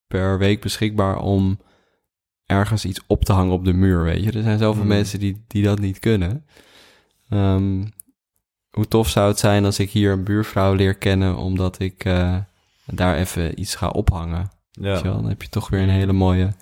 [0.08, 1.60] per week beschikbaar om
[2.46, 4.04] ergens iets op te hangen op de muur.
[4.04, 4.88] Weet je, er zijn zoveel Mm.
[4.88, 6.46] mensen die, die dat niet kunnen.
[7.30, 7.86] Ehm,
[8.72, 12.38] hoe tof zou het zijn als ik hier een buurvrouw leer kennen, omdat ik eh,
[12.86, 14.52] daar even iets ga ophangen.
[14.72, 16.54] Ja, Dan heb je toch weer een hele mooie,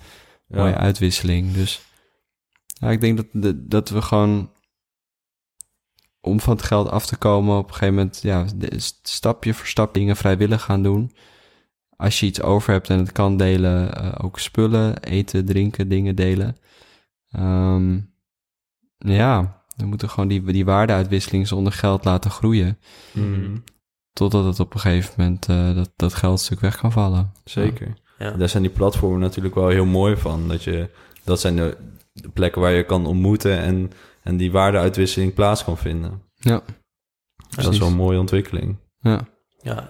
[0.46, 0.76] mooie ja.
[0.76, 1.52] uitwisseling.
[1.52, 1.80] Dus
[2.66, 4.50] ja, ik denk dat, dat we gewoon
[6.20, 8.46] om van het geld af te komen op een gegeven moment ja,
[9.02, 11.12] stapje voor stap dingen vrijwillig gaan doen.
[11.96, 16.14] Als je iets over hebt en het kan delen, eh, ook spullen, eten, drinken, dingen
[16.14, 16.56] delen.
[17.30, 18.00] Ehm,
[18.98, 22.78] ja, we moeten gewoon die, die waardeuitwisseling zonder geld laten groeien.
[23.12, 23.62] Mm,
[24.12, 27.32] Totdat het op een gegeven moment eh, dat, dat geldstuk weg kan vallen.
[27.44, 27.94] zeker.
[28.18, 28.30] Ja.
[28.30, 30.48] Daar zijn die platformen natuurlijk wel heel mooi van.
[30.48, 30.88] Dat, je,
[31.24, 31.76] dat zijn de,
[32.12, 33.92] de plekken waar je kan ontmoeten en,
[34.22, 36.22] en die waardeuitwisseling plaats kan vinden.
[36.34, 36.62] Ja,
[37.56, 38.76] dat is wel een mooie ontwikkeling.
[38.98, 39.28] Ja,
[39.62, 39.82] Ja,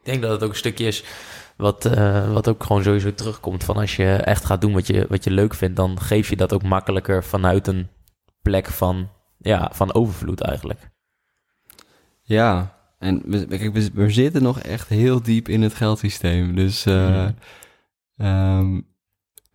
[0.00, 1.04] ik denk dat het ook een stukje is
[1.56, 3.64] wat, eh, wat ook gewoon sowieso terugkomt.
[3.64, 6.36] Van als je echt gaat doen wat je, wat je leuk vindt, dan geef je
[6.36, 7.88] dat ook makkelijker vanuit een
[8.42, 9.08] plek van,
[9.46, 10.90] ja, van overvloed eigenlijk.
[12.22, 16.54] Ja, en we, kijk, we, we zitten nog echt heel diep in het geldsysteem.
[16.54, 17.30] Dus eh, Mhm.
[18.16, 18.74] ehm,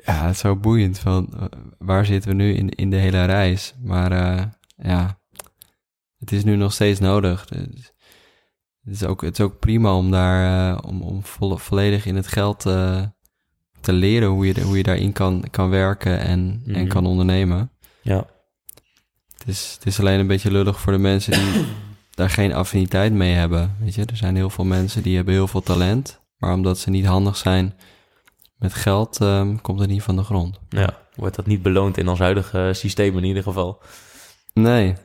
[0.05, 1.45] ja, het is zo boeiend van eh,
[1.77, 3.73] waar zitten we nu in, in de hele reis.
[3.83, 4.43] Maar eh,
[4.75, 5.19] ja,
[6.19, 7.45] het is nu nog steeds nodig.
[7.45, 7.91] Dus
[8.83, 12.27] het, is ook, het is ook prima om daar om, om volle- volledig in het
[12.27, 12.59] geld
[13.81, 16.87] te leren hoe je, hoe je daarin kan, kan werken en, en Mhm.
[16.87, 17.71] kan ondernemen.
[18.01, 18.25] Ja,
[19.41, 21.65] Het is, het is alleen een beetje lullig voor de mensen die
[22.15, 23.75] daar geen affiniteit mee hebben.
[23.79, 26.89] Weet je, er zijn heel veel mensen die hebben heel veel talent, maar omdat ze
[26.89, 27.73] niet handig zijn
[28.55, 30.59] met geld, ehm, komt het niet van de grond.
[30.69, 33.81] ja, wordt dat niet beloond in ons huidige systeem in ieder geval.
[34.53, 34.95] Nee,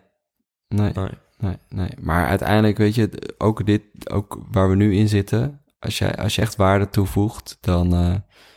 [0.69, 1.09] nee, Nee.
[1.39, 1.91] nee, nee.
[2.01, 6.35] Maar uiteindelijk, weet je, ook dit, ook waar we nu in zitten, als je, als
[6.35, 8.15] je echt waarde toevoegt, dan, eh,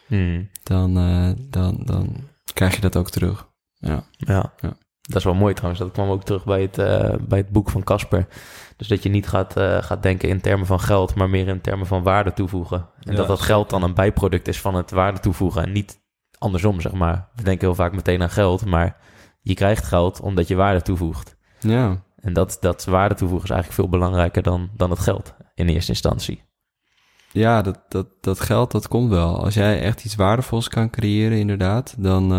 [0.07, 0.49] Hmm.
[0.63, 2.15] dan, eh, dan, dan
[2.53, 3.47] krijg je dat ook terug.
[3.73, 4.53] Ja, Ja.
[4.61, 4.77] Ja.
[5.09, 5.81] Dat is wel mooi trouwens.
[5.83, 8.27] Dat kwam ook terug bij het, eh, bij het boek van Casper.
[8.77, 11.61] Dus dat je niet gaat, eh, gaat denken in termen van geld, maar meer in
[11.61, 12.77] termen van waarde toevoegen.
[12.77, 16.01] En Ja, dat dat geld dan een bijproduct is van het waarde toevoegen en niet
[16.37, 17.29] andersom, zeg maar.
[17.35, 18.97] We denken heel vaak meteen aan geld, maar
[19.41, 21.37] je krijgt geld omdat je waarde toevoegt.
[21.59, 25.67] ja, En dat, dat waarde toevoegen is eigenlijk veel belangrijker dan, dan het geld in
[25.67, 26.43] eerste instantie.
[27.31, 29.43] Ja, dat, dat, dat geld, dat komt wel.
[29.43, 32.31] Als jij echt iets waardevols kan creëren, inderdaad, dan...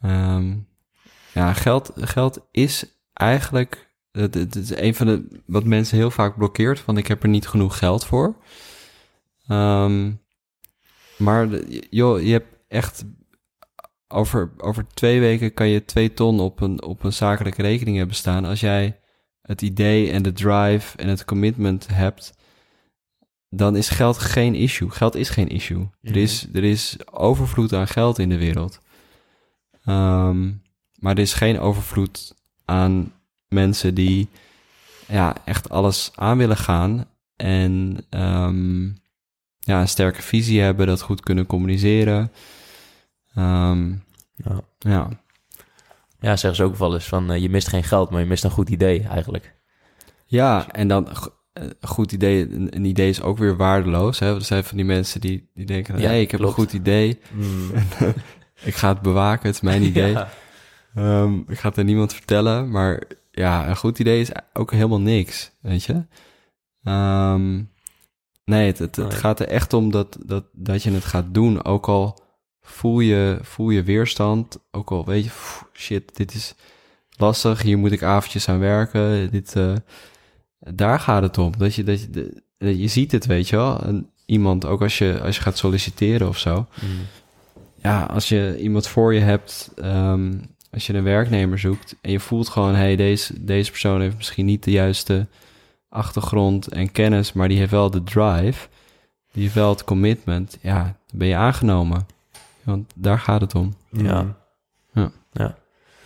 [0.00, 0.54] ehm,
[1.36, 3.94] ja, geld, geld is eigenlijk...
[4.12, 5.40] Het, het is een van de...
[5.46, 8.36] Wat mensen heel vaak blokkeert, van ik heb er niet genoeg geld voor.
[9.46, 10.12] Ehm,
[11.18, 11.48] maar
[11.90, 13.04] joh, je hebt echt...
[14.08, 18.16] Over, over twee weken kan je twee ton op een, op een zakelijke rekening hebben
[18.16, 18.44] staan.
[18.44, 19.00] Als jij
[19.42, 22.34] het idee en de drive en het commitment hebt
[23.50, 24.90] dan is geld geen issue.
[24.90, 25.80] Geld is geen issue.
[26.02, 26.18] Er, Mhm.
[26.18, 28.80] is, er is overvloed aan geld in de wereld.
[29.84, 30.52] Ehm,
[31.06, 32.34] maar er is geen overvloed
[32.64, 33.12] aan
[33.48, 34.28] mensen die
[35.08, 37.04] ja, echt alles aan willen gaan.
[37.36, 38.84] En ehm,
[39.58, 42.32] ja, een sterke visie hebben, dat goed kunnen communiceren.
[43.34, 43.90] Ehm,
[44.34, 44.60] Ja.
[44.78, 45.08] ja.
[46.20, 48.44] ja, zeggen ze ook wel eens van eh, je mist geen geld, maar je mist
[48.44, 49.54] een goed idee eigenlijk.
[50.24, 51.08] ja, en dan
[51.52, 52.52] een goed idee.
[52.52, 54.18] Een, idee is ook weer waardeloos.
[54.18, 54.34] Hè?
[54.34, 56.58] Er zijn van die mensen die, die denken: Ja, nee, ik heb klopt.
[56.58, 57.18] een goed idee.
[58.64, 60.12] Ik ga het bewaken, het is mijn idee.
[60.12, 60.28] Ja.
[60.96, 65.00] Ehm, ik ga het aan niemand vertellen, maar ja, een goed idee is ook helemaal
[65.00, 66.02] niks, weet je.
[66.84, 67.54] Ehm,
[68.44, 69.16] nee, het, het, het Nee.
[69.18, 72.18] gaat er echt om dat, dat, dat je het gaat doen, ook al
[72.60, 76.54] voel je, voel je weerstand, ook al weet je, pff, shit, dit is
[77.16, 79.72] lastig, hier moet ik avondjes aan werken, dit, eh,
[80.58, 81.52] daar gaat het om.
[81.58, 82.42] Dat je, dat je, de-
[82.78, 83.80] je ziet het, weet je wel.
[83.82, 86.86] En iemand, ook als je, als je gaat solliciteren of zo, Mhm.
[87.82, 90.32] ja, als je iemand voor je hebt, ehm,
[90.76, 94.46] als je een werknemer zoekt en je voelt gewoon, hey, deze, deze persoon heeft misschien
[94.46, 95.26] niet de juiste
[95.88, 98.68] achtergrond en kennis, maar die heeft wel de drive,
[99.32, 102.06] die heeft wel het commitment, ja, dan ben je aangenomen.
[102.62, 103.74] Want daar gaat het om.
[103.90, 104.36] Ja.
[104.92, 105.10] Ja.
[105.32, 105.58] Ja.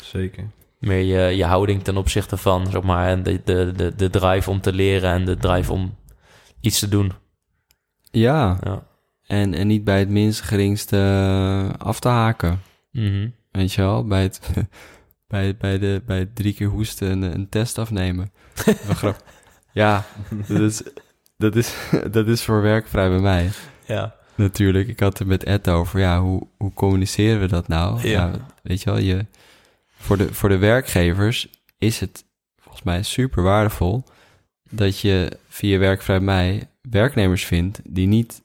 [0.03, 0.45] Zeker.
[0.79, 4.51] meer je, je houding ten opzichte van, zeg maar, en de, de, de, de drive
[4.51, 5.95] om te leren en de drive om
[6.61, 7.13] iets te doen.
[8.11, 8.83] Ja, Ja.
[9.27, 12.61] en, en niet bij het minst geringste eh, af te haken.
[12.93, 13.29] Mhm.
[13.51, 14.41] Weet je wel, bij het,
[15.29, 18.33] bij, bij de, bij drie keer hoesten een, een test afnemen.
[18.89, 19.25] Grap-
[19.73, 20.05] ja,
[20.49, 20.83] dat is,
[21.37, 21.75] dat, is,
[22.11, 23.51] dat is voor werk vrij bij mij.
[23.87, 24.19] ja.
[24.35, 28.09] Natuurlijk, ik had het met Ed over, ja, hoe, hoe communiceren we dat nou?
[28.09, 28.31] Ja.
[28.63, 29.27] weet je wel, je,
[29.97, 31.49] voor, de, voor de werkgevers
[31.79, 32.25] is het
[32.57, 34.05] volgens mij super waardevol
[34.71, 38.43] dat je via Werkvrij Mij werknemers vindt die niet,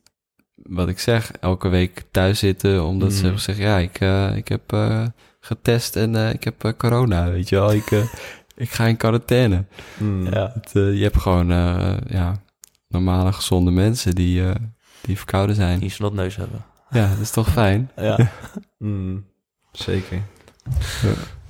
[0.55, 4.73] wat ik zeg, elke week thuis zitten omdat ze zeggen, ja, ik, eh, ik heb
[4.73, 5.05] eh,
[5.39, 7.91] getest en eh, ik heb corona, weet je wel, ik,
[8.55, 9.65] ik ga in quarantaine.
[9.97, 10.25] Mm.
[10.33, 10.51] ja.
[10.53, 12.41] Het, je hebt gewoon, eh, ja,
[12.87, 14.55] normale gezonde mensen die, eh,
[15.01, 15.79] die verkouden zijn.
[15.79, 16.65] Die snotneus hebben.
[16.89, 17.91] Ja, dat is toch fijn?
[17.95, 18.17] Ja.
[18.77, 19.25] Mm.
[19.71, 20.21] Zeker.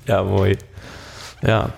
[0.03, 0.57] Ja, mooi.
[1.39, 1.69] Ja.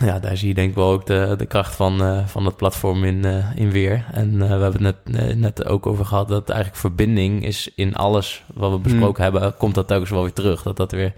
[0.00, 2.56] Ja, daar zie je denk ik wel ook de, de kracht van, eh, van het
[2.56, 4.06] platform in, eh, in weer.
[4.12, 7.94] En eh, we hebben het net, net ook over gehad dat eigenlijk verbinding is in
[7.94, 10.62] alles wat we besproken hebben, komt dat telkens wel weer terug.
[10.62, 11.14] Dat dat weer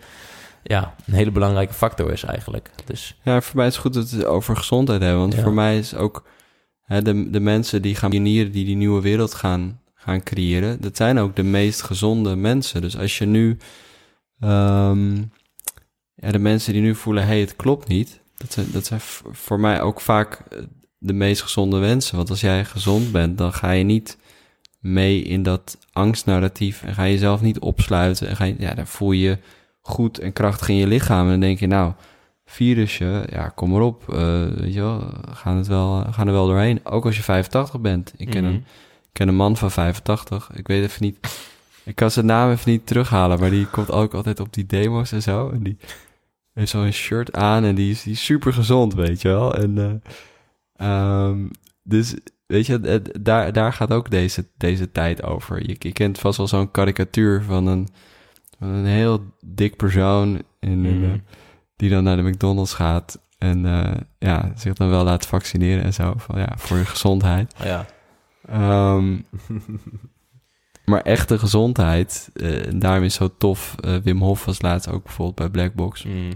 [0.62, 2.70] ja, een hele belangrijke factor is eigenlijk.
[2.84, 5.20] Dus Ja, voor mij is het goed dat we het over gezondheid hebben.
[5.20, 5.42] Want Ja.
[5.42, 6.24] voor mij is ook
[6.82, 10.96] hè, de, de mensen die gaan pionieren, die die nieuwe wereld gaan, gaan creëren, dat
[10.96, 12.80] zijn ook de meest gezonde mensen.
[12.80, 13.56] Dus als je nu,
[14.40, 15.16] ehm,
[16.14, 19.00] ja, de mensen die nu voelen, hé, hey, het klopt niet, dat zijn, dat zijn
[19.30, 20.58] voor mij ook vaak eh,
[20.98, 22.16] de meest gezonde mensen.
[22.16, 24.18] Want als jij gezond bent, dan ga je niet
[24.78, 28.86] mee in dat angstnarratief en ga je jezelf niet opsluiten en ga je, ja, dan
[28.86, 29.38] voel je je
[29.80, 31.92] goed en krachtig in je lichaam en dan denk je, nou,
[32.46, 34.04] virusje, ja, kom maar op.
[34.06, 36.80] weet je wel, we gaan, het wel, we gaan er wel doorheen.
[36.84, 38.12] Ook als je 85 bent.
[38.16, 38.52] Ik ken, mhm.
[38.52, 38.58] een,
[39.02, 40.50] ik ken een man van 85.
[40.54, 41.44] Ik weet even niet...
[41.84, 45.12] Ik kan zijn naam even niet terughalen, maar die komt ook altijd op die demo's
[45.12, 45.50] en zo.
[45.50, 45.76] En die
[46.56, 49.54] heeft zo'n shirt aan en die is, die is super gezond, weet je wel.
[49.54, 49.78] En,
[50.76, 51.46] eh, ehm,
[51.82, 52.14] dus,
[52.46, 55.68] weet je, het- daar, daar gaat ook deze, deze tijd over.
[55.68, 57.88] Je, je kent vast wel zo'n karikatuur van een,
[58.58, 60.80] van een heel dik persoon in.
[60.80, 61.04] Mhm.
[61.04, 61.10] eh,
[61.76, 65.94] die dan naar de McDonald's gaat en eh, ja, zich dan wel laat vaccineren en
[65.94, 66.14] zo.
[66.16, 67.54] Van, ja, voor je gezondheid.
[67.62, 67.86] ja.
[68.48, 69.18] Ehm,
[70.84, 73.74] maar echte gezondheid, eh, en daarom is zo tof.
[74.02, 76.04] Wim Hof was laatst ook bijvoorbeeld bij Blackbox.
[76.04, 76.32] Mhm.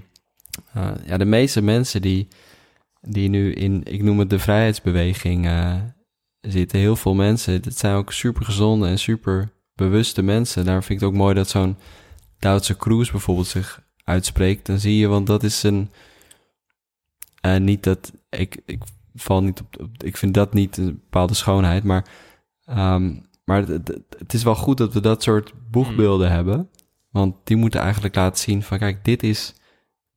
[0.76, 2.28] Uh, ja, de meeste mensen die,
[3.00, 5.74] die nu in, ik noem het de vrijheidsbeweging eh,
[6.40, 10.64] zitten, heel veel mensen, dat zijn ook super gezonde en super bewuste mensen.
[10.64, 11.76] Daarom vind ik het ook mooi dat zo'n
[12.38, 14.66] Duitse Kroes bijvoorbeeld zich uitspreekt.
[14.66, 15.90] Dan zie je, want dat is een,
[17.40, 18.82] eh, niet dat, ik, ik
[19.14, 22.06] val niet op, op- ik vind dat niet een bepaalde schoonheid, maar,
[22.64, 23.14] ehm,
[23.44, 26.68] maar het, het- het is wel goed dat we dat soort boegbeelden hebben.
[27.10, 29.54] Want die moeten eigenlijk laten zien van, kijk, dit is,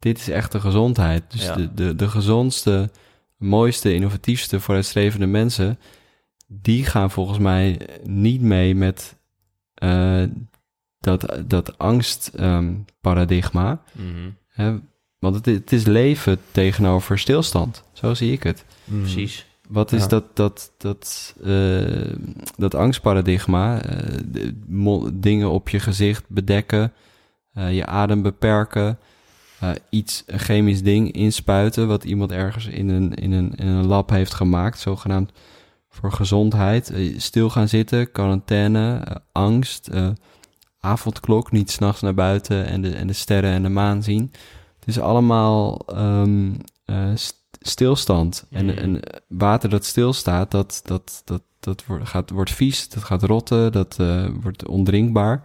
[0.04, 1.24] dit is echte gezondheid.
[1.28, 1.56] Dus Ja.
[1.56, 2.90] de, de, de gezondste,
[3.38, 5.80] mooiste, innovatiefste, vooruitstrevende mensen,
[6.48, 9.16] die gaan volgens mij niet mee met
[9.74, 10.24] eh,
[11.00, 13.82] dat, dat angstparadigma.
[13.92, 14.30] Mhm.
[14.48, 14.76] hè
[15.20, 17.84] want het, het is leven tegenover stilstand.
[17.94, 18.66] Zo zie ik het.
[18.84, 19.00] Mm.
[19.02, 19.46] Precies.
[19.70, 20.08] Wat is Ja.
[20.08, 22.14] dat, dat, dat, eh,
[22.58, 23.82] dat angstparadigma?
[23.82, 26.94] eh, de- dingen op je gezicht bedekken,
[27.54, 29.00] eh, je adem beperken,
[29.64, 33.86] eh, iets, een chemisch ding inspuiten, wat iemand ergens in een, in een, in een
[33.86, 35.32] lab heeft gemaakt, zogenaamd
[35.90, 36.90] voor gezondheid.
[36.90, 39.90] Eh, stil gaan zitten, quarantaine, eh, angst,
[40.80, 44.32] avondklok, niet s'nachts naar buiten en de, en de sterren en de maan zien.
[44.80, 46.52] Het is allemaal ehm,
[46.86, 48.46] eh, st- stilstand.
[48.50, 53.24] En, en water dat stilstaat, dat, dat, dat, dat wordt, gaat, wordt vies, dat gaat
[53.24, 53.98] rotten, dat
[54.42, 55.42] wordt ondrinkbaar.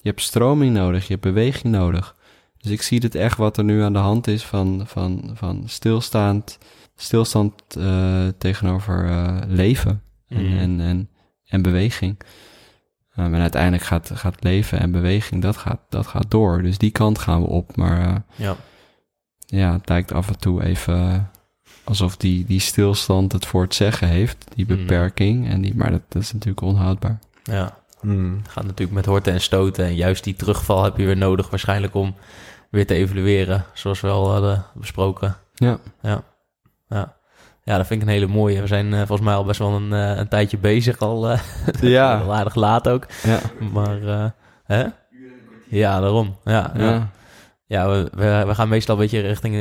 [0.00, 2.16] Je hebt stroming nodig, je hebt beweging nodig.
[2.62, 5.62] Dus ik zie het echt wat er nu aan de hand is van, van, van
[5.66, 6.58] stilstaand,
[6.96, 10.58] stilstand eh, tegenover eh, leven en, Mhm.
[10.58, 11.08] en, en,
[11.46, 12.16] en beweging.
[13.18, 16.62] Um, en uiteindelijk gaat, gaat leven en beweging, dat gaat, dat gaat door.
[16.62, 17.76] Dus die kant gaan we op.
[17.76, 18.56] Maar eh, Ja.
[19.46, 21.30] ja, het lijkt af en toe even
[21.84, 24.44] alsof die, die stilstand het voor het zeggen heeft.
[24.54, 24.76] Die Mhm.
[24.76, 25.48] beperking.
[25.48, 27.18] En die, maar dat, dat is natuurlijk onhoudbaar.
[27.42, 27.80] ja.
[28.02, 28.36] Mm.
[28.42, 29.84] Het gaat natuurlijk met horten en stoten.
[29.84, 32.14] En juist die terugval heb je weer nodig waarschijnlijk om
[32.72, 33.64] weer te evalueren.
[33.72, 35.36] Zoals we al hadden besproken.
[35.54, 35.78] Ja.
[36.02, 36.22] Ja.
[36.88, 37.16] Ja.
[37.64, 38.60] Ja, dat vind ik een hele mooie.
[38.60, 41.30] We zijn eh, volgens mij al best wel een, eh, een tijdje bezig al.
[41.30, 41.40] eh
[41.80, 42.18] Ja.
[42.18, 43.06] wel aardig laat ook.
[43.22, 43.38] Ja.
[43.72, 44.32] Maar,
[44.64, 44.84] hè?
[45.68, 46.36] Ja, daarom.
[46.44, 46.82] Ja, ja.
[46.84, 47.08] ja.
[47.66, 49.56] ja we, we, we gaan meestal een beetje richting,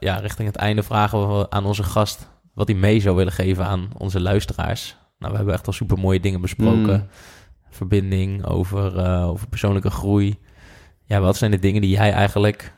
[0.00, 3.66] ja, richting het einde vragen we aan onze gast wat hij mee zou willen geven
[3.66, 4.96] aan onze luisteraars.
[5.18, 6.96] Nou, we hebben echt al super mooie dingen besproken.
[6.96, 7.08] Mm.
[7.70, 10.38] Verbinding, over, over persoonlijke groei.
[11.04, 12.72] Ja, wat zijn de dingen die jij eigenlijk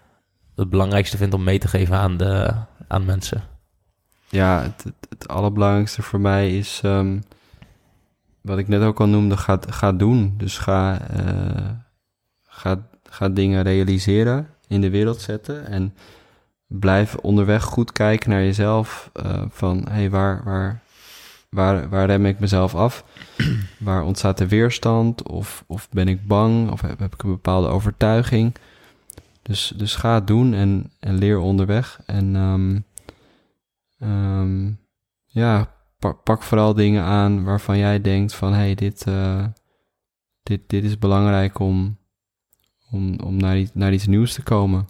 [0.54, 2.54] het belangrijkste vindt om mee te geven aan, de,
[2.88, 3.42] aan mensen?
[4.28, 6.80] Ja, het, het, allerbelangrijkste voor mij is...
[6.82, 7.18] ehm,
[8.40, 10.34] wat ik net ook al noemde, ga, ga doen.
[10.36, 11.70] Dus ga, eh,
[12.42, 15.66] ga, ga dingen realiseren, in de wereld zetten...
[15.66, 15.94] en
[16.66, 19.10] blijf onderweg goed kijken naar jezelf.
[19.12, 20.82] eh, van, hé, hey, waar, waar,
[21.56, 23.04] waar, waar rem ik mezelf af?
[23.78, 25.28] waar ontstaat de weerstand?
[25.28, 26.70] Of, of ben ik bang?
[26.70, 28.54] Of heb, heb ik een bepaalde overtuiging?
[29.42, 32.00] Dus, dus ga het doen en, en leer onderweg.
[32.06, 32.78] En ehm,
[33.98, 34.70] ehm,
[35.24, 38.52] ja, pak, pak vooral dingen aan waarvan jij denkt van...
[38.52, 39.44] hé, hey, dit, eh,
[40.42, 41.96] dit, dit is belangrijk om,
[42.90, 44.88] om, om naar, iets, naar iets nieuws te komen.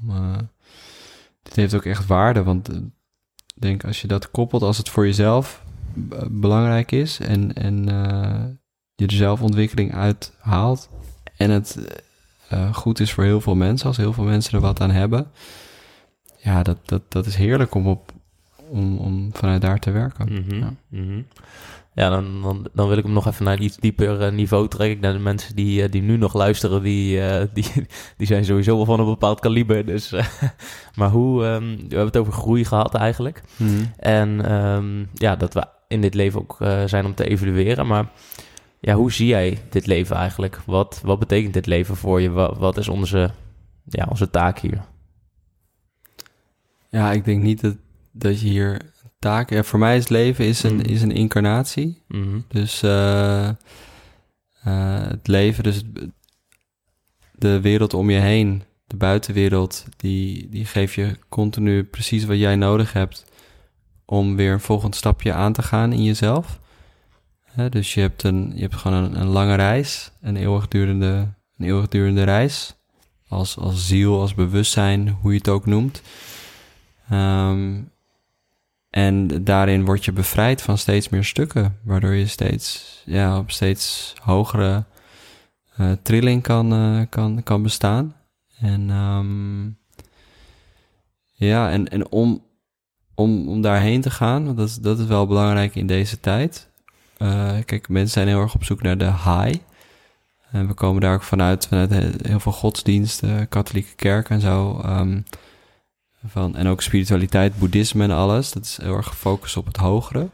[0.00, 0.46] Maar
[1.42, 2.82] dit heeft ook echt waarde, want ik
[3.54, 5.64] denk als je dat koppelt, als het voor jezelf
[6.30, 8.44] belangrijk is en, en eh,
[8.94, 10.88] je er zelfontwikkeling uit haalt
[11.36, 11.78] en het
[12.48, 15.26] eh, goed is voor heel veel mensen, als heel veel mensen er wat aan hebben,
[16.38, 18.12] ja, dat, dat, dat is heerlijk om, op,
[18.68, 20.32] om, om vanuit daar te werken.
[20.32, 20.74] Mhm, Ja.
[20.88, 21.20] mhm.
[21.94, 24.68] Ja, dan, dan, dan wil ik hem nog even naar een iets dieper eh, niveau
[24.68, 25.00] trekken.
[25.00, 27.20] Denk de mensen die, die nu nog luisteren, die,
[27.54, 27.64] die,
[28.16, 29.86] die zijn sowieso wel van een bepaald kaliber.
[29.86, 30.14] Dus,
[30.98, 33.42] maar hoe, ehm, we hebben het over groei gehad eigenlijk.
[33.56, 33.84] Mhm.
[33.96, 37.86] En ehm, ja, dat we in dit leven ook eh, zijn om te evalueren.
[37.86, 38.10] Maar
[38.80, 40.60] ja, hoe zie jij dit leven eigenlijk?
[40.66, 42.30] Wat, wat betekent dit leven voor je?
[42.30, 43.30] Wat, wat is onze,
[43.84, 44.84] ja, onze taak hier?
[46.90, 47.76] Ja, ik denk niet dat,
[48.12, 48.80] dat je hier
[49.18, 49.56] taken...
[49.56, 50.88] Ja, voor mij is leven is een, Mhm.
[50.88, 52.02] is een incarnatie.
[52.08, 52.38] Mhm.
[52.48, 53.54] Dus eh, eh,
[55.08, 55.82] het leven, dus
[57.32, 62.56] de wereld om je heen, de buitenwereld, die, die geeft je continu precies wat jij
[62.56, 63.24] nodig hebt
[64.04, 66.58] om weer een volgend stapje aan te gaan in jezelf.
[67.70, 72.22] Dus je hebt, een, je hebt gewoon een, een lange reis, een eeuwigdurende, een eeuwigdurende
[72.22, 72.74] reis.
[73.28, 76.02] Als, als ziel, als bewustzijn, hoe je het ook noemt.
[77.08, 77.80] Ehm,
[78.90, 84.14] en daarin word je bevrijd van steeds meer stukken, waardoor je steeds, ja, op steeds
[84.22, 84.84] hogere
[85.76, 88.16] eh, trilling kan, eh, kan, kan bestaan.
[88.58, 89.64] En ehm,
[91.32, 92.42] ja, en, en om,
[93.14, 96.68] om, om daarheen te gaan, want dat, is- dat is wel belangrijk in deze tijd.
[97.16, 99.54] Eh, kijk, mensen zijn heel erg op zoek naar de high.
[100.50, 104.80] En we komen daar ook vanuit, vanuit he- heel veel godsdiensten, katholieke kerk en zo.
[104.84, 105.20] ehm,
[106.26, 108.52] van, en ook spiritualiteit, boeddhisme en alles.
[108.52, 110.28] Dat is heel erg gefocust op het hogere.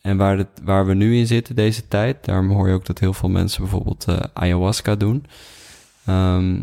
[0.00, 2.98] En waar, het, waar we nu in zitten deze tijd, daarom hoor je ook dat
[2.98, 5.26] heel veel mensen bijvoorbeeld eh, ayahuasca doen.
[6.06, 6.62] ehm,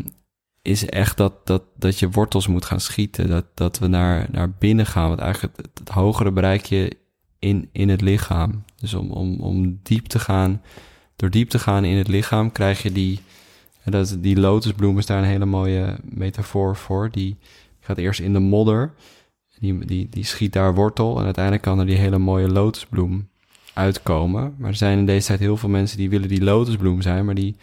[0.62, 3.28] is echt dat, dat, dat je wortels moet gaan schieten.
[3.28, 5.08] Dat, dat we naar, naar binnen gaan.
[5.08, 6.96] Want eigenlijk het, hogere bereik je
[7.38, 8.64] in, in het lichaam.
[8.76, 10.62] Dus om, om, om diep te gaan,
[11.16, 13.20] door diep te gaan in het lichaam, krijg je die.
[13.84, 17.10] Dat, die lotusbloem is daar een hele mooie metafoor voor.
[17.10, 17.36] Die
[17.80, 18.92] gaat eerst in de modder.
[19.58, 21.18] Die, die, die schiet daar wortel.
[21.18, 23.28] En uiteindelijk kan er die hele mooie lotusbloem
[23.72, 24.54] uitkomen.
[24.58, 27.34] Maar er zijn in deze tijd heel veel mensen die willen die lotusbloem zijn, maar
[27.34, 27.56] die.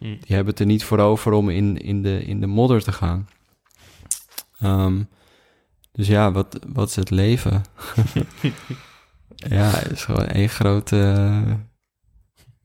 [0.00, 2.92] Die hebben het er niet voor over om in, in, de, in de modder te
[2.92, 3.28] gaan.
[4.58, 5.02] Ehm,
[5.92, 7.62] dus ja, wat, wat is het leven?
[9.34, 11.26] ja, het is gewoon één grote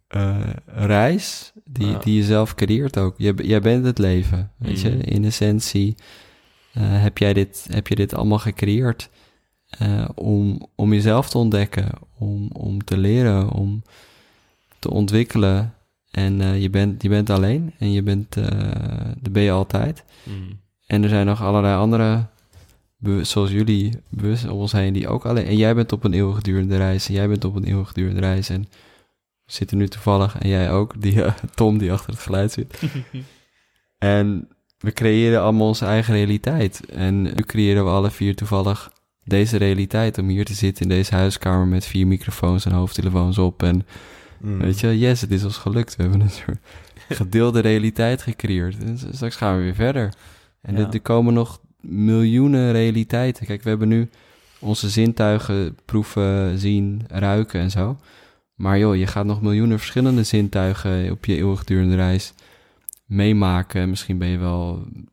[0.08, 1.98] eh, reis die, Ja.
[1.98, 3.14] die je zelf creëert ook.
[3.18, 4.90] Jij, jij bent het leven, weet je.
[4.90, 5.00] Mhm.
[5.00, 5.96] In essentie
[6.74, 9.10] eh, heb, jij dit, heb je dit allemaal gecreëerd
[9.70, 13.84] eh, om, om jezelf te ontdekken, om, om te leren, om
[14.80, 15.75] te ontwikkelen.
[16.16, 18.34] En eh, je, bent, je bent alleen en je bent,
[19.20, 20.04] dat ben je altijd.
[20.24, 20.54] Mhm.
[20.88, 22.26] En er zijn nog allerlei andere,
[23.22, 25.46] zoals jullie, bewust om ons heen, die ook alleen...
[25.46, 28.50] En jij bent op een eeuwigdurende reis en jij bent op een eeuwigdurende reis.
[28.50, 28.62] En
[29.46, 32.82] we zitten nu toevallig, en jij ook, die, eh, Tom die achter het geluid zit.
[33.98, 34.48] en
[34.78, 36.86] we creëren allemaal onze eigen realiteit.
[36.86, 38.92] En nu creëren we alle vier toevallig
[39.24, 43.64] deze realiteit om hier te zitten in deze huiskamer met vier microfoons en hoofdtelefoons op.
[43.64, 43.86] En
[44.46, 44.58] Mm.
[44.60, 45.96] weet je, yes, het is ons gelukt.
[45.96, 46.58] We hebben een soort
[47.10, 48.84] gedeelde realiteit gecreëerd.
[48.84, 50.14] En straks gaan we weer verder.
[50.62, 50.88] En Ja.
[50.88, 53.46] er, er komen nog miljoenen realiteiten.
[53.46, 54.10] Kijk, we hebben nu
[54.60, 57.98] onze zintuigen proeven, zien, ruiken en zo.
[58.56, 62.34] Maar joh, je gaat nog miljoenen verschillende zintuigen op je eeuwigdurende reis
[63.06, 63.82] meemaken.
[63.82, 65.10] En Misschien ben je wel een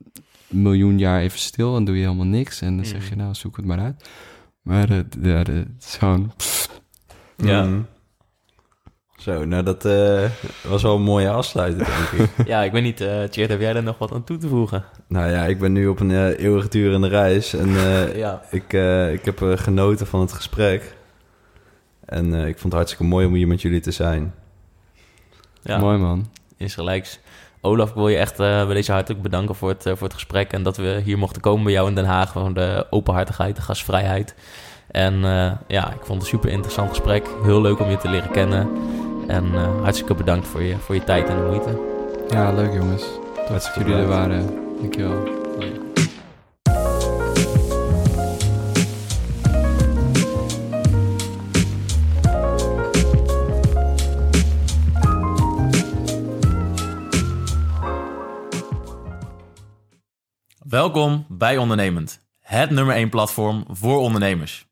[0.63, 2.61] miljoen jaar even stil en doe je helemaal niks.
[2.61, 4.09] En dan zeg je, nou, zoek het maar uit.
[4.63, 4.89] Maar
[5.23, 6.33] ja, het is gewoon...
[7.37, 7.65] Ja.
[7.65, 7.87] Mm.
[9.23, 10.25] Zo, nou dat eh,
[10.63, 12.31] was wel een mooie afsluiting, denk ik.
[12.47, 14.85] Ja, ik weet niet, eh Tjeerd, heb jij er nog wat aan toe te voegen?
[15.09, 18.43] nou ja, ik ben nu op een eh, eeuwigdurende reis en eh, Ja.
[18.51, 20.95] ik, eh, ik heb genoten van het gesprek.
[22.05, 24.35] En eh, ik vond het hartstikke mooi om hier met jullie te zijn.
[25.63, 25.79] ja.
[25.79, 26.31] Mooi man.
[26.57, 27.21] Is gelijks.
[27.61, 30.53] Olaf, ik wil je echt uh, bij deze hartelijk bedanken voor het, voor het gesprek.
[30.53, 32.31] En dat we hier mochten komen bij jou in Den Haag.
[32.31, 34.35] Gewoon de openhartigheid, de gastvrijheid.
[34.91, 35.15] En
[35.67, 37.29] ja, ik vond het een super interessant gesprek.
[37.43, 38.69] Heel leuk om je te leren kennen.
[39.33, 41.81] En hartstikke bedankt voor je, voor je tijd en de moeite.
[42.29, 43.05] Ja, leuk jongens.
[43.49, 44.47] Dat jullie er waren.
[44.81, 45.41] Dankjewel.
[60.59, 64.72] Welkom bij Ondernemend, het nummer 1 platform voor ondernemers.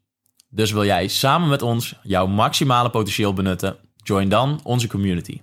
[0.53, 3.77] Dus wil jij samen met ons jouw maximale potentieel benutten?
[4.03, 5.41] Join dan onze community.